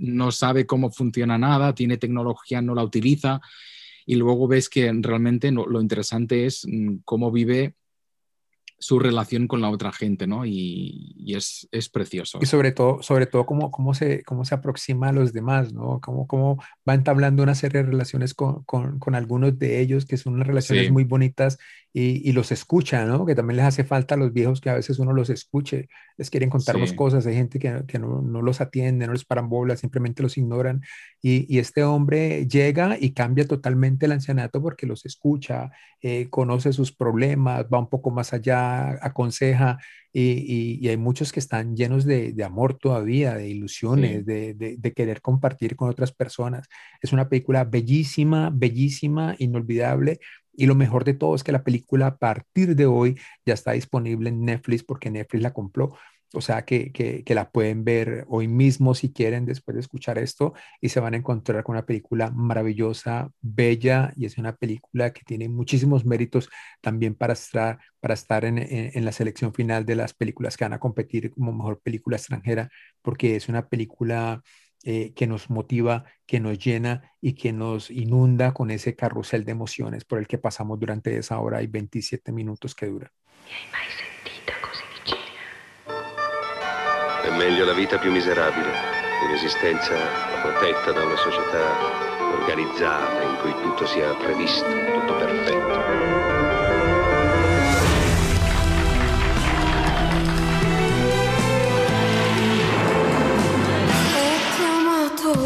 no 0.00 0.30
sabe 0.30 0.66
cómo 0.66 0.92
funciona 0.92 1.36
nada, 1.36 1.74
tiene 1.74 1.96
tecnología, 1.96 2.62
no 2.62 2.76
la 2.76 2.84
utiliza 2.84 3.40
y 4.06 4.16
luego 4.16 4.48
ves 4.48 4.68
que 4.68 4.92
realmente 5.00 5.50
lo 5.50 5.80
interesante 5.80 6.46
es 6.46 6.66
mm, 6.66 6.98
cómo 7.04 7.30
vive 7.30 7.74
su 8.84 8.98
relación 8.98 9.48
con 9.48 9.62
la 9.62 9.70
otra 9.70 9.92
gente, 9.92 10.26
¿no? 10.26 10.44
Y, 10.44 11.32
es, 11.34 11.66
es, 11.72 11.88
precioso. 11.88 12.38
Y 12.42 12.46
sobre 12.46 12.70
todo, 12.70 13.02
sobre 13.02 13.24
todo 13.24 13.46
cómo, 13.46 13.70
cómo, 13.70 13.94
se, 13.94 14.22
cómo 14.24 14.44
se 14.44 14.54
aproxima 14.54 15.08
a 15.08 15.12
los 15.12 15.32
demás, 15.32 15.72
¿no? 15.72 16.00
Cómo, 16.02 16.26
cómo 16.26 16.62
va 16.86 16.92
entablando 16.92 17.42
una 17.42 17.54
serie 17.54 17.82
de 17.82 17.90
relaciones 17.90 18.34
con, 18.34 18.62
con, 18.64 18.98
con 18.98 19.14
algunos 19.14 19.58
de 19.58 19.80
ellos 19.80 20.04
que 20.04 20.18
son 20.18 20.34
unas 20.34 20.48
relaciones 20.48 20.90
muy 20.90 21.04
bonitas 21.04 21.58
y, 21.94 22.28
y, 22.28 22.32
los 22.32 22.52
escucha, 22.52 23.06
¿no? 23.06 23.24
Que 23.24 23.34
también 23.34 23.56
les 23.56 23.66
hace 23.66 23.84
falta 23.84 24.16
a 24.16 24.18
los 24.18 24.34
viejos 24.34 24.60
que 24.60 24.68
a 24.68 24.74
veces 24.74 24.98
uno 24.98 25.14
los 25.14 25.30
escuche, 25.30 25.88
les 26.16 26.30
quieren 26.30 26.50
contar 26.50 26.76
sí. 26.86 26.94
cosas, 26.94 27.26
hay 27.26 27.34
gente 27.34 27.58
que, 27.58 27.82
que 27.86 27.98
no, 27.98 28.22
no, 28.22 28.42
los 28.42 28.60
atiende, 28.60 29.06
no 29.06 29.12
les 29.12 29.24
paran 29.24 29.48
bolas, 29.48 29.80
simplemente 29.80 30.22
los 30.22 30.38
ignoran. 30.38 30.82
Y, 31.20 31.52
y, 31.52 31.58
este 31.58 31.82
hombre 31.82 32.46
llega 32.46 32.96
y 33.00 33.12
cambia 33.12 33.46
totalmente 33.46 34.06
el 34.06 34.12
ancianato 34.12 34.62
porque 34.62 34.86
los 34.86 35.04
escucha, 35.06 35.70
eh, 36.02 36.28
conoce 36.30 36.72
sus 36.72 36.92
problemas, 36.92 37.66
va 37.72 37.78
un 37.78 37.88
poco 37.88 38.10
más 38.10 38.32
allá, 38.32 38.98
aconseja. 39.04 39.78
Y, 40.16 40.78
y 40.80 40.88
hay 40.88 40.96
muchos 40.96 41.32
que 41.32 41.40
están 41.40 41.74
llenos 41.74 42.04
de, 42.04 42.32
de 42.32 42.44
amor 42.44 42.78
todavía, 42.78 43.34
de 43.34 43.48
ilusiones, 43.48 44.18
sí. 44.18 44.22
de, 44.22 44.54
de, 44.54 44.76
de 44.78 44.92
querer 44.92 45.20
compartir 45.20 45.74
con 45.74 45.88
otras 45.88 46.12
personas. 46.12 46.68
Es 47.02 47.12
una 47.12 47.28
película 47.28 47.64
bellísima, 47.64 48.50
bellísima, 48.54 49.34
inolvidable 49.38 50.20
y 50.56 50.66
lo 50.66 50.74
mejor 50.74 51.04
de 51.04 51.14
todo 51.14 51.34
es 51.34 51.44
que 51.44 51.52
la 51.52 51.64
película 51.64 52.06
a 52.08 52.16
partir 52.18 52.76
de 52.76 52.86
hoy 52.86 53.18
ya 53.46 53.54
está 53.54 53.72
disponible 53.72 54.28
en 54.30 54.44
Netflix 54.44 54.84
porque 54.84 55.10
Netflix 55.10 55.42
la 55.42 55.52
compró. 55.52 55.96
O 56.34 56.40
sea 56.40 56.64
que, 56.64 56.90
que, 56.92 57.34
la 57.34 57.50
pueden 57.50 57.84
ver 57.84 58.24
hoy 58.28 58.48
mismo 58.48 58.94
si 58.94 59.12
quieren 59.12 59.46
después 59.46 59.76
de 59.76 59.80
escuchar 59.80 60.18
esto 60.18 60.52
y 60.80 60.88
se 60.88 60.98
van 60.98 61.14
a 61.14 61.16
encontrar 61.16 61.62
con 61.62 61.76
una 61.76 61.86
película 61.86 62.30
maravillosa, 62.32 63.30
bella 63.40 64.12
y 64.16 64.26
es 64.26 64.36
una 64.36 64.56
película 64.56 65.12
que 65.12 65.22
tiene 65.24 65.48
muchísimos 65.48 66.04
méritos 66.04 66.50
también 66.80 67.14
para 67.14 67.34
estar, 67.34 67.78
para 68.00 68.14
estar 68.14 68.44
en, 68.44 68.58
en 68.58 69.04
la 69.04 69.12
selección 69.12 69.54
final 69.54 69.84
de 69.86 69.94
las 69.94 70.12
películas 70.12 70.56
que 70.56 70.64
van 70.64 70.72
a 70.72 70.80
competir 70.80 71.30
como 71.30 71.52
mejor 71.52 71.80
película 71.80 72.16
extranjera 72.16 72.68
porque 73.00 73.36
es 73.36 73.48
una 73.48 73.68
película 73.68 74.42
eh, 74.84 75.12
que 75.14 75.26
nos 75.26 75.48
motiva, 75.48 76.04
que 76.26 76.40
nos 76.40 76.58
llena 76.58 77.12
y 77.20 77.34
que 77.34 77.52
nos 77.52 77.90
inunda 77.90 78.52
con 78.52 78.70
ese 78.70 78.94
carrusel 78.94 79.44
de 79.44 79.52
emociones 79.52 80.04
por 80.04 80.18
el 80.18 80.26
que 80.26 80.38
pasamos 80.38 80.78
durante 80.78 81.16
esa 81.16 81.38
hora 81.38 81.62
y 81.62 81.66
27 81.66 82.32
minutos 82.32 82.74
che 82.74 82.86
dura. 82.86 83.10
È 87.24 87.36
meglio 87.38 87.64
la 87.64 87.72
vita 87.72 87.98
più 87.98 88.12
miserabile 88.12 88.70
che 88.70 89.32
l'esistenza 89.32 89.94
protetta 90.42 90.92
da 90.92 91.04
una 91.04 91.16
società 91.16 92.02
organizzata 92.38 93.22
in 93.22 93.36
cui 93.40 93.52
tutto 93.62 93.86
sia 93.86 94.12
previsto, 94.14 94.66
tutto 94.66 95.16
perfetto. 95.16 96.33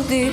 Di. 0.08 0.32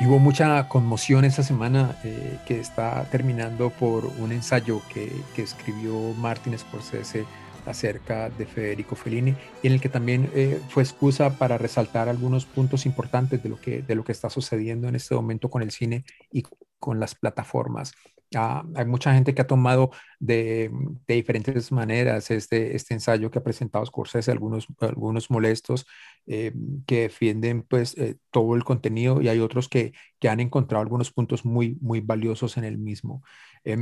E 0.00 0.06
hubo 0.06 0.18
mucha 0.18 0.66
conmoción 0.68 1.24
esta 1.24 1.42
semana 1.42 1.96
eh, 2.02 2.38
que 2.46 2.60
está 2.60 3.04
terminando 3.10 3.68
por 3.68 4.06
un 4.06 4.32
ensayo 4.32 4.80
que, 4.88 5.12
que 5.34 5.42
escribió 5.42 6.14
Martin 6.16 6.56
Scorsese 6.58 7.26
acerca 7.66 8.30
de 8.30 8.46
Federico 8.46 8.96
Fellini 8.96 9.34
y 9.62 9.66
en 9.66 9.74
el 9.74 9.80
que 9.80 9.88
también 9.88 10.30
eh, 10.34 10.60
fue 10.68 10.82
excusa 10.82 11.38
para 11.38 11.58
resaltar 11.58 12.08
algunos 12.08 12.46
puntos 12.46 12.86
importantes 12.86 13.42
de 13.42 13.48
lo, 13.48 13.60
que, 13.60 13.82
de 13.82 13.94
lo 13.94 14.04
que 14.04 14.12
está 14.12 14.30
sucediendo 14.30 14.88
en 14.88 14.96
este 14.96 15.14
momento 15.14 15.50
con 15.50 15.62
el 15.62 15.70
cine 15.70 16.04
y 16.30 16.44
con 16.78 17.00
las 17.00 17.14
plataformas. 17.14 17.92
Ah, 18.34 18.62
hay 18.74 18.84
mucha 18.84 19.14
gente 19.14 19.34
que 19.34 19.40
ha 19.40 19.46
tomado 19.46 19.90
de, 20.18 20.70
diferentes 21.06 21.72
maneras 21.72 22.30
este, 22.30 22.76
este 22.76 22.92
ensayo 22.92 23.30
que 23.30 23.38
ha 23.38 23.42
presentado 23.42 23.86
Scorsese, 23.86 24.30
algunos, 24.30 24.66
algunos 24.80 25.30
molestos 25.30 25.86
eh, 26.26 26.52
que 26.86 27.02
defienden 27.02 27.62
pues 27.62 27.96
eh, 27.96 28.18
todo 28.30 28.54
el 28.54 28.64
contenido 28.64 29.22
y 29.22 29.28
hay 29.28 29.38
otros 29.38 29.68
que, 29.68 29.94
que, 30.18 30.28
han 30.28 30.40
encontrado 30.40 30.82
algunos 30.82 31.10
puntos 31.10 31.46
muy, 31.46 31.78
muy 31.80 32.00
valiosos 32.00 32.58
en 32.58 32.64
el 32.64 32.76
mismo. 32.76 33.22
Eh, 33.64 33.78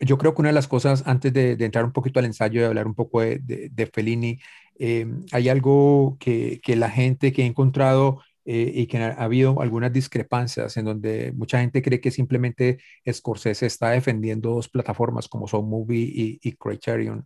yo 0.00 0.18
creo 0.18 0.34
que 0.34 0.42
una 0.42 0.48
de 0.50 0.54
las 0.54 0.68
cosas, 0.68 1.02
antes 1.06 1.32
de, 1.32 1.52
entrar 1.52 1.84
un 1.84 1.92
poquito 1.92 2.18
al 2.18 2.26
ensayo 2.26 2.60
y 2.60 2.64
hablar 2.64 2.86
un 2.86 2.94
poco 2.94 3.20
de, 3.20 3.90
Fellini, 3.92 4.40
hay 5.32 5.48
algo 5.48 6.16
que, 6.18 6.60
la 6.66 6.90
gente 6.90 7.32
que 7.32 7.42
ha 7.42 7.46
encontrado 7.46 8.22
eh, 8.44 8.72
y 8.74 8.86
que 8.86 8.98
ha, 8.98 9.08
ha, 9.08 9.24
habido 9.24 9.60
algunas 9.60 9.92
discrepancias 9.92 10.76
en 10.76 10.86
donde 10.86 11.32
mucha 11.32 11.60
gente 11.60 11.82
cree 11.82 12.00
que 12.00 12.10
simplemente 12.10 12.78
Scorsese 13.10 13.66
está 13.66 13.90
defendiendo 13.90 14.50
dos 14.50 14.68
plataformas 14.68 15.28
como 15.28 15.46
son 15.46 15.68
Movie 15.68 16.38
y 16.42 16.52
Criterion 16.52 17.24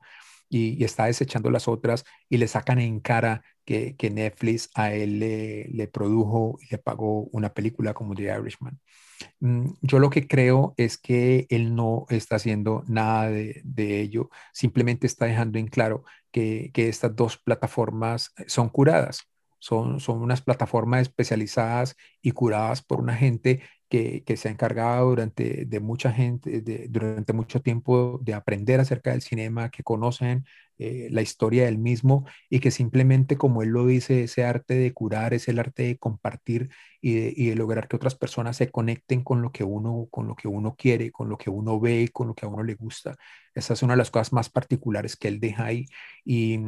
y, 0.48 0.83
está 0.85 1.07
desechando 1.07 1.50
las 1.50 1.68
otras 1.68 2.04
y 2.28 2.38
le 2.38 2.48
sacan 2.48 2.78
en 2.78 3.00
cara 3.00 3.42
que, 3.64 3.96
que 3.96 4.11
Netflix 4.11 4.70
a 4.74 4.92
él 4.92 5.18
le, 5.18 5.68
le, 5.68 5.88
produjo 5.88 6.59
y 6.62 6.70
le 6.70 6.78
pagó 6.78 7.24
una 7.33 7.52
película 7.54 7.94
como 7.94 8.14
The 8.14 8.35
Irishman. 8.38 8.80
Mm, 9.40 9.72
yo 9.83 9.98
lo 9.98 10.11
que 10.11 10.26
creo 10.28 10.74
es 10.76 10.98
que 10.98 11.46
él 11.50 11.74
no 11.74 12.07
está 12.11 12.37
haciendo 12.37 12.85
nada 12.87 13.30
de, 13.30 13.61
de 13.64 14.00
ello, 14.00 14.30
simplemente 14.52 15.07
está 15.07 15.26
dejando 15.26 15.59
en 15.59 15.68
claro 15.68 16.04
que, 16.30 16.70
que 16.74 16.88
estas 16.88 17.14
dos 17.16 17.38
plataformas 17.38 18.33
son 18.46 18.68
curadas 18.68 19.28
son, 19.64 19.98
son 19.98 20.20
unas 20.20 20.42
plataformas 20.42 21.00
especializadas 21.00 21.96
y 22.20 22.33
curadas 22.33 22.83
por 22.83 23.00
una 23.00 23.14
gente 23.16 23.62
que, 23.88 24.25
se 24.37 24.49
ha 24.49 24.51
encargado 24.51 25.09
durante, 25.11 25.65
de 25.67 25.81
mucha 25.81 26.13
gente, 26.13 26.61
de, 26.63 26.88
durante 26.88 27.33
mucho 27.33 27.61
tiempo 27.63 28.19
de 28.23 28.35
aprender 28.35 28.81
acerca 28.81 29.13
del 29.13 29.23
cinema, 29.23 29.71
que 29.71 29.83
conocen 29.83 30.44
eh, 30.79 31.08
la 31.10 31.22
historia 31.22 31.66
del 31.66 31.79
mismo 31.79 32.27
y 32.50 32.60
que 32.60 32.70
simplemente, 32.70 33.37
como 33.37 33.62
él 33.62 33.70
lo 33.70 33.87
dice, 33.87 34.25
ese 34.25 34.44
arte 34.44 34.75
de 34.75 34.92
curar 34.92 35.35
es 35.35 35.48
el 35.48 35.58
arte 35.58 35.85
de 35.85 35.98
compartir 35.98 36.70
y 37.00 37.50
de, 37.50 37.54
lograr 37.54 37.87
que 37.87 37.96
otras 37.96 38.14
personas 38.14 38.56
se 38.56 38.70
conecten 38.70 39.22
con 39.22 39.42
lo 39.42 39.52
que 39.52 39.62
uno, 39.62 40.08
con 40.10 40.27
lo 40.27 40.35
que 40.35 40.48
uno 40.48 40.75
quiere, 40.75 41.12
con 41.12 41.29
lo 41.29 41.37
que 41.37 41.50
uno 41.50 41.79
ve, 41.79 42.08
con 42.10 42.29
lo 42.29 42.35
que 42.35 42.46
a 42.46 42.48
uno 42.48 42.62
le 42.62 42.77
gusta. 42.77 43.16
Esa 43.54 43.75
es 43.75 43.83
una 43.83 43.92
de 43.92 43.98
las 43.98 44.10
cosas 44.10 44.33
más 44.33 44.48
particulares 44.48 45.14
que 45.14 45.29
él 45.29 45.38
deja 45.38 45.66
ahí. 45.66 45.85
Y, 46.25 46.58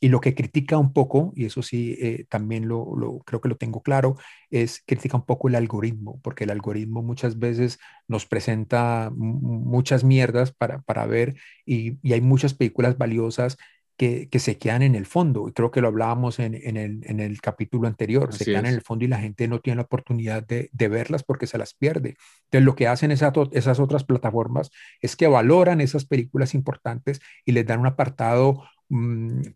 y 0.00 0.08
lo 0.08 0.20
que 0.20 0.34
critica 0.34 0.78
un 0.78 0.92
poco, 0.92 1.32
y 1.36 1.44
eso 1.46 1.62
sí, 1.62 1.96
eh, 2.00 2.26
también 2.28 2.66
lo, 2.66 3.22
creo 3.24 3.40
que 3.40 3.48
lo 3.48 3.56
tengo 3.56 3.82
claro, 3.82 4.16
es 4.50 4.82
critica 4.84 5.16
un 5.16 5.26
poco 5.26 5.46
el 5.48 5.54
algoritmo, 5.54 6.20
porque 6.22 6.42
el 6.44 6.50
algoritmo 6.50 7.02
muchas 7.02 7.38
veces 7.38 7.78
nos 8.08 8.26
presenta 8.26 9.10
muchas 9.14 10.04
mierdas 10.04 10.52
para, 10.52 10.82
para 10.82 11.06
ver 11.06 11.34
y, 11.64 11.98
y 12.02 12.12
hay 12.12 12.20
muchas 12.20 12.54
películas 12.54 12.98
valiosas 12.98 13.56
que, 13.96 14.28
se 14.38 14.58
quedan 14.58 14.82
en 14.82 14.94
el 14.94 15.06
fondo. 15.06 15.48
Y 15.48 15.52
creo 15.52 15.70
que 15.70 15.80
lo 15.80 15.88
hablábamos 15.88 16.38
en, 16.38 16.54
el, 16.54 17.40
capítulo 17.40 17.86
anterior. 17.86 18.32
se 18.32 18.44
quedan 18.44 18.66
en 18.66 18.74
el 18.74 18.82
fondo 18.82 19.04
y 19.04 19.08
la 19.08 19.20
gente 19.20 19.46
no 19.48 19.60
tiene 19.60 19.76
la 19.76 19.82
oportunidad 19.82 20.44
de, 20.44 20.88
verlas 20.88 21.22
porque 21.22 21.46
se 21.46 21.58
las 21.58 21.74
pierde. 21.74 22.16
Entonces, 22.44 22.64
lo 22.64 22.74
que 22.74 22.88
hacen 22.88 23.10
esas 23.10 23.80
otras 23.80 24.04
plataformas 24.04 24.70
es 25.00 25.16
que 25.16 25.28
valoran 25.28 25.80
esas 25.80 26.04
películas 26.06 26.54
importantes 26.54 27.20
y 27.44 27.52
les 27.52 27.66
dan 27.66 27.80
un 27.80 27.86
apartado 27.86 28.64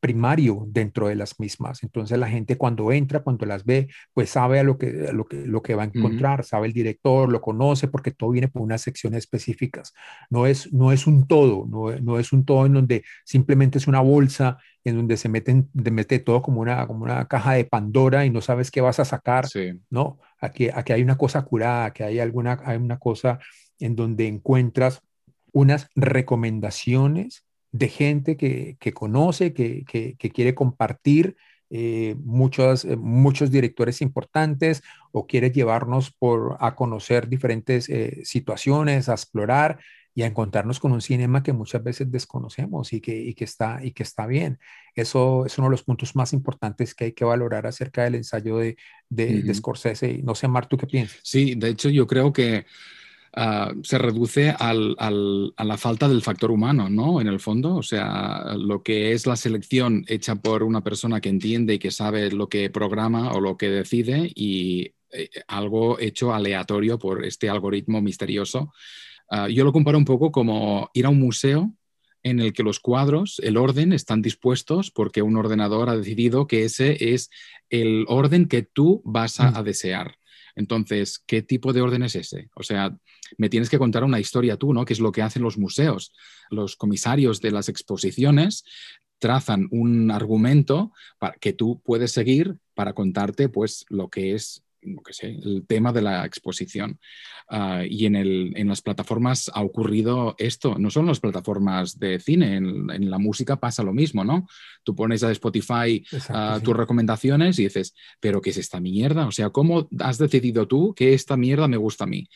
primario 0.01 0.65
dentro 0.69 1.09
de 1.09 1.15
las 1.15 1.39
mismas. 1.39 1.83
Entonces 1.83 2.19
la 2.19 2.29
gente 2.29 2.57
cuando 2.57 2.91
entra, 2.93 3.21
cuando 3.21 3.47
las 3.47 3.65
ve, 3.65 3.89
pues 4.15 4.31
sabe 4.31 4.59
a 4.59 4.63
lo 4.63 4.79
que, 4.79 5.11
lo 5.13 5.27
que, 5.27 5.47
lo 5.47 5.63
que 5.63 5.75
va 5.75 5.83
a 5.83 5.87
encontrar, 5.87 6.45
sabe 6.45 6.67
el 6.67 6.73
director, 6.73 7.31
lo 7.31 7.41
conoce, 7.41 7.89
porque 7.89 8.11
todo 8.11 8.31
viene 8.31 8.49
por 8.49 8.63
unas 8.63 8.83
secciones 8.83 9.19
específicas. 9.19 9.93
No 10.31 10.47
es, 10.47 10.73
no 10.73 10.93
es 10.93 11.07
un 11.07 11.27
todo, 11.27 11.67
no, 11.69 11.99
no 12.01 12.19
es 12.19 12.33
un 12.33 12.45
todo 12.45 12.67
en 12.67 12.73
donde 12.73 13.05
simplemente 13.25 13.79
es 13.79 13.87
una 13.87 14.01
bolsa 14.01 14.59
en 14.85 14.97
donde 14.97 15.17
se 15.17 15.29
meten, 15.29 15.69
de 15.73 15.91
mete 15.91 16.19
todo 16.19 16.43
como 16.43 16.61
una, 16.61 16.87
como 16.87 17.05
una 17.05 17.27
caja 17.27 17.53
de 17.53 17.65
Pandora 17.65 18.25
y 18.25 18.31
no 18.31 18.41
sabes 18.41 18.71
qué 18.71 18.81
vas 18.81 18.99
a 18.99 19.05
sacar, 19.05 19.47
¿no? 19.91 20.19
Aquí, 20.41 20.69
aquí 20.73 20.93
hay 20.93 21.03
una 21.03 21.19
cosa 21.19 21.43
curada, 21.43 21.93
que 21.93 22.05
hay 22.05 22.19
alguna, 22.21 22.61
hay 22.65 22.77
una 22.77 22.99
cosa 22.99 23.39
en 23.79 23.97
donde 23.97 24.27
encuentras 24.27 25.03
unas 25.53 25.89
recomendaciones 25.95 27.45
de 27.73 27.89
gente 27.89 28.37
que, 28.37 28.77
conoce, 28.95 29.53
que, 29.53 29.85
quiere 30.35 30.55
compartir 30.55 31.37
eh, 31.71 32.17
muchos, 32.25 32.85
eh, 32.85 32.97
muchos 32.97 33.51
directores 33.51 34.01
importantes 34.01 34.83
o 35.13 35.27
quiere 35.27 35.51
llevarnos 35.51 36.11
por, 36.11 36.57
a 36.61 36.75
conocer 36.75 37.29
diferentes 37.29 37.91
eh, 37.91 38.23
situaciones, 38.25 39.09
a 39.09 39.13
explorar 39.13 39.79
y 40.15 40.23
a 40.23 40.27
encontrarnos 40.27 40.81
con 40.81 40.93
un 40.93 41.01
cinema 41.01 41.43
que 41.43 41.53
muchas 41.53 41.85
veces 41.85 42.11
desconocemos 42.11 42.93
y 42.93 43.01
que, 43.01 43.33
que, 43.35 43.45
está, 43.45 43.85
y 43.85 43.93
que 43.93 44.03
está 44.03 44.27
bien. 44.27 44.59
Eso 44.95 45.47
es 45.47 45.59
uno 45.59 45.69
de 45.69 45.73
los 45.73 45.85
puntos 45.85 46.17
más 46.17 46.33
importantes 46.33 46.95
que 46.95 47.05
hay 47.05 47.13
que 47.13 47.25
valorar 47.25 47.67
acerca 47.67 48.03
del 48.03 48.17
ensayo 48.17 48.57
de, 48.57 48.77
de, 49.11 49.55
Scorsese. 49.55 50.21
No 50.25 50.35
sé, 50.35 50.49
Mar, 50.49 50.67
¿tú 50.67 50.77
qué 50.77 50.87
piensas? 50.87 51.21
Sí, 51.23 51.55
de 51.55 51.69
hecho 51.69 51.89
yo 51.89 52.07
creo 52.07 52.33
que 52.33 52.67
Ah, 53.41 53.73
se 53.85 53.99
reduce 53.99 54.51
a 54.51 54.75
la 54.75 55.77
falta 55.77 56.09
del 56.09 56.23
factor 56.23 56.51
humano, 56.51 56.91
¿no? 56.91 57.21
En 57.21 57.29
el 57.29 57.39
fondo, 57.39 57.77
o 57.77 57.85
sea, 57.85 58.57
lo 58.59 58.83
que 58.83 59.13
es 59.13 59.29
la 59.29 59.37
selección 59.37 60.05
hecha 60.09 60.35
por 60.35 60.65
una 60.65 60.83
persona 60.83 61.21
que 61.21 61.29
entiende 61.29 61.75
y 61.75 61.79
que 61.79 61.93
sabe 61.93 62.33
lo 62.33 62.49
que 62.49 62.69
programa 62.69 63.31
o 63.31 63.41
lo 63.41 63.57
que 63.57 63.71
decide 63.71 64.33
y 64.35 64.93
eh, 65.13 65.31
algo 65.47 66.01
hecho 66.01 66.35
aleatorio 66.35 66.99
por 66.99 67.25
este 67.25 67.49
algoritmo 67.49 68.03
misterioso. 68.03 68.73
Ah, 69.31 69.49
yo 69.49 69.63
lo 69.63 69.73
comparo 69.73 69.99
un 69.99 70.05
poco 70.05 70.33
como 70.33 70.91
ir 70.93 71.07
a 71.07 71.11
un 71.11 71.21
museo 71.21 71.73
en 72.25 72.41
el 72.41 72.53
que 72.53 72.65
los 72.65 72.81
cuadros, 72.81 73.41
el 73.45 73.57
orden, 73.57 73.93
están 73.93 74.21
dispuestos 74.21 74.91
porque 74.91 75.23
un 75.23 75.37
ordenador 75.37 75.91
ha 75.91 75.97
decidido 75.97 76.49
que 76.49 76.65
ese 76.65 77.15
es 77.15 77.31
el 77.71 78.05
orden 78.09 78.49
que 78.49 78.63
tú 78.63 79.01
vas 79.05 79.39
a, 79.39 79.53
mm. 79.53 79.57
a 79.59 79.63
desear. 79.63 80.19
Entonces, 80.59 81.23
¿qué 81.25 81.41
tipo 81.41 81.73
de 81.73 81.81
orden 81.81 82.03
es 82.03 82.17
ese? 82.17 82.51
O 82.55 82.65
sea, 82.65 82.97
me 83.37 83.49
tienes 83.49 83.71
que 83.71 83.79
contar 83.79 84.03
una 84.03 84.19
historia 84.19 84.57
tú, 84.57 84.75
¿no? 84.75 84.85
Que 84.85 84.93
es 84.93 84.99
lo 84.99 85.13
que 85.13 85.23
hacen 85.23 85.43
los 85.43 85.57
museos. 85.57 86.13
Los 86.51 86.75
comisarios 86.75 87.41
de 87.41 87.53
las 87.53 87.69
exposiciones 87.69 88.65
trazan 89.21 89.69
un 89.71 90.11
argumento 90.11 90.93
para, 91.21 91.35
que 91.35 91.53
tú 91.53 91.81
puedes 91.85 92.11
seguir 92.11 92.59
para 92.75 92.93
contarte 92.93 93.49
pues 93.49 93.87
lo 93.89 94.09
que 94.09 94.35
es 94.35 94.65
el 95.23 95.65
tema 95.67 95.93
de 95.93 96.03
la 96.03 96.25
exposición. 96.25 96.99
Ah, 97.51 97.83
y 97.89 98.05
en, 98.07 98.15
el, 98.15 98.53
en, 98.57 98.69
las 98.69 98.83
plataformas 98.83 99.51
ha 99.55 99.63
ocurrido 99.63 100.35
esto, 100.39 100.77
no 100.79 100.91
son 100.91 101.07
las 101.07 101.19
plataformas 101.19 101.99
de 101.99 102.21
cine, 102.21 102.57
en, 102.57 103.11
la 103.11 103.19
música 103.19 103.57
pasa 103.57 103.83
lo 103.83 103.95
mismo, 103.95 104.23
¿no? 104.23 104.47
Tú 104.85 104.95
pones 104.95 105.23
a 105.23 105.31
Spotify 105.33 106.05
ah, 106.29 106.61
tus 106.63 106.77
recomendaciones 106.77 107.59
y 107.59 107.65
dices, 107.65 107.95
pero 108.21 108.41
¿qué 108.43 108.51
es 108.51 108.59
esta 108.59 108.81
mierda? 108.81 109.27
O 109.27 109.33
sea, 109.33 109.51
¿cómo 109.51 109.89
has 109.99 110.19
decidido 110.19 110.69
tú 110.69 110.95
que 110.95 111.15
esta 111.15 111.37
mierda 111.37 111.69
me 111.69 111.79
gusta 111.79 112.05
a 112.05 112.07
mí? 112.07 112.29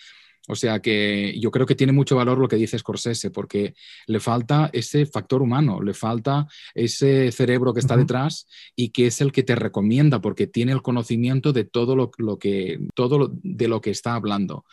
O 0.49 0.57
sea 0.57 0.81
que 0.81 1.39
yo 1.39 1.51
creo 1.53 1.67
que 1.67 1.77
tiene 1.77 1.93
mucho 1.93 2.17
valor 2.17 2.39
lo 2.39 2.49
que 2.49 2.57
dice 2.57 2.79
Scorsese, 2.79 3.31
porque 3.31 3.75
le 4.07 4.19
falta 4.19 4.71
ese 4.73 5.07
factor 5.07 5.41
humano, 5.41 5.81
le 5.81 5.95
falta 5.95 6.49
ese 6.75 7.31
cerebro 7.31 7.73
que 7.73 7.81
está 7.81 7.97
detrás 7.97 8.49
y 8.75 8.91
que 8.91 9.07
es 9.07 9.21
el 9.21 9.31
que 9.31 9.45
te 9.45 9.55
recomienda, 9.55 10.21
porque 10.21 10.49
tiene 10.49 10.73
el 10.73 10.83
conocimiento 10.83 11.53
de 11.53 11.65
todo 11.65 11.95
lo, 11.95 12.39
que, 12.39 12.81
todo 12.95 13.33
de 13.43 13.69
lo 13.69 13.81
que 13.81 13.91
está 13.91 14.15
hablando. 14.15 14.65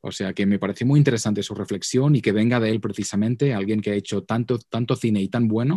O 0.00 0.10
sea 0.10 0.34
que 0.34 0.46
me 0.46 0.58
parece 0.58 0.84
muy 0.84 0.98
interesante 0.98 1.42
su 1.42 1.54
reflexión 1.54 2.16
y 2.16 2.20
que 2.20 2.32
venga 2.32 2.58
de 2.60 2.70
él 2.70 2.80
precisamente, 2.80 3.54
alguien 3.54 3.80
que 3.80 3.92
ha 3.92 3.94
hecho 3.94 4.24
tanto, 4.24 4.58
tanto 4.58 4.96
cine 4.96 5.22
y 5.22 5.28
tan 5.28 5.46
bueno, 5.46 5.76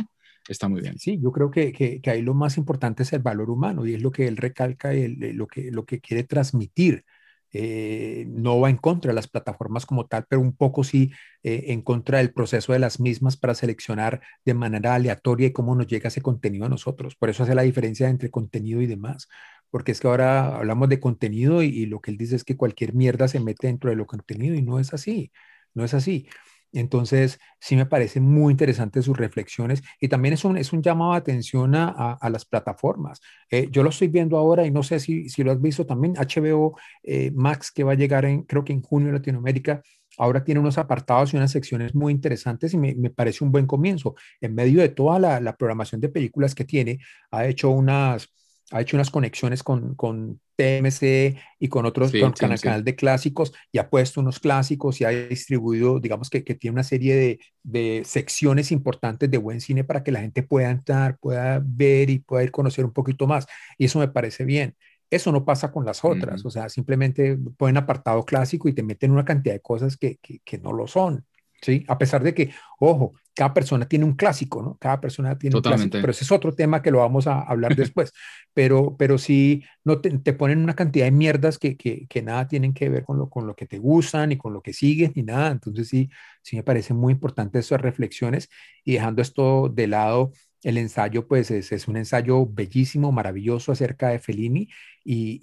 está 0.50 0.68
muy 0.68 0.82
bien. 0.82 0.98
Sí, 0.98 1.20
yo 1.22 1.32
creo 1.32 1.52
que, 1.52 1.72
que, 1.72 2.02
ahí 2.10 2.22
lo 2.22 2.34
más 2.34 2.58
importante 2.58 3.04
es 3.04 3.14
el 3.14 3.22
valor 3.22 3.50
humano 3.50 3.86
y 3.86 3.94
es 3.94 4.02
lo 4.02 4.12
que 4.12 4.28
él 4.28 4.36
recalca 4.36 4.94
y 4.96 5.16
lo, 5.16 5.48
que, 5.48 5.72
lo 5.72 5.86
que 5.86 6.00
quiere 6.00 6.24
transmitir. 6.24 7.06
Eh, 7.54 8.26
no 8.28 8.60
va 8.60 8.70
en 8.70 8.78
contra 8.78 9.10
de 9.12 9.16
las 9.16 9.28
plataformas 9.28 9.86
como 9.86 10.06
tal, 10.06 10.26
pero 10.30 10.42
un 10.42 10.56
poco 10.56 10.84
sí 10.84 11.12
eh, 11.44 11.66
en 11.68 11.82
contra 11.82 12.18
del 12.20 12.34
proceso 12.34 12.74
de 12.74 12.80
las 12.80 13.00
mismas 13.00 13.38
para 13.38 13.56
seleccionar 13.56 14.22
de 14.46 14.54
manera 14.54 14.96
aleatoria 14.96 15.48
y 15.48 15.54
cómo 15.54 15.76
nos 15.76 15.88
llega 15.88 16.10
ese 16.10 16.22
contenido 16.22 16.66
a 16.66 16.70
nosotros. 16.70 17.16
Por 17.16 17.30
eso 17.30 17.44
hace 17.44 17.56
la 17.56 17.62
diferencia 17.64 18.10
entre 18.10 18.30
contenido 18.32 18.82
y 18.82 18.86
demás, 18.88 19.28
porque 19.70 19.92
es 19.92 20.00
que 20.00 20.08
ahora 20.08 20.56
hablamos 20.58 20.90
de 20.90 21.00
contenido 21.00 21.64
y, 21.64 21.68
y 21.68 21.86
lo 21.86 22.02
que 22.02 22.12
él 22.12 22.18
dice 22.18 22.36
es 22.36 22.44
que 22.44 22.58
cualquier 22.58 22.94
mierda 22.94 23.28
se 23.28 23.40
mete 23.40 23.68
dentro 23.68 23.90
de 23.90 23.96
lo 23.96 24.06
contenido 24.08 24.56
y 24.56 24.62
no 24.62 24.80
es 24.80 24.94
así, 24.94 25.32
no 25.74 25.84
es 25.86 25.94
así. 25.94 26.28
Entonces, 26.74 27.40
sí 27.60 27.76
me 27.76 27.86
parece 27.86 28.20
muy 28.20 28.52
interesante 28.52 29.02
sus 29.02 29.18
reflexiones 29.18 29.82
y 30.00 30.08
también 30.08 30.34
es 30.34 30.46
un, 30.46 30.58
es 30.58 30.74
un 30.74 30.82
llamado 30.82 31.14
de 31.14 31.20
atención 31.20 31.76
a, 31.76 32.18
las 32.30 32.46
plataformas. 32.46 33.22
Eh, 33.50 33.70
yo 33.72 33.84
lo 33.84 33.90
estoy 33.90 34.10
viendo 34.10 34.38
ahora 34.38 34.66
y 34.66 34.72
no 34.72 34.84
sé 34.84 35.00
si, 35.00 35.30
si 35.30 35.44
lo 35.44 35.52
has 35.52 35.62
visto 35.62 35.86
también, 35.86 36.16
HBO 36.18 36.78
eh, 37.04 37.32
Max, 37.34 37.72
que 37.72 37.84
va 37.84 37.94
a 37.94 37.96
llegar 37.96 38.26
en, 38.26 38.44
creo 38.44 38.64
que 38.64 38.74
en 38.74 38.82
junio 38.82 39.10
en 39.10 39.16
Latinoamérica, 39.16 39.82
ahora 40.18 40.44
tiene 40.44 40.60
unos 40.60 40.78
apartados 40.78 41.34
y 41.34 41.38
unas 41.38 41.52
secciones 41.52 41.94
muy 41.96 42.12
interesantes 42.12 42.74
y 42.74 42.78
me, 42.78 42.96
me 42.96 43.10
parece 43.10 43.44
un 43.44 43.52
buen 43.52 43.66
comienzo. 43.68 44.16
En 44.42 44.56
medio 44.56 44.82
de 44.82 44.90
toda 44.90 45.20
la, 45.20 45.40
la 45.40 45.56
programación 45.56 46.02
de 46.02 46.10
películas 46.10 46.56
que 46.56 46.66
tiene, 46.66 47.00
ha 47.32 47.46
hecho 47.46 47.70
unas 47.70 48.30
ha 48.72 48.82
hecho 48.82 48.98
unas 48.98 49.10
conexiones 49.10 49.64
con, 49.64 49.96
con 49.96 50.42
TMC 50.58 51.38
y 51.60 51.70
con 51.70 51.86
otros, 51.86 52.12
con 52.12 52.52
el 52.52 52.60
canal 52.60 52.84
de 52.84 52.96
clásicos 52.96 53.54
y 53.72 53.78
ha 53.78 53.90
puesto 53.90 54.20
unos 54.20 54.40
clásicos 54.40 55.00
y 55.00 55.06
ha 55.06 55.10
distribuido, 55.10 56.00
digamos 56.00 56.30
que, 56.30 56.44
que 56.44 56.56
tiene 56.56 56.74
una 56.74 56.84
serie 56.84 57.16
de, 57.16 57.40
de, 57.64 58.04
secciones 58.04 58.72
importantes 58.72 59.32
de 59.32 59.38
buen 59.38 59.62
cine 59.62 59.84
para 59.84 60.04
que 60.04 60.12
la 60.12 60.20
gente 60.20 60.44
pueda 60.44 60.70
entrar, 60.70 61.18
pueda 61.20 61.62
ver 61.64 62.10
y 62.10 62.20
pueda 62.20 62.44
ir 62.44 62.52
conocer 62.52 62.84
un 62.84 62.94
poquito 62.94 63.26
más. 63.26 63.48
Y 63.78 63.86
eso 63.86 64.00
me 64.00 64.10
parece 64.10 64.44
bien. 64.44 64.76
Eso 65.10 65.32
no 65.32 65.46
pasa 65.46 65.72
con 65.72 65.86
las 65.86 66.04
otras, 66.04 66.46
o 66.46 66.50
sea, 66.50 66.68
simplemente 66.68 67.38
ponen 67.56 67.78
apartado 67.78 68.26
clásico 68.26 68.68
y 68.68 68.74
te 68.74 68.84
meten 68.84 69.12
una 69.12 69.24
cantidad 69.24 69.56
de 69.56 69.62
cosas 69.62 69.96
que, 69.96 70.18
que, 70.18 70.40
que 70.44 70.58
no 70.58 70.74
lo 70.74 70.86
son. 70.86 71.26
¿Sí? 71.62 71.86
A 71.88 71.98
pesar 71.98 72.24
de 72.24 72.34
que, 72.34 72.52
ojo, 72.80 73.14
cada 73.34 73.54
persona 73.54 73.88
tiene 73.88 74.04
un 74.06 74.14
clásico, 74.14 74.64
¿no? 74.64 74.78
Cada 74.78 75.00
persona 75.00 75.38
tiene 75.38 75.56
un 75.56 75.62
clásico, 75.62 75.92
pero 75.92 76.12
ese 76.12 76.24
es 76.24 76.32
otro 76.32 76.54
tema 76.54 76.82
que 76.82 76.90
lo 76.90 77.00
vamos 77.00 77.28
a 77.28 77.42
hablar 77.42 77.76
después. 77.76 78.12
pero, 78.54 78.96
pero 78.98 79.18
sí, 79.18 79.64
no 79.84 80.02
te, 80.02 80.34
ponen 80.34 80.60
una 80.60 80.76
cantidad 80.76 81.06
de 81.06 81.12
mierdas 81.12 81.60
que, 81.60 81.78
que, 81.78 82.08
que, 82.08 82.22
nada 82.24 82.48
tienen 82.48 82.74
que 82.74 82.90
ver 82.90 83.04
con 83.04 83.20
lo, 83.20 83.30
con 83.30 83.46
lo 83.46 83.56
que 83.56 83.68
te 83.68 83.78
gustan, 83.78 84.30
ni 84.30 84.38
con 84.38 84.54
lo 84.54 84.62
que 84.62 84.74
sigues, 84.74 85.16
ni 85.16 85.24
nada. 85.24 85.52
Entonces 85.52 85.88
sí, 85.88 86.10
sí 86.42 86.56
me 86.56 86.64
parece 86.64 86.94
muy 86.96 87.14
importante 87.14 87.60
esas 87.60 87.80
reflexiones 87.80 88.50
y 88.84 88.94
dejando 88.94 89.22
esto 89.22 89.70
de 89.70 89.88
lado, 89.88 90.32
el 90.64 90.78
ensayo, 90.78 91.28
pues 91.28 91.52
es, 91.52 91.72
es, 91.72 91.88
un 91.88 91.98
ensayo 91.98 92.46
bellísimo, 92.48 93.12
maravilloso 93.12 93.72
acerca 93.72 94.10
de 94.10 94.20
Fellini 94.20 94.70
y, 95.04 95.40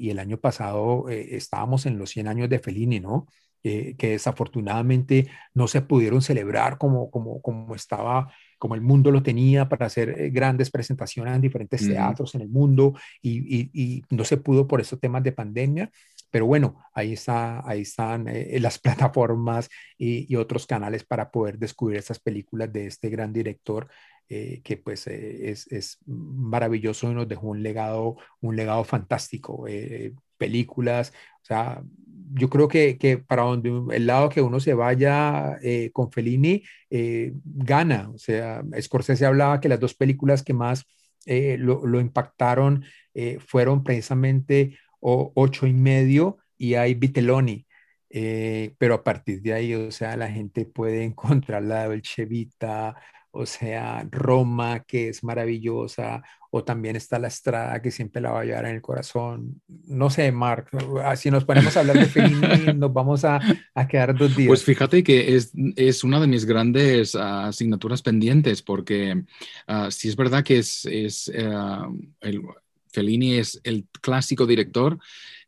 y, 0.00 0.10
el 0.10 0.18
año 0.18 0.38
pasado 0.40 1.08
eh, 1.10 1.36
estábamos 1.36 1.86
en 1.86 1.98
los 1.98 2.10
100 2.10 2.28
años 2.28 2.48
de 2.48 2.58
Fellini, 2.58 3.00
¿no? 3.00 3.26
Eh, 3.66 3.94
que 3.96 4.10
desafortunadamente 4.10 5.26
no 5.54 5.68
se 5.68 5.80
pudieron 5.80 6.20
celebrar 6.20 6.76
como, 6.76 7.10
como, 7.10 7.40
como 7.40 7.74
estaba 7.74 8.30
como 8.58 8.74
el 8.74 8.82
mundo 8.82 9.10
lo 9.10 9.22
tenía 9.22 9.70
para 9.70 9.86
hacer 9.86 10.20
eh, 10.20 10.28
grandes 10.28 10.70
presentaciones 10.70 11.34
en 11.34 11.40
diferentes 11.40 11.86
teatros 11.86 12.34
en 12.34 12.42
el 12.42 12.48
mundo 12.50 12.92
y, 13.22 13.70
y, 13.72 14.02
no 14.10 14.24
se 14.24 14.36
pudo 14.36 14.66
por 14.66 14.82
esos 14.82 15.00
temas 15.00 15.22
de 15.22 15.32
pandemia. 15.32 15.90
Pero 16.30 16.44
bueno, 16.44 16.84
ahí, 16.92 17.14
está, 17.14 17.66
ahí 17.66 17.82
están 17.82 18.28
eh, 18.28 18.58
las 18.60 18.78
plataformas 19.12 19.70
y, 19.96 20.30
y, 20.30 20.36
otros 20.36 20.66
canales 20.66 21.04
para 21.04 21.30
poder 21.30 21.58
descubrir 21.58 21.98
estas 21.98 22.18
películas 22.18 22.70
de 22.70 22.86
este 22.86 23.08
gran 23.08 23.32
director 23.32 23.88
eh, 24.30 24.62
que 24.64 24.78
pues 24.78 25.06
eh, 25.06 25.50
es, 25.50 25.70
es, 25.70 25.98
maravilloso 26.06 27.10
y 27.10 27.14
nos 27.14 27.28
dejó 27.28 27.48
un 27.48 27.62
legado, 27.62 28.16
un 28.40 28.56
legado 28.56 28.82
fantástico. 28.84 29.66
Eh, 29.68 30.14
películas, 30.38 31.12
o 31.42 31.44
sea, 31.44 31.82
yo 32.32 32.48
creo 32.48 32.68
que, 32.68 32.98
que, 32.98 33.18
para 33.18 33.42
donde 33.42 33.96
el 33.96 34.06
lado 34.06 34.28
que 34.28 34.42
uno 34.42 34.60
se 34.60 34.74
vaya 34.74 35.58
con 35.92 36.10
Fellini 36.10 36.62
gana. 37.44 38.10
O 38.14 38.18
sea, 38.18 38.62
Scorsese 38.80 39.26
hablaba 39.26 39.60
que 39.60 39.68
las 39.68 39.80
dos 39.80 39.94
películas 39.94 40.42
que 40.42 40.54
más 40.54 40.84
lo, 41.26 41.86
lo, 41.86 42.00
impactaron 42.00 42.84
fueron 43.46 43.84
precisamente 43.84 44.78
ocho 45.00 45.66
y 45.66 45.72
medio 45.72 46.38
y 46.56 46.74
hay 46.74 46.94
Vitelloni. 46.94 47.66
pero 48.78 48.94
a 48.94 49.04
partir 49.04 49.42
de 49.42 49.52
ahí, 49.52 49.74
o 49.74 49.90
sea, 49.90 50.16
la 50.16 50.30
gente 50.30 50.66
puede 50.66 51.04
encontrar 51.04 51.62
la 51.62 51.86
Dolce 51.86 52.24
Vita, 52.24 52.96
o 53.34 53.46
sea, 53.46 54.06
Roma, 54.10 54.84
que 54.84 55.08
es 55.08 55.24
maravillosa, 55.24 56.22
o 56.50 56.62
también 56.62 56.94
está 56.94 57.18
la 57.18 57.28
Estrada, 57.28 57.82
que 57.82 57.90
siempre 57.90 58.22
la 58.22 58.30
va 58.30 58.42
a 58.42 58.44
llevar 58.44 58.66
en 58.66 58.76
el 58.76 58.80
corazón. 58.80 59.60
No 59.86 60.08
sé, 60.08 60.30
Mark, 60.30 60.68
ah, 61.04 61.16
si 61.16 61.30
nos 61.30 61.44
ponemos 61.44 61.76
a 61.76 61.80
hablar 61.80 61.98
de 61.98 62.06
Fellini, 62.06 62.74
nos 62.76 62.92
vamos 62.92 63.24
a, 63.24 63.40
a, 63.74 63.88
quedar 63.88 64.16
dos 64.16 64.36
días. 64.36 64.48
Pues 64.48 64.62
fíjate 64.62 65.02
que 65.02 65.34
es, 65.34 65.52
es 65.74 66.04
una 66.04 66.20
de 66.20 66.28
mis 66.28 66.44
grandes 66.44 67.16
uh, 67.16 67.48
asignaturas 67.48 68.02
pendientes, 68.02 68.62
porque 68.62 69.24
uh, 69.68 69.90
sí 69.90 70.08
es 70.08 70.14
verdad 70.14 70.44
que 70.44 70.58
es, 70.58 70.86
es 70.86 71.28
uh, 71.28 71.92
el, 72.20 72.40
Fellini 72.94 73.34
es 73.34 73.60
el 73.64 73.86
clásico 74.00 74.46
director 74.46 74.98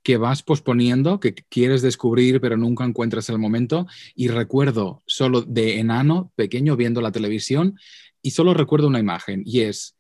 que 0.07 0.19
vas 0.19 0.45
posponiendo, 0.45 1.19
que 1.19 1.35
quieres 1.35 1.83
descubrir 1.83 2.41
pero 2.41 2.57
nunca 2.57 2.85
encuentras 2.85 3.29
el 3.29 3.41
momento. 3.41 3.89
Y 4.15 4.29
recuerdo 4.29 5.03
solo 5.05 5.43
de 5.43 5.81
enano, 5.81 6.31
pequeño, 6.37 6.77
viendo 6.77 7.01
la 7.01 7.11
televisión, 7.11 7.77
y 8.23 8.31
solo 8.31 8.55
recuerdo 8.55 8.87
una 8.87 9.01
imagen, 9.01 9.43
y 9.45 9.63
es 9.63 9.97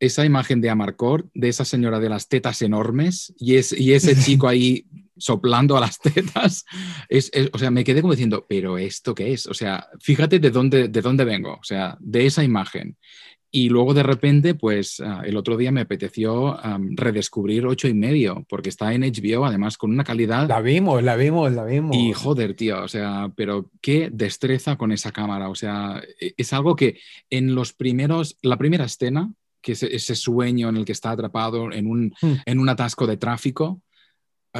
esa 0.00 0.24
imagen 0.24 0.60
de 0.60 0.70
Amarcord, 0.70 1.26
de 1.32 1.48
esa 1.48 1.64
señora 1.64 2.00
de 2.00 2.08
las 2.08 2.26
tetas 2.26 2.60
enormes, 2.62 3.32
y, 3.38 3.54
es, 3.54 3.72
y 3.72 3.92
ese 3.92 4.16
chico 4.24 4.48
ahí 4.48 4.86
soplando 5.16 5.76
a 5.76 5.80
las 5.80 6.00
tetas. 6.00 6.64
Es, 7.08 7.30
o 7.52 7.58
sea, 7.58 7.70
me 7.70 7.84
quedé 7.84 8.00
como 8.00 8.14
diciendo, 8.14 8.46
¿pero 8.48 8.78
esto 8.78 9.14
qué 9.14 9.32
es? 9.32 9.46
O 9.46 9.54
sea, 9.54 9.86
fíjate 10.00 10.40
de 10.40 10.50
dónde, 10.50 10.88
de 10.88 11.02
dónde 11.02 11.24
vengo, 11.24 11.52
o 11.52 11.64
sea, 11.64 11.96
de 12.00 12.26
esa 12.26 12.42
imagen. 12.42 12.96
Y 13.52 13.68
luego 13.68 13.94
de 13.94 14.02
repente, 14.02 14.54
pues 14.54 15.00
uh, 15.00 15.24
el 15.24 15.36
otro 15.36 15.56
día 15.56 15.72
me 15.72 15.80
apeteció 15.80 16.56
um, 16.56 16.94
redescubrir 16.96 17.66
ocho 17.66 17.88
y 17.88 17.94
medio, 17.94 18.46
porque 18.48 18.68
está 18.68 18.94
en 18.94 19.02
HBO, 19.02 19.44
además 19.44 19.76
con 19.76 19.90
una 19.90 20.04
calidad. 20.04 20.48
La 20.48 20.60
vimos, 20.60 21.02
la 21.02 21.16
vimos, 21.16 21.50
la 21.52 21.64
vimos. 21.64 21.96
Y 21.96 22.12
joder, 22.12 22.54
tío, 22.54 22.82
o 22.82 22.88
sea, 22.88 23.32
pero 23.34 23.70
qué 23.80 24.08
destreza 24.12 24.76
con 24.76 24.92
esa 24.92 25.10
cámara. 25.10 25.48
O 25.48 25.54
sea, 25.54 26.00
e, 26.20 26.34
es 26.36 26.52
algo 26.52 26.76
que 26.76 26.98
en 27.28 27.54
los 27.54 27.72
primeros, 27.72 28.38
la 28.42 28.56
primera 28.56 28.84
escena, 28.84 29.32
que 29.60 29.72
es 29.72 29.82
ese 29.82 30.14
sueño 30.14 30.68
en 30.68 30.76
el 30.76 30.84
que 30.84 30.92
está 30.92 31.10
atrapado 31.10 31.72
en 31.72 31.86
un, 31.86 32.14
hmm. 32.22 32.34
en 32.46 32.58
un 32.60 32.68
atasco 32.68 33.06
de 33.06 33.16
tráfico, 33.16 33.82
Ah, 33.82 33.89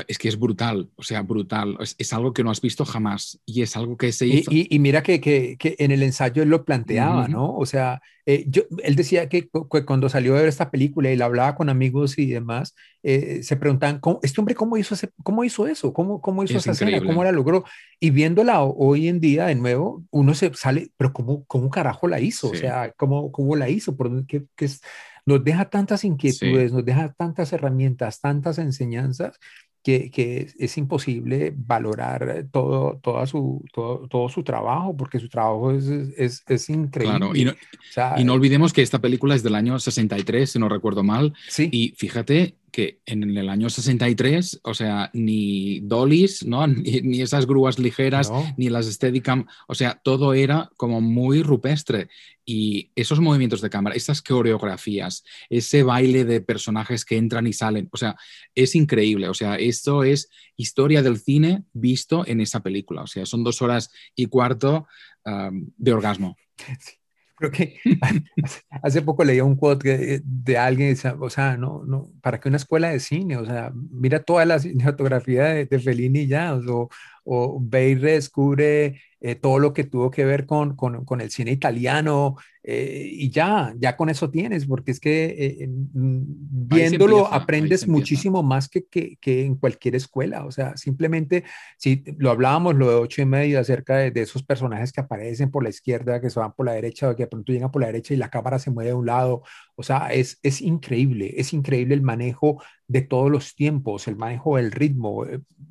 es 0.07 0.19
que 0.19 0.29
es 0.29 0.39
brutal, 0.39 0.89
o 0.95 1.03
sea, 1.03 1.23
brutal. 1.23 1.77
Es, 1.81 1.97
es, 1.99 2.13
algo 2.13 2.33
que 2.33 2.45
no 2.45 2.51
has 2.51 2.61
visto 2.61 2.85
jamás 2.85 3.41
y 3.45 3.63
es 3.63 3.77
algo 3.77 3.97
que 3.97 4.13
se 4.13 4.27
hizo. 4.27 4.51
Y, 4.53 4.69
y, 4.71 4.79
mira 4.79 5.03
que, 5.03 5.21
que, 5.21 5.57
que, 5.59 5.75
en 5.79 5.91
el 5.91 6.03
ensayo 6.03 6.43
él 6.43 6.49
lo 6.49 6.65
planteaba, 6.65 7.23
uh 7.23 7.27
-huh. 7.27 7.31
¿no? 7.31 7.57
O 7.57 7.67
sea, 7.67 8.01
eh, 8.25 8.45
yo, 8.49 8.63
él 8.85 8.95
decía 8.95 9.29
que, 9.29 9.49
que, 9.49 9.85
cuando 9.85 10.09
salió 10.09 10.35
de 10.35 10.41
ver 10.41 10.49
esta 10.49 10.71
película 10.71 11.11
y 11.11 11.17
la 11.17 11.25
hablaba 11.25 11.57
con 11.57 11.69
amigos 11.69 12.19
y 12.19 12.27
demás, 12.27 12.77
eh, 13.03 13.43
se 13.43 13.57
preguntaban, 13.57 13.99
¿cómo, 13.99 14.21
¿este 14.23 14.41
hombre 14.41 14.55
cómo 14.55 14.77
hizo, 14.77 14.95
ese, 14.95 15.11
cómo 15.25 15.43
hizo 15.43 15.67
eso? 15.67 15.93
¿Cómo, 15.93 16.21
cómo 16.21 16.45
hizo 16.45 16.59
es 16.59 16.61
esa 16.61 16.73
increíble. 16.73 16.99
escena? 16.99 17.13
¿Cómo 17.13 17.25
la 17.25 17.33
logró? 17.33 17.65
Y 17.99 18.11
viéndola 18.11 18.63
hoy 18.63 19.09
en 19.09 19.19
día 19.19 19.47
de 19.47 19.57
nuevo, 19.57 20.05
uno 20.11 20.35
se 20.35 20.55
sale, 20.55 20.93
pero 20.97 21.13
¿cómo, 21.13 21.45
cómo 21.47 21.69
carajo 21.69 22.07
la 22.07 22.21
hizo? 22.21 22.51
Sí. 22.51 22.57
O 22.57 22.61
sea, 22.61 22.93
¿cómo, 22.97 23.33
cómo 23.33 23.57
la 23.57 23.69
hizo? 23.69 23.97
¿Por 23.97 24.25
qué, 24.27 24.45
qué 24.55 24.67
es? 24.67 24.81
Nos 25.27 25.45
deja 25.45 25.69
tantas 25.69 26.05
inquietudes, 26.05 26.71
sí. 26.71 26.77
nos 26.77 26.85
deja 26.85 27.13
tantas 27.13 27.53
herramientas, 27.53 28.21
tantas 28.21 28.59
enseñanzas 28.59 29.39
que, 29.83 30.11
que 30.11 30.43
es, 30.43 30.55
es, 30.59 30.77
imposible 30.79 31.55
valorar 31.57 32.47
todo, 32.51 33.01
toda 33.03 33.27
su, 33.27 33.65
todo, 33.73 34.07
todo, 34.09 34.29
su 34.29 34.43
trabajo, 34.43 34.97
porque 34.97 35.19
su 35.19 35.29
trabajo 35.29 35.73
es, 35.73 35.87
es, 35.87 36.45
es 36.47 36.69
increíble. 36.69 37.19
Claro, 37.19 37.35
y 37.35 37.45
no, 37.45 37.53
o 37.53 37.93
sea, 37.93 38.15
y 38.19 38.25
no, 38.25 38.35
olvidemos 38.35 38.73
que 38.73 38.83
esta 38.83 38.99
película 38.99 39.35
es 39.35 39.43
del 39.43 39.55
año 39.55 39.79
63, 39.79 40.51
si 40.51 40.59
no 40.59 40.69
recuerdo 40.69 41.03
mal. 41.03 41.33
Sí. 41.49 41.69
Y 41.73 41.95
fíjate 41.97 42.57
que 42.71 43.01
en 43.07 43.37
el 43.37 43.49
año 43.49 43.69
63, 43.69 44.61
o 44.63 44.75
sea, 44.75 45.11
ni 45.13 45.81
dollies, 45.81 46.45
¿no? 46.47 46.67
Ni, 46.67 47.01
ni 47.01 47.23
esas 47.23 47.47
grúas 47.47 47.79
ligeras, 47.79 48.31
no. 48.31 48.45
ni 48.57 48.69
las 48.69 48.87
Steadicam, 48.87 49.47
o 49.67 49.75
sea, 49.75 50.01
todo 50.03 50.35
era 50.35 50.71
como 50.77 51.01
muy 51.01 51.43
rupestre. 51.43 52.09
Y 52.53 52.91
esos 52.97 53.21
movimientos 53.21 53.61
de 53.61 53.71
cámara, 53.71 53.95
esas 53.95 54.23
coreografías, 54.23 55.23
ese 55.49 55.85
baile 55.85 56.25
de 56.25 56.41
personajes 56.41 57.05
que 57.05 57.17
entran 57.17 57.47
y 57.47 57.53
salen, 57.53 57.89
o 57.93 57.97
sea, 57.97 58.17
es 58.57 58.75
increíble. 58.75 59.29
O 59.29 59.35
sea, 59.35 59.55
esto 59.55 60.03
es 60.03 60.29
historia 60.57 61.01
del 61.01 61.21
cine 61.21 61.63
visto 61.73 62.27
en 62.27 62.41
esa 62.41 62.59
película. 62.59 63.03
O 63.03 63.07
sea, 63.07 63.25
son 63.25 63.45
dos 63.45 63.63
horas 63.63 63.93
y 64.17 64.27
cuarto 64.27 64.89
um, 65.25 65.71
de 65.77 65.93
orgasmo. 65.93 66.37
Sí. 66.81 66.95
Creo 67.41 67.53
que 67.53 67.79
hace 68.83 69.01
poco 69.01 69.25
leí 69.25 69.41
un 69.41 69.57
quote 69.57 70.21
de 70.23 70.59
alguien, 70.59 70.95
o 71.21 71.31
sea, 71.31 71.57
no, 71.57 71.83
no, 71.87 72.13
para 72.21 72.39
que 72.39 72.49
una 72.49 72.59
escuela 72.59 72.91
de 72.91 73.01
cine, 73.01 73.39
o 73.39 73.47
sea, 73.47 73.73
mira 73.75 74.23
toda 74.23 74.45
la 74.45 74.59
cinematografía 74.59 75.45
de, 75.45 75.65
de 75.65 75.79
Fellini 75.79 76.27
ya, 76.27 76.55
o, 76.55 76.91
o 77.25 77.59
ve 77.61 77.91
y 77.91 77.95
descubre 77.95 79.01
eh, 79.21 79.35
todo 79.35 79.59
lo 79.59 79.73
que 79.73 79.85
tuvo 79.85 80.11
que 80.11 80.25
ver 80.25 80.47
con, 80.47 80.77
con, 80.77 81.05
con 81.05 81.21
el 81.21 81.31
cine 81.31 81.53
italiano 81.53 82.37
eh, 82.63 83.09
y 83.11 83.31
ya, 83.31 83.75
ya 83.79 83.97
con 83.97 84.11
eso 84.11 84.31
tienes, 84.31 84.67
porque 84.67 84.91
es 84.91 85.01
que 85.01 85.25
eh, 85.27 85.69
viéndolo 85.69 87.19
empieza, 87.19 87.37
aprendes 87.37 87.89
muchísimo 87.89 88.43
más 88.43 88.69
que, 88.69 88.85
que, 88.87 89.17
que, 89.21 89.45
en 89.45 89.57
cualquier 89.57 89.95
escuela, 89.95 90.45
o 90.45 90.51
sea, 90.51 90.77
simplemente, 90.77 91.45
si 91.79 92.03
lo 92.19 92.31
hablábamos, 92.31 92.77
lo 92.77 92.89
de 92.89 92.97
ocho 92.97 93.23
y 93.23 93.27
medio 93.27 93.61
acerca 93.61 93.97
de, 93.97 94.11
de, 94.11 94.23
esos 94.23 94.43
personajes 94.43 94.93
que 94.93 95.01
aparecen 95.01 95.51
por 95.51 95.63
la 95.63 95.71
izquierda, 95.71 96.21
que 96.21 96.31
se 96.31 96.41
van 96.41 96.53
por 96.53 96.67
la 96.67 96.73
derecha, 96.73 97.11
o 97.11 97.17
que 97.17 97.25
de 97.25 97.29
pronto 97.29 97.53
llegan 97.53 97.71
por 97.71 97.81
la 97.81 97.89
derecha 97.89 98.15
y 98.15 98.19
la 98.19 98.31
cámara 98.31 98.59
se 98.59 98.71
mueve 98.71 98.91
de 98.91 98.95
un 98.95 99.07
lado, 99.07 99.43
o 99.81 99.83
sea, 99.83 100.09
es, 100.13 100.39
es 100.43 100.61
increíble, 100.61 101.35
es 101.37 101.53
increíble 101.53 101.95
el 101.95 102.03
manejo 102.03 102.63
de 102.87 103.03
todos 103.03 103.31
los 103.31 103.55
tiempos, 103.55 104.07
el 104.09 104.17
manejo 104.17 104.57
del 104.57 104.73
ritmo, 104.73 105.25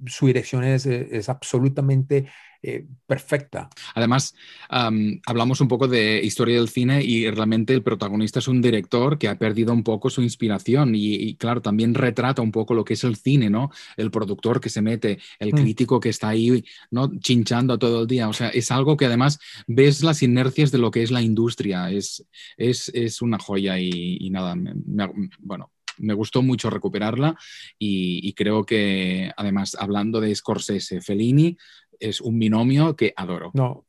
su 0.07 0.27
dirección 0.27 0.63
es, 0.63 0.85
es 0.85 1.29
absolutamente 1.29 2.27
eh, 2.61 2.85
perfecta. 3.07 3.69
Además, 3.95 4.35
um, 4.69 5.19
hablamos 5.25 5.61
un 5.61 5.67
poco 5.67 5.87
de 5.87 6.21
historia 6.23 6.57
del 6.57 6.67
cine 6.67 7.03
y 7.03 7.29
realmente 7.29 7.73
el 7.73 7.83
protagonista 7.83 8.39
es 8.39 8.47
un 8.47 8.61
director 8.61 9.17
que 9.17 9.29
ha 9.29 9.37
perdido 9.37 9.71
un 9.71 9.83
poco 9.83 10.09
su 10.09 10.21
inspiración 10.21 10.93
y, 10.93 11.15
y, 11.15 11.35
claro, 11.35 11.61
también 11.61 11.93
retrata 11.93 12.41
un 12.41 12.51
poco 12.51 12.73
lo 12.73 12.83
que 12.83 12.95
es 12.95 13.03
el 13.05 13.15
cine, 13.15 13.49
¿no? 13.49 13.71
El 13.95 14.11
productor 14.11 14.59
que 14.59 14.69
se 14.69 14.81
mete, 14.81 15.19
el 15.39 15.53
mm. 15.53 15.55
crítico 15.55 15.99
que 15.99 16.09
está 16.09 16.29
ahí, 16.29 16.65
¿no? 16.91 17.09
Chinchando 17.19 17.79
todo 17.79 18.01
el 18.01 18.07
día. 18.07 18.27
O 18.27 18.33
sea, 18.33 18.49
es 18.49 18.71
algo 18.71 18.97
que 18.97 19.05
además 19.05 19.39
ves 19.67 20.03
las 20.03 20.21
inercias 20.21 20.71
de 20.71 20.79
lo 20.79 20.91
que 20.91 21.03
es 21.03 21.11
la 21.11 21.21
industria. 21.21 21.89
Es, 21.89 22.25
es, 22.57 22.91
es 22.93 23.21
una 23.21 23.39
joya 23.39 23.79
y, 23.79 24.17
y 24.19 24.29
nada, 24.31 24.55
me, 24.55 24.73
me, 24.85 25.09
bueno, 25.39 25.71
me 25.99 26.13
gustó 26.13 26.41
mucho 26.41 26.69
recuperarla 26.69 27.35
y, 27.77 28.19
y, 28.27 28.33
creo 28.33 28.65
que 28.65 29.31
además 29.35 29.75
hablando 29.79 30.21
de 30.21 30.33
Scorsese, 30.33 31.01
Fellini, 31.01 31.57
es 31.99 32.21
un 32.21 32.39
binomio 32.39 32.95
que 32.95 33.13
adoro. 33.15 33.51
No, 33.53 33.85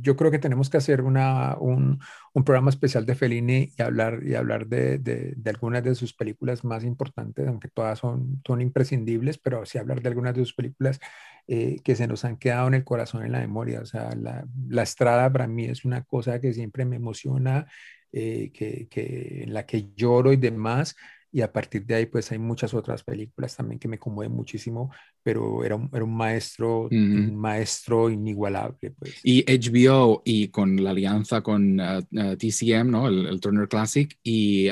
yo 0.00 0.16
creo 0.16 0.30
que 0.30 0.38
tenemos 0.38 0.70
que 0.70 0.76
hacer 0.76 1.02
una, 1.02 1.56
un, 1.58 2.00
un 2.32 2.44
programa 2.44 2.70
especial 2.70 3.06
de 3.06 3.14
Fellini 3.14 3.72
y 3.76 3.82
hablar, 3.82 4.20
y 4.24 4.34
hablar 4.34 4.66
de, 4.66 4.98
de, 4.98 5.34
de, 5.36 5.50
algunas 5.50 5.82
de 5.84 5.94
sus 5.94 6.14
películas 6.14 6.64
más 6.64 6.84
importantes, 6.84 7.46
aunque 7.46 7.68
todas 7.68 7.98
son, 7.98 8.42
son 8.46 8.60
imprescindibles, 8.60 9.38
pero 9.38 9.64
sí 9.66 9.78
hablar 9.78 10.02
de 10.02 10.08
algunas 10.08 10.34
de 10.34 10.40
sus 10.40 10.54
películas 10.54 11.00
eh, 11.46 11.76
que 11.84 11.96
se 11.96 12.06
nos 12.06 12.24
han 12.24 12.36
quedado 12.36 12.68
en 12.68 12.74
el 12.74 12.84
corazón, 12.84 13.24
en 13.24 13.32
la 13.32 13.40
memoria. 13.40 13.80
O 13.80 13.86
sea, 13.86 14.14
la, 14.14 14.44
la 14.68 14.82
Estrada 14.82 15.32
para 15.32 15.46
mí 15.46 15.66
es 15.66 15.84
una 15.84 16.02
cosa 16.02 16.40
que 16.40 16.52
siempre 16.52 16.84
me 16.84 16.96
emociona, 16.96 17.66
eh, 18.12 18.50
que, 18.52 18.88
que, 18.88 19.42
en 19.44 19.54
la 19.54 19.66
que 19.66 19.92
lloro 19.94 20.32
y 20.32 20.36
demás 20.36 20.96
y 21.34 21.42
a 21.42 21.52
partir 21.52 21.84
de 21.84 21.96
ahí 21.96 22.06
pues 22.06 22.30
hay 22.30 22.38
muchas 22.38 22.74
otras 22.74 23.02
películas 23.02 23.56
también 23.56 23.80
que 23.80 23.88
me 23.88 23.98
conmueven 23.98 24.32
muchísimo, 24.32 24.92
pero 25.20 25.64
era 25.64 25.74
un, 25.74 25.90
era 25.92 26.04
un 26.04 26.16
maestro, 26.16 26.82
uh 26.84 26.88
un 26.92 27.34
maestro 27.34 28.08
inigualable. 28.08 28.92
Pues. 28.92 29.18
Y 29.24 29.42
HBO 29.42 30.22
y 30.24 30.48
con 30.48 30.82
la 30.82 30.90
alianza 30.90 31.40
con 31.40 31.80
uh, 31.80 31.98
uh, 31.98 32.36
TCM, 32.36 32.88
¿no? 32.88 33.08
El, 33.08 33.26
el, 33.26 33.40
Turner 33.40 33.66
Classic 33.66 34.16
y 34.22 34.70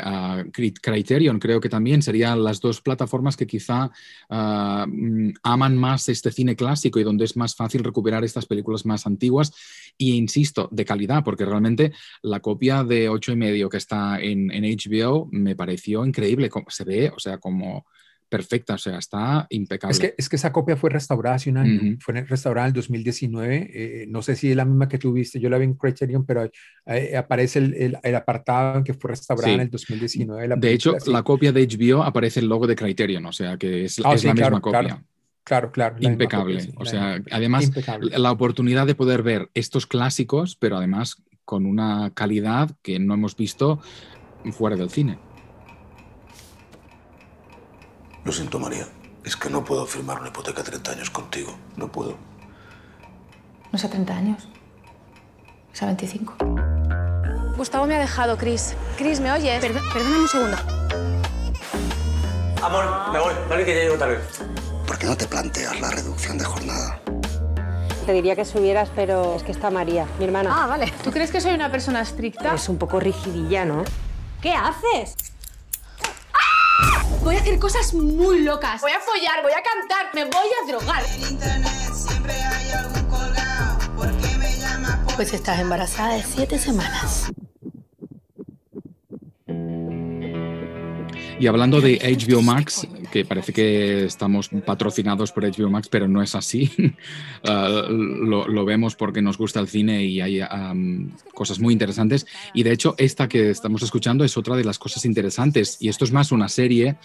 Criterion 0.80 1.40
creo 1.40 1.60
que 1.60 1.68
también 1.68 2.00
serían 2.00 2.44
las 2.44 2.60
dos 2.60 2.80
plataformas 2.80 3.36
que 3.36 3.48
quizá 3.48 3.90
mm, 4.30 5.30
aman 5.42 5.76
más 5.76 6.08
este 6.08 6.30
cine 6.30 6.54
clásico 6.54 7.00
y 7.00 7.02
donde 7.02 7.24
es 7.24 7.36
más 7.36 7.56
fácil 7.56 7.82
recuperar 7.82 8.22
estas 8.22 8.46
películas 8.46 8.86
más 8.86 9.04
antiguas 9.04 9.52
y 9.98 10.14
insisto, 10.14 10.68
de 10.70 10.84
calidad, 10.84 11.24
porque 11.24 11.44
realmente 11.44 11.92
la 12.22 12.38
copia 12.38 12.84
de 12.84 13.08
ocho 13.08 13.32
y 13.32 13.36
medio 13.36 13.68
que 13.68 13.78
está 13.78 14.20
en, 14.20 14.50
en 14.52 14.62
HBO 14.62 15.28
me 15.32 15.56
pareció 15.56 16.06
increíble 16.06 16.51
se 16.68 16.84
ve, 16.84 17.11
o 17.14 17.18
sea, 17.18 17.38
como 17.38 17.86
perfecta, 18.32 18.74
o 18.74 18.78
sea, 18.78 18.96
está 18.96 19.46
impecable. 19.50 19.92
Es 19.92 20.00
que, 20.00 20.14
es 20.16 20.28
que 20.30 20.36
esa 20.36 20.53
copia 20.53 20.74
fue 20.74 20.88
restaurada 20.88 21.36
hace 21.36 21.50
un 21.50 21.59
año, 21.59 21.98
fue 22.00 22.14
restaurada 22.22 22.66
en 22.66 22.70
el 22.70 22.74
2019, 22.74 23.70
eh, 23.74 24.07
no 24.09 24.22
sé 24.22 24.36
si 24.36 24.50
es 24.50 24.57
la 24.57 24.64
misma 24.64 24.88
que 24.88 24.96
tú 24.96 25.12
viste, 25.12 25.38
yo 25.38 25.50
la 25.50 25.59
vi 25.59 25.66
en 25.66 25.74
Criterion, 25.74 26.24
pero 26.24 26.50
aparece 27.18 27.59
el, 27.59 27.98
el, 28.03 28.14
apartado 28.14 28.78
en 28.78 28.84
que 28.84 28.94
fue 28.94 29.11
restaurada 29.11 29.53
en 29.53 29.61
el 29.61 29.70
2019. 29.70 30.57
de 30.57 30.72
hecho, 30.72 30.96
la 31.07 31.22
copia 31.22 31.53
de 31.53 31.66
HBO 31.66 32.03
aparece 32.03 32.40
el 32.40 32.46
logo 32.46 32.66
de 32.66 32.74
Criterion, 32.74 33.26
o 33.26 33.32
sea, 33.32 33.59
que 33.59 33.84
es, 33.84 34.00
ah, 34.03 34.14
la 34.24 34.32
misma 34.32 34.61
copia. 34.62 35.05
Claro, 35.44 35.70
claro. 35.70 35.96
Impecable. 36.00 36.72
o 36.76 36.86
sea, 36.86 37.20
además, 37.30 37.70
la 38.00 38.32
oportunidad 38.32 38.86
de 38.86 38.94
poder 38.94 39.22
ver 39.22 39.50
estos 39.53 39.86
clásicos, 39.86 40.57
pero 40.57 40.78
además 40.78 41.22
con 41.44 41.66
una 41.66 42.12
calidad 42.14 42.70
que 42.80 42.98
no 42.98 43.12
hemos 43.12 43.36
visto 43.36 43.80
fuera 44.53 44.76
del 44.76 44.88
cine. 44.88 45.18
Lo 48.25 48.33
siento, 48.33 48.59
María. 48.59 48.87
Es 49.25 49.37
que 49.37 49.51
no 49.51 49.64
puedo 49.64 49.87
firmar 49.87 50.18
una 50.20 50.29
hipoteca 50.29 50.61
a 50.61 50.64
30 50.64 50.93
años 50.93 51.11
contigo. 51.11 51.55
No 51.77 51.91
puedo. 51.91 52.16
No 53.70 53.77
es 53.77 53.85
a 53.85 53.91
30 53.91 54.14
años. 54.14 54.49
Es 55.73 55.83
a 55.83 55.87
25. 55.87 56.35
Gustavo 57.57 57.87
me 57.87 57.97
ha 57.97 58.01
dejado, 58.01 58.37
Chris. 58.37 58.75
Chris, 58.97 59.20
¿me 59.20 59.33
oyes? 59.33 59.61
perdóname 59.61 60.20
un 60.20 60.29
segundo. 60.29 60.57
Amor, 62.62 63.12
me 63.12 63.18
voy. 63.18 63.35
Vale, 63.49 63.64
que 63.64 63.75
ya 63.75 63.81
llego 63.83 63.97
tarde. 63.97 64.18
¿Por 64.87 64.99
qué 64.99 65.07
no 65.07 65.16
te 65.16 65.27
planteas 65.27 65.81
la 65.81 65.91
reducción 65.91 66.39
de 66.39 66.45
jornada? 66.45 67.01
Te 68.07 68.12
diría 68.12 68.37
que 68.37 68.45
subieras, 68.45 68.89
pero 68.95 69.37
es 69.37 69.43
que 69.43 69.53
está 69.53 69.70
María, 69.70 70.07
mi 70.18 70.25
hermana. 70.25 70.51
Ah, 70.53 70.66
vale. 70.66 70.93
¿Tú 71.03 71.11
crees 71.11 71.31
que 71.31 71.41
soy 71.41 71.55
una 71.55 71.70
persona 71.70 72.01
estricta? 72.01 72.55
Es 72.55 72.68
un 72.68 72.79
poco 72.79 73.01
rigidilla, 73.01 73.64
¿no? 73.64 73.85
¿Qué 74.41 74.53
haces? 74.53 75.14
Voy 77.23 77.37
a 77.37 77.41
hacer 77.41 77.59
cosas 77.59 77.95
muy 77.95 78.41
locas. 78.41 78.81
Voy 78.81 78.91
a 78.91 78.99
follar, 78.99 79.43
voy 79.43 79.53
a 79.53 79.62
cantar, 79.62 80.12
me 80.14 80.25
voy 80.25 80.49
a 80.61 80.66
drogar. 80.66 81.05
Pues 85.14 85.33
estás 85.33 85.61
embarazada 85.61 86.14
de 86.14 86.23
siete 86.23 86.59
semanas. 86.59 87.33
Y 91.39 91.47
hablando 91.47 91.81
de 91.81 91.99
HBO 91.99 92.43
Max, 92.43 92.87
que 93.12 93.24
parece 93.24 93.52
que 93.52 94.04
estamos 94.06 94.48
patrocinados 94.64 95.30
por 95.30 95.44
HBO 95.44 95.70
Max, 95.70 95.88
pero 95.88 96.08
no 96.08 96.22
es 96.22 96.34
así. 96.34 96.72
Ah, 97.44 97.88
lo, 97.88 98.64
vemos 98.64 98.94
porque 98.94 99.20
nos 99.20 99.36
gusta 99.36 99.58
el 99.58 99.66
cine 99.66 100.04
y 100.04 100.20
hay 100.20 100.40
cosas 101.34 101.58
muy 101.58 101.72
interesantes. 101.72 102.24
Y 102.54 102.62
de 102.62 102.70
hecho, 102.70 102.94
esta 102.98 103.28
que 103.28 103.50
estamos 103.50 103.82
escuchando 103.82 104.22
es 104.22 104.36
otra 104.36 104.54
de 104.54 104.62
las 104.64 104.78
cosas 104.78 105.04
interesantes. 105.04 105.76
Y 105.80 105.88
esto 105.88 106.04
es 106.04 106.12
más 106.12 106.30
una 106.30 106.48
serie. 106.48 106.96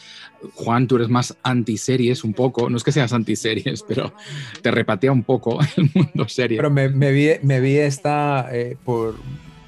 Juan, 0.54 0.88
tú 0.88 0.98
eres 0.98 1.10
más 1.10 1.36
antiseries 1.42 2.24
un 2.24 2.34
poco. 2.34 2.70
No 2.70 2.78
es 2.78 2.84
que 2.84 2.92
seas 2.92 3.14
antiseries, 3.14 3.84
pero 3.88 4.14
te 4.62 4.70
repatea 4.70 5.12
un 5.12 5.24
poco 5.24 5.60
el 5.78 5.90
mundo 5.94 6.30
serie. 6.30 6.58
Pero 6.58 6.70
me, 6.70 6.88
vi, 6.88 7.32
me 7.42 7.60
vi 7.60 7.78
esta 7.78 8.48
eh, 8.52 8.78
por 8.86 9.16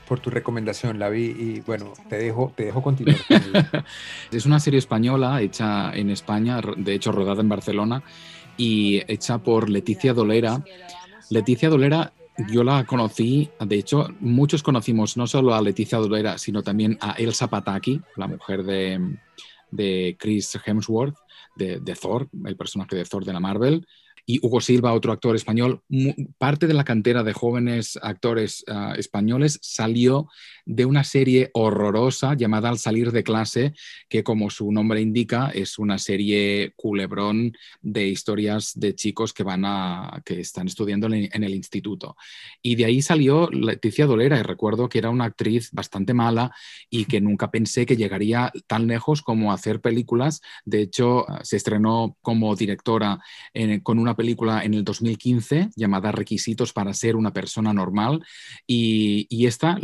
por 0.10 0.20
tu 0.20 0.32
recomendación, 0.32 0.98
la 0.98 1.08
vi 1.08 1.26
y 1.26 1.62
bueno, 1.62 1.94
te 2.10 2.18
dejo, 2.18 2.52
te 2.56 2.66
dejo 2.66 2.82
continuar. 2.82 3.18
es 4.32 4.46
una 4.48 4.60
serie 4.60 4.80
española 4.80 5.40
hecha 5.40 5.94
en 5.94 6.10
España, 6.10 6.60
de 6.76 6.96
hecho 6.96 7.12
rodada 7.12 7.42
en 7.42 7.50
Barcelona 7.50 8.02
y 8.58 9.04
hecha 9.08 9.38
por 9.38 9.70
Leticia 9.70 10.16
Dolera. 10.16 10.64
Leticia 11.30 11.70
Dolera 11.70 12.12
yo 12.52 12.64
la 12.64 12.86
conocí, 12.86 13.50
de 13.60 13.76
hecho, 13.76 14.08
muchos 14.20 14.64
conocimos 14.64 15.16
no 15.16 15.28
solo 15.28 15.54
a 15.54 15.62
Leticia 15.62 16.00
Dolera, 16.00 16.40
sino 16.40 16.64
también 16.64 16.98
a 17.02 17.12
Elsa 17.12 17.48
Pataki, 17.48 18.02
la 18.16 18.28
mujer 18.28 18.64
de, 18.64 19.18
de 19.70 20.18
Chris 20.18 20.58
Hemsworth, 20.66 21.18
de, 21.56 21.80
de, 21.82 21.96
Thor, 21.96 22.30
el 22.46 22.56
personaje 22.56 22.96
de 22.96 23.06
Thor 23.06 23.26
de 23.26 23.34
la 23.34 23.40
Marvel 23.40 23.86
y 24.30 24.38
Hugo 24.44 24.62
Silva, 24.62 24.94
otro 24.94 25.12
actor 25.12 25.36
español. 25.36 25.82
Parte 26.38 26.68
de 26.68 26.76
la 26.76 26.84
cantera 26.84 27.24
de 27.24 27.34
jóvenes 27.34 27.98
actores 28.00 28.64
ah, 28.68 28.94
españoles 28.96 29.58
salió 29.64 30.28
de 30.68 30.86
una 30.86 31.04
serie 31.04 31.50
horrorosa 31.56 32.36
llamada 32.36 32.70
Al 32.70 32.78
salir 32.78 33.12
de 33.12 33.24
clase, 33.24 33.74
que 34.08 34.24
como 34.24 34.52
su 34.52 34.72
nombre 34.72 35.02
indica, 35.02 35.50
es 35.50 35.80
una 35.80 35.98
serie 35.98 36.74
culebrón 36.76 37.54
de 37.82 38.08
historias 38.08 38.74
de 38.76 38.94
chicos 38.94 39.34
que 39.34 39.42
van 39.42 39.64
a 39.66 40.22
que 40.24 40.42
están 40.42 40.68
estudiando 40.68 41.08
en 41.08 41.44
el 41.44 41.56
instituto. 41.56 42.16
Y 42.62 42.76
de 42.76 42.86
ahí 42.86 43.02
salió 43.02 43.50
Leticia 43.50 44.06
Dolera, 44.06 44.38
y 44.38 44.44
recuerdo 44.44 44.90
que 44.90 45.00
era 45.00 45.10
una 45.10 45.26
actriz 45.26 45.72
bastante 45.72 46.14
mala 46.14 46.54
y 46.92 47.06
que 47.06 47.20
nunca 47.20 47.50
pensé 47.50 47.88
que 47.88 47.98
llegaría 47.98 48.54
tan 48.68 48.86
lejos 48.86 49.24
como 49.24 49.52
hacer 49.52 49.82
películas. 49.82 50.42
De 50.66 50.84
hecho, 50.84 51.28
ah, 51.28 51.40
se 51.42 51.58
estrenó 51.58 52.16
como 52.22 52.56
directora 52.56 53.20
con 53.82 53.98
una 53.98 54.19
película 54.20 54.66
en 54.66 54.74
el 54.74 54.84
2015 54.84 55.70
llamada 55.78 56.12
Requisitos 56.12 56.74
para 56.74 56.94
ser 56.94 57.16
una 57.16 57.32
persona 57.32 57.72
normal. 57.72 58.22
Y, 58.68 59.46
esta, 59.46 59.80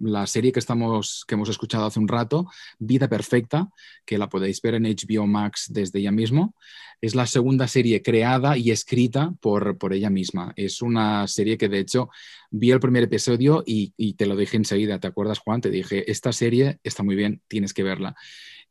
la, 0.00 0.26
serie 0.26 0.50
que, 0.50 0.58
estamos, 0.58 1.24
que 1.28 1.36
hemos 1.36 1.48
escuchado 1.48 1.86
hace 1.86 2.00
un 2.00 2.08
rato, 2.08 2.48
Vida 2.80 3.06
Perfecta, 3.08 3.68
que 4.04 4.18
la 4.18 4.28
podéis 4.28 4.60
ver 4.60 4.74
en 4.74 4.82
HBO 4.82 5.28
Max 5.28 5.66
desde 5.68 6.02
ya 6.02 6.10
mismo, 6.10 6.56
es 7.00 7.14
la 7.14 7.26
segunda 7.26 7.68
serie 7.68 8.02
creada 8.02 8.56
y 8.58 8.72
escrita 8.72 9.32
por, 9.40 9.78
por 9.78 9.92
ella 9.92 10.10
misma. 10.10 10.52
Es 10.56 10.82
una 10.82 11.28
serie 11.28 11.56
que 11.56 11.68
de 11.68 11.78
hecho 11.78 12.08
vi 12.50 12.72
el 12.72 12.80
primer 12.80 13.04
episodio 13.04 13.62
y, 13.64 13.92
y 13.96 14.14
te 14.14 14.26
lo 14.26 14.34
dije 14.34 14.56
enseguida. 14.56 14.98
¿Te 14.98 15.06
acuerdas, 15.06 15.38
Juan? 15.38 15.60
Te 15.60 15.70
dije, 15.70 16.10
esta 16.10 16.32
serie 16.32 16.80
está 16.82 17.04
muy 17.04 17.14
bien, 17.14 17.40
tienes 17.46 17.72
que 17.72 17.84
verla. 17.84 18.16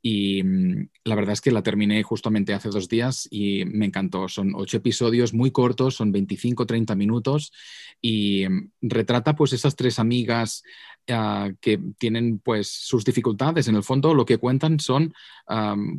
Y 0.08 0.44
mm, 0.44 0.90
la 1.06 1.16
verdad 1.16 1.34
es 1.34 1.42
que 1.42 1.50
la 1.50 1.64
terminé 1.64 2.04
justamente 2.04 2.54
hace 2.54 2.70
dos 2.70 2.88
días 2.88 3.28
y 3.32 3.66
me 3.66 3.88
encantó. 3.88 4.28
Son 4.28 4.52
ocho 4.54 4.78
episodios 4.78 5.34
muy 5.34 5.50
cortos, 5.50 5.96
son 5.96 6.14
25-30 6.14 6.96
minutos 6.96 7.52
y 8.00 8.48
mm, 8.48 8.70
retrata 8.84 9.36
pues 9.36 9.54
esas 9.54 9.76
tres 9.76 9.98
amigas 9.98 10.62
Ah, 11.08 11.52
que 11.62 11.80
tienen 12.00 12.40
pues 12.40 12.68
sus 12.68 13.06
dificultades. 13.06 13.68
En 13.68 13.76
el 13.76 13.84
fondo 13.84 14.16
lo 14.16 14.26
que 14.26 14.40
cuentan 14.40 14.80
son 14.80 15.14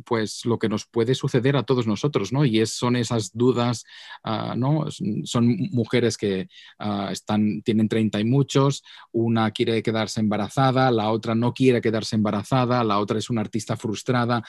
pues 0.03 0.45
lo 0.45 0.59
que 0.59 0.67
nos 0.67 0.85
puede 0.85 1.15
suceder 1.15 1.55
a 1.55 1.63
todos 1.63 1.87
nosotros, 1.87 2.33
¿no? 2.33 2.43
Y 2.43 2.59
es, 2.59 2.71
son 2.71 2.97
esas 2.97 3.31
dudas, 3.33 3.85
ah, 4.23 4.55
¿no? 4.57 4.87
Son 5.23 5.47
mujeres 5.71 6.17
que 6.17 6.49
ah, 6.79 7.09
están, 7.11 7.61
tienen 7.61 7.87
30 7.87 8.19
y 8.19 8.25
muchos, 8.25 8.83
una 9.13 9.51
quiere 9.51 9.81
quedarse 9.81 10.19
embarazada, 10.19 10.91
la 10.91 11.09
otra 11.11 11.35
no 11.35 11.53
quiere 11.53 11.79
quedarse 11.79 12.17
embarazada, 12.17 12.83
la 12.83 12.99
otra 12.99 13.17
es 13.17 13.29
una 13.29 13.41
artista 13.41 13.77
frustrada 13.77 14.43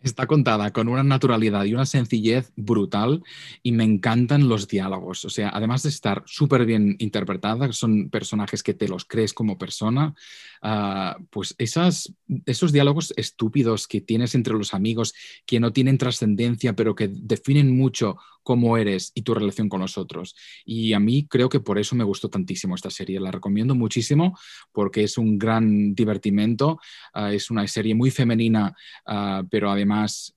Está 0.00 0.26
contada 0.26 0.72
con 0.72 0.88
una 0.88 1.02
naturalidad 1.02 1.64
y 1.64 1.74
una 1.74 1.84
sencillez 1.84 2.52
brutal 2.54 3.22
y 3.62 3.72
me 3.72 3.84
encantan 3.84 4.48
los 4.48 4.68
diálogos. 4.68 5.24
O 5.24 5.30
sea, 5.30 5.50
además 5.52 5.82
de 5.82 5.88
estar 5.88 6.22
súper 6.26 6.64
bien 6.66 6.94
interpretadas, 7.00 7.76
son 7.76 8.08
personajes 8.08 8.62
que 8.62 8.74
te 8.74 8.86
los 8.86 9.04
crees 9.04 9.34
como 9.34 9.58
persona, 9.58 10.14
Ah, 10.60 11.16
pues 11.30 11.54
esas, 11.58 12.12
esos 12.46 12.72
diálogos 12.72 13.12
estúpidos 13.16 13.86
que 13.86 14.00
tienes 14.00 14.34
entre 14.34 14.54
los 14.54 14.74
amigos, 14.74 15.14
que 15.46 15.60
no 15.60 15.72
tienen 15.72 15.98
trascendencia, 15.98 16.74
pero 16.74 16.94
que 16.94 17.08
definen 17.08 17.76
mucho 17.76 18.16
cómo 18.42 18.78
eres 18.78 19.12
y 19.14 19.22
tu 19.22 19.34
relación 19.34 19.68
con 19.68 19.80
los 19.80 19.98
otros. 19.98 20.34
Y 20.64 20.94
a 20.94 21.00
mí 21.00 21.26
creo 21.28 21.48
que 21.48 21.60
por 21.60 21.78
eso 21.78 21.94
me 21.94 22.04
gustó 22.04 22.30
tantísimo 22.30 22.74
esta 22.74 22.90
serie. 22.90 23.20
La 23.20 23.30
recomiendo 23.30 23.74
muchísimo 23.74 24.38
porque 24.72 25.04
es 25.04 25.18
un 25.18 25.38
gran 25.38 25.94
divertimento. 25.94 26.80
Ah, 27.12 27.32
es 27.32 27.50
una 27.50 27.66
serie 27.68 27.94
muy 27.94 28.10
femenina, 28.10 28.74
ah, 29.06 29.44
pero 29.50 29.70
además 29.70 29.87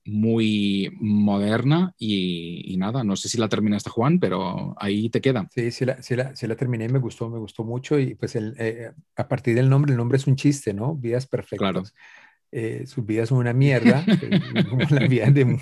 muy 0.04 0.96
moderna. 1.00 1.94
Y, 1.98 2.76
nada, 2.78 3.04
no 3.04 3.16
sé 3.16 3.28
si 3.28 3.38
la 3.38 3.48
terminaste, 3.48 3.90
Juan, 3.90 4.18
pero 4.18 4.74
ahí 4.78 5.08
te 5.10 5.20
queda. 5.20 5.48
Sí, 5.54 5.70
sí 5.70 5.84
la, 5.84 6.02
sí 6.02 6.16
la, 6.16 6.34
sí 6.34 6.46
la 6.46 6.56
terminé, 6.56 6.88
me 6.88 6.98
gustó, 6.98 7.28
me 7.30 7.38
gustó 7.38 7.64
mucho. 7.64 7.98
Y 7.98 8.14
pues 8.14 8.36
el, 8.36 8.54
eh, 8.58 8.92
a 9.16 9.28
partir 9.28 9.54
del 9.54 9.68
nombre, 9.68 9.92
el 9.92 9.98
nombre 9.98 10.16
es 10.16 10.26
un 10.26 10.36
chiste, 10.36 10.74
¿no? 10.74 10.94
Vidas 10.94 11.26
perfectas. 11.26 11.94
Eh, 12.54 12.84
sus 12.86 13.06
vidas 13.06 13.30
son 13.30 13.38
una 13.38 13.54
mierda, 13.54 14.04
como 14.68 14.82
la 14.90 15.06
vida 15.06 15.30
de... 15.30 15.58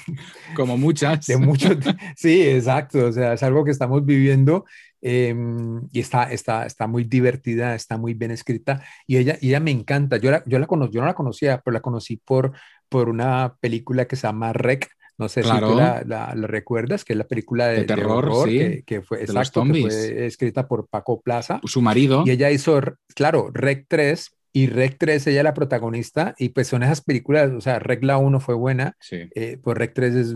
Como 0.56 0.76
muchas. 0.76 1.24
De 1.24 1.36
muchos. 1.36 1.76
Sí, 2.16 2.42
exacto. 2.42 3.06
O 3.06 3.12
sea, 3.12 3.34
es 3.34 3.42
algo 3.44 3.64
que 3.64 3.70
estamos 3.70 4.04
viviendo 4.04 4.64
em, 5.00 5.82
y 5.92 6.00
está, 6.00 6.24
está, 6.24 6.66
está 6.66 6.88
muy 6.88 7.04
divertida, 7.04 7.76
está 7.76 7.96
muy 7.96 8.14
bien 8.14 8.32
escrita 8.32 8.82
y 9.06 9.18
ella, 9.18 9.38
y 9.40 9.50
ella 9.50 9.60
me 9.60 9.70
encanta. 9.70 10.16
Yo, 10.16 10.32
la, 10.32 10.42
yo, 10.46 10.58
la 10.58 10.66
conocí, 10.66 10.94
yo 10.94 11.00
no 11.00 11.06
la 11.06 11.14
conocía, 11.14 11.60
pero 11.64 11.74
la 11.74 11.80
conocí 11.80 12.16
por, 12.16 12.52
por 12.90 13.08
una 13.08 13.56
película 13.60 14.04
que 14.04 14.16
se 14.16 14.26
llama 14.26 14.52
Rec. 14.52 14.90
No 15.16 15.28
sé 15.28 15.42
si 15.42 15.50
tú 15.50 15.74
la, 15.74 16.02
la, 16.06 16.32
recuerdas, 16.34 17.04
que 17.04 17.12
es 17.12 17.18
la 17.18 17.28
película 17.28 17.68
de, 17.68 17.84
terror, 17.84 18.48
sí, 18.48 18.82
que, 18.86 19.02
fue, 19.02 19.20
exacto, 19.20 19.64
que 19.64 19.82
fue 19.82 20.26
escrita 20.26 20.66
por 20.66 20.88
Paco 20.88 21.20
Plaza. 21.20 21.60
Su 21.64 21.82
marido. 21.82 22.22
Y 22.24 22.30
ella 22.30 22.50
hizo, 22.50 22.80
claro, 23.14 23.50
Rec 23.52 23.84
3, 23.86 24.34
y 24.52 24.66
Rec 24.66 24.96
3, 24.98 25.26
ella 25.28 25.40
es 25.40 25.44
la 25.44 25.54
protagonista, 25.54 26.34
y 26.38 26.48
pues 26.48 26.66
son 26.66 26.82
esas 26.82 27.00
películas, 27.00 27.50
o 27.52 27.60
sea, 27.60 27.78
Rec 27.78 28.02
la 28.02 28.18
1 28.18 28.40
fue 28.40 28.54
buena, 28.54 28.96
eh, 29.10 29.58
pues 29.62 29.78
Rec 29.78 29.94
3 29.94 30.14
es, 30.14 30.34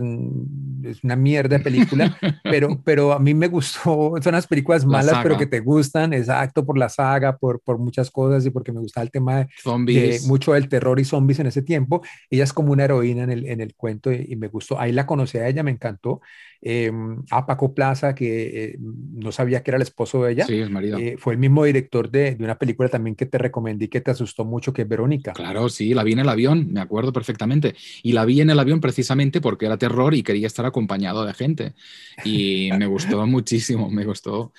es, 0.83 1.03
una 1.03 1.15
mierda 1.15 1.57
de 1.57 1.63
película, 1.63 2.17
pero, 2.43 2.81
pero 2.83 3.11
a 3.11 3.19
mí 3.19 3.33
me 3.33 3.47
gustó, 3.47 4.13
son 4.21 4.33
las 4.33 4.47
películas 4.47 4.85
malas, 4.85 5.19
pero 5.21 5.37
que 5.37 5.47
te 5.47 5.59
gustan, 5.59 6.13
exacto, 6.13 6.65
por 6.65 6.77
la 6.77 6.87
saga, 6.87 7.37
por, 7.37 7.59
por 7.59 7.77
muchas 7.77 8.09
cosas 8.09 8.45
y 8.45 8.51
porque 8.51 8.71
me 8.71 8.79
gustaba 8.79 9.03
el 9.03 9.11
tema 9.11 9.39
de, 9.39 9.47
zombies. 9.61 10.25
mucho 10.25 10.53
del 10.53 10.69
terror 10.69 10.99
y 10.99 11.05
zombies 11.05 11.39
en 11.39 11.47
ese 11.47 11.61
tiempo. 11.61 12.01
Ella 12.29 12.45
es 12.45 12.53
como 12.53 12.71
una 12.71 12.85
heroína 12.85 13.23
en 13.23 13.31
el, 13.31 13.45
en 13.47 13.59
el 13.59 13.75
cuento 13.75 14.13
y, 14.13 14.25
y 14.29 14.35
me 14.37 14.47
gustó, 14.47 14.79
ahí 14.79 14.93
la 14.93 15.05
conocí 15.05 15.37
a 15.37 15.47
ella, 15.47 15.63
me 15.63 15.71
encantó. 15.71 16.21
Eh, 16.61 16.91
a 17.31 17.45
Paco 17.45 17.73
Plaza, 17.73 18.15
que 18.15 18.63
eh, 18.63 18.77
no 18.79 19.31
sabía 19.31 19.61
que 19.61 19.71
era 19.71 19.77
el 19.77 19.83
esposo 19.83 20.23
de 20.23 20.33
ella. 20.33 20.45
Sí, 20.45 20.63
marido. 20.69 20.97
Eh, 20.97 21.15
fue 21.17 21.33
el 21.33 21.39
mismo 21.39 21.63
director 21.63 22.09
de, 22.09 22.35
de, 22.35 22.43
una 22.43 22.57
película 22.57 22.89
también 22.89 23.15
que 23.15 23.25
te 23.25 23.37
recomendé 23.37 23.85
y 23.85 23.87
que 23.87 24.01
te 24.01 24.11
asustó 24.11 24.45
mucho, 24.45 24.73
que 24.73 24.83
es 24.83 24.87
Verónica. 24.87 25.33
Claro, 25.33 25.69
sí, 25.69 25.93
la 25.93 26.03
vi 26.03 26.13
en 26.13 26.19
el 26.19 26.29
avión, 26.29 26.71
me 26.71 26.81
acuerdo 26.81 27.13
perfectamente. 27.13 27.75
Y 28.03 28.13
la 28.13 28.25
vi 28.25 28.41
en 28.41 28.49
el 28.49 28.59
avión 28.59 28.81
precisamente 28.81 29.41
porque 29.41 29.65
era 29.65 29.77
terror 29.77 30.13
y 30.13 30.23
quería 30.23 30.47
estar 30.47 30.65
acompañado 30.65 31.25
de 31.25 31.33
gente. 31.33 31.73
Y 32.23 32.69
me 32.77 32.87
gustó 32.87 33.25
muchísimo, 33.27 33.89
me 33.89 34.05
gustó. 34.05 34.53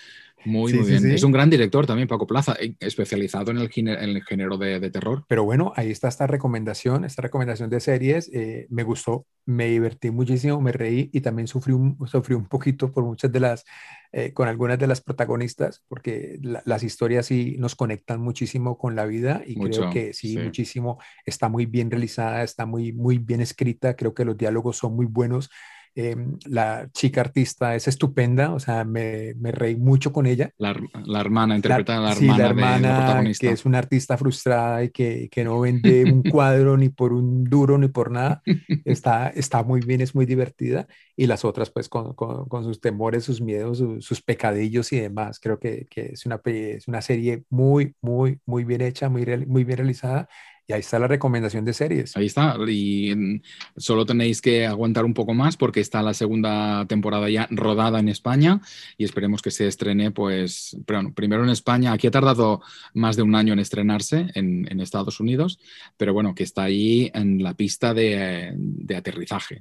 Muy, 0.45 0.73
Sí, 0.73 0.79
muy 0.79 0.87
bien. 0.89 1.03
sí. 1.03 1.15
Es 1.15 1.23
un 1.25 1.33
gran 1.33 1.51
director 1.51 1.87
también, 1.87 2.09
Paco 2.09 2.27
Plaza, 2.27 2.57
eh, 2.61 2.75
especializado 2.81 3.51
en 3.51 3.59
el, 3.59 3.69
género, 3.71 4.01
en 4.01 4.11
el 4.11 4.23
género 4.25 4.57
de, 4.59 4.79
de 4.81 4.91
terror. 4.91 5.25
Pero 5.29 5.43
bueno, 5.45 5.73
ahí 5.75 5.91
está 5.91 6.07
esta 6.07 6.29
recomendación, 6.29 7.05
esta 7.05 7.21
recomendación 7.23 7.69
de 7.69 7.81
series. 7.81 8.31
eh, 8.33 8.67
me 8.71 8.85
gustó, 8.85 9.27
me 9.45 9.67
divertí 9.67 10.11
muchísimo, 10.13 10.61
me 10.61 10.71
reí 10.71 11.11
y 11.13 11.21
también 11.21 11.49
sufrí 11.49 11.73
un, 11.73 11.99
sufrí 12.07 12.35
un 12.37 12.47
poquito 12.47 12.93
por 12.93 13.03
muchas 13.05 13.33
de 13.33 13.41
las, 13.41 13.65
eh, 14.13 14.33
con 14.33 14.47
algunas 14.49 14.79
de 14.79 14.87
las 14.87 15.01
protagonistas, 15.01 15.83
porque 15.89 16.39
la- 16.43 16.63
las 16.65 16.85
historias 16.85 17.27
sí 17.27 17.57
nos 17.59 17.75
conectan 17.75 18.21
muchísimo 18.21 18.79
con 18.79 18.95
la 18.95 19.05
vida 19.07 19.43
y 19.45 19.57
Mucho, 19.57 19.81
creo 19.81 19.91
que 19.91 20.13
sí, 20.15 20.29
sí. 20.29 20.39
muchísimo. 20.39 20.99
Está 21.25 21.49
muy 21.49 21.67
bien 21.67 21.91
realizada, 21.91 22.45
está 22.45 22.65
muy, 22.67 22.93
muy 22.93 23.19
bien 23.19 23.41
escrita. 23.41 23.97
Creo 23.97 24.15
que 24.15 24.25
los 24.25 24.37
diálogos 24.37 24.77
son 24.77 24.95
muy 24.95 25.07
buenos. 25.07 25.51
Eh, 25.97 26.17
la 26.47 26.89
chica 26.93 27.23
artista 27.23 27.75
es 27.77 27.89
estupenda, 27.89 28.53
o 28.55 28.61
sea, 28.61 28.85
me, 28.85 29.35
me 29.37 29.53
reí 29.53 29.77
mucho 29.77 30.13
con 30.13 30.27
ella. 30.27 30.53
La, 30.59 30.75
la 31.07 31.21
hermana, 31.23 31.57
interpreta 31.57 31.97
a 31.97 32.01
la 32.01 32.13
sí, 32.13 32.13
hermana, 32.13 32.45
la 32.45 32.55
de 32.55 32.85
la 32.85 32.95
hermana 32.95 32.95
protagonista. 32.95 33.39
que 33.39 33.53
es 33.53 33.65
una 33.67 33.79
artista 33.79 34.17
frustrada 34.17 34.85
y 34.85 34.91
que, 34.91 35.29
que 35.31 35.45
no 35.45 35.61
vende 35.61 36.07
un 36.07 36.23
cuadro 36.25 36.77
ni 36.77 36.89
por 36.89 37.13
un 37.13 37.45
duro 37.45 37.79
ni 37.79 37.89
por 37.89 38.11
nada. 38.11 38.43
Está, 38.85 39.29
está 39.31 39.65
muy 39.65 39.81
bien, 39.81 40.01
es 40.01 40.15
muy 40.15 40.27
divertida. 40.27 40.87
Y 41.17 41.27
las 41.27 41.45
otras, 41.45 41.71
pues, 41.71 41.89
con, 41.89 42.15
con- 42.15 42.49
con 42.49 42.63
sus 42.65 42.81
temores, 42.81 43.25
sus 43.25 43.41
miedos, 43.41 43.79
su- 43.79 44.01
sus 44.01 44.23
pecadillos 44.23 44.93
y 44.93 45.01
demás. 45.01 45.41
Creo 45.41 45.59
que, 45.59 45.87
que 45.91 46.07
es, 46.13 46.25
una, 46.25 46.41
es 46.45 46.87
una 46.87 47.03
serie 47.03 47.45
muy, 47.51 47.97
muy, 48.01 48.41
muy 48.47 48.65
bien 48.65 48.81
hecha, 48.83 49.09
muy, 49.09 49.25
real- 49.25 49.47
muy 49.49 49.65
bien 49.65 49.79
realizada. 49.79 50.29
Y 50.69 50.73
ahí 50.73 50.81
está 50.81 50.99
la 50.99 51.07
recomendación 51.07 51.65
de 51.65 51.73
series. 51.73 52.17
Ahí 52.17 52.27
está. 52.27 52.57
Y 52.69 53.41
solo 53.77 54.05
tenéis 54.05 54.41
que 54.41 54.67
aguantar 54.67 55.05
un 55.05 55.15
poco 55.15 55.33
más 55.33 55.57
porque 55.57 55.81
está 55.81 56.03
la 56.03 56.13
segunda 56.13 56.87
temporada 56.87 57.31
ya 57.31 57.47
rodada 57.51 58.01
en 58.01 58.09
España 58.09 58.61
y 58.99 59.05
esperemos 59.05 59.43
que 59.43 59.53
se 59.53 59.69
estrene, 59.69 60.11
pues, 60.11 60.77
primero 61.15 61.45
en 61.45 61.51
España. 61.51 61.93
Aquí 61.93 62.09
ha 62.09 62.11
tardado 62.11 62.63
más 62.95 63.17
de 63.17 63.23
un 63.23 63.35
año 63.37 63.53
en 63.53 63.61
estrenarse 63.61 64.27
en, 64.35 64.67
Estados 64.81 65.21
Unidos, 65.21 65.59
pero 65.97 66.13
bueno, 66.13 66.35
que 66.35 66.45
está 66.45 66.65
ahí 66.65 67.11
en 67.15 67.43
la 67.43 67.55
pista 67.55 67.95
de 67.95 68.55
aterrizaje. 68.97 69.59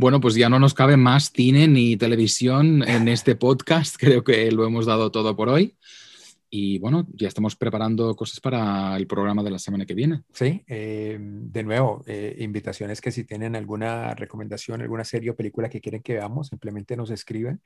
Bueno, 0.00 0.18
pues 0.18 0.34
ya 0.34 0.48
no 0.48 0.58
nos 0.58 0.72
cabe 0.72 0.96
más 0.96 1.30
cine 1.30 1.68
ni 1.68 1.94
televisión 1.96 2.82
en 2.88 3.06
este 3.06 3.36
podcast. 3.36 3.96
Creo 4.00 4.24
que 4.24 4.50
lo 4.50 4.64
hemos 4.64 4.86
dado 4.86 5.10
todo 5.10 5.36
por 5.36 5.50
hoy. 5.50 5.76
Y 6.52 6.78
bueno, 6.80 7.06
ya 7.14 7.28
estamos 7.28 7.54
preparando 7.54 8.14
cosas 8.16 8.40
para 8.40 8.96
el 8.96 9.06
programa 9.06 9.42
de 9.44 9.50
la 9.52 9.58
semana 9.58 9.86
que 9.86 9.94
viene. 9.94 10.22
Sí, 10.32 10.64
eh, 10.66 11.16
de 11.20 11.62
nuevo, 11.62 12.02
eh, 12.06 12.36
invitaciones 12.40 13.00
que 13.00 13.12
si 13.12 13.24
tienen 13.24 13.54
alguna 13.54 14.14
recomendación, 14.14 14.80
alguna 14.82 15.04
serie 15.04 15.30
o 15.30 15.36
película 15.36 15.68
que 15.70 15.80
quieren 15.80 16.02
que 16.02 16.14
veamos, 16.14 16.48
simplemente 16.48 16.96
nos 16.96 17.10
escriben 17.10 17.62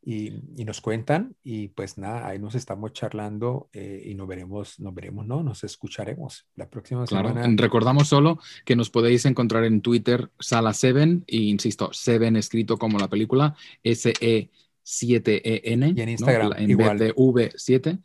y, 0.00 0.32
y 0.56 0.64
nos 0.64 0.80
cuentan 0.80 1.34
y 1.42 1.68
pues 1.68 1.98
nada, 1.98 2.28
ahí 2.28 2.38
nos 2.38 2.54
estamos 2.54 2.92
charlando 2.92 3.68
eh, 3.72 4.04
y 4.06 4.14
nos 4.14 4.28
veremos, 4.28 4.78
nos 4.78 4.94
veremos, 4.94 5.26
¿no? 5.26 5.42
Nos 5.42 5.64
escucharemos 5.64 6.46
la 6.54 6.70
próxima 6.70 7.04
Claro, 7.06 7.30
semana. 7.30 7.52
recordamos 7.60 8.06
solo 8.06 8.38
que 8.64 8.76
nos 8.76 8.90
podéis 8.90 9.24
encontrar 9.24 9.64
en 9.64 9.80
Twitter 9.80 10.30
Sala7 10.38 11.24
e 11.26 11.36
insisto, 11.38 11.92
Seven 11.92 12.36
escrito 12.36 12.76
como 12.78 12.98
la 12.98 13.08
película 13.08 13.56
S-E-7-E-N 14.88 15.94
Y 15.94 16.00
en 16.00 16.08
Instagram, 16.08 16.50
¿no? 16.50 16.56
en 16.56 16.70
igual. 16.70 16.98
vez 16.98 17.08
de 17.08 17.14
V7 17.14 18.00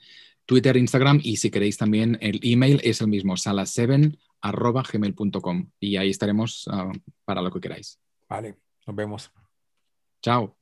Twitter, 0.45 0.75
Instagram 0.75 1.19
y 1.23 1.37
si 1.37 1.49
queréis 1.49 1.77
también 1.77 2.17
el 2.21 2.39
email 2.43 2.81
es 2.83 3.01
el 3.01 3.07
mismo 3.07 3.35
sala7 3.35 4.17
arroba 4.41 4.83
gmail.com 4.83 5.69
y 5.79 5.95
ahí 5.95 6.09
estaremos 6.09 6.67
ah, 6.69 6.91
para 7.23 7.41
lo 7.41 7.51
que 7.51 7.61
queráis. 7.61 7.99
Vale, 8.27 8.57
nos 8.85 8.95
vemos. 8.95 9.31
Chao. 10.21 10.57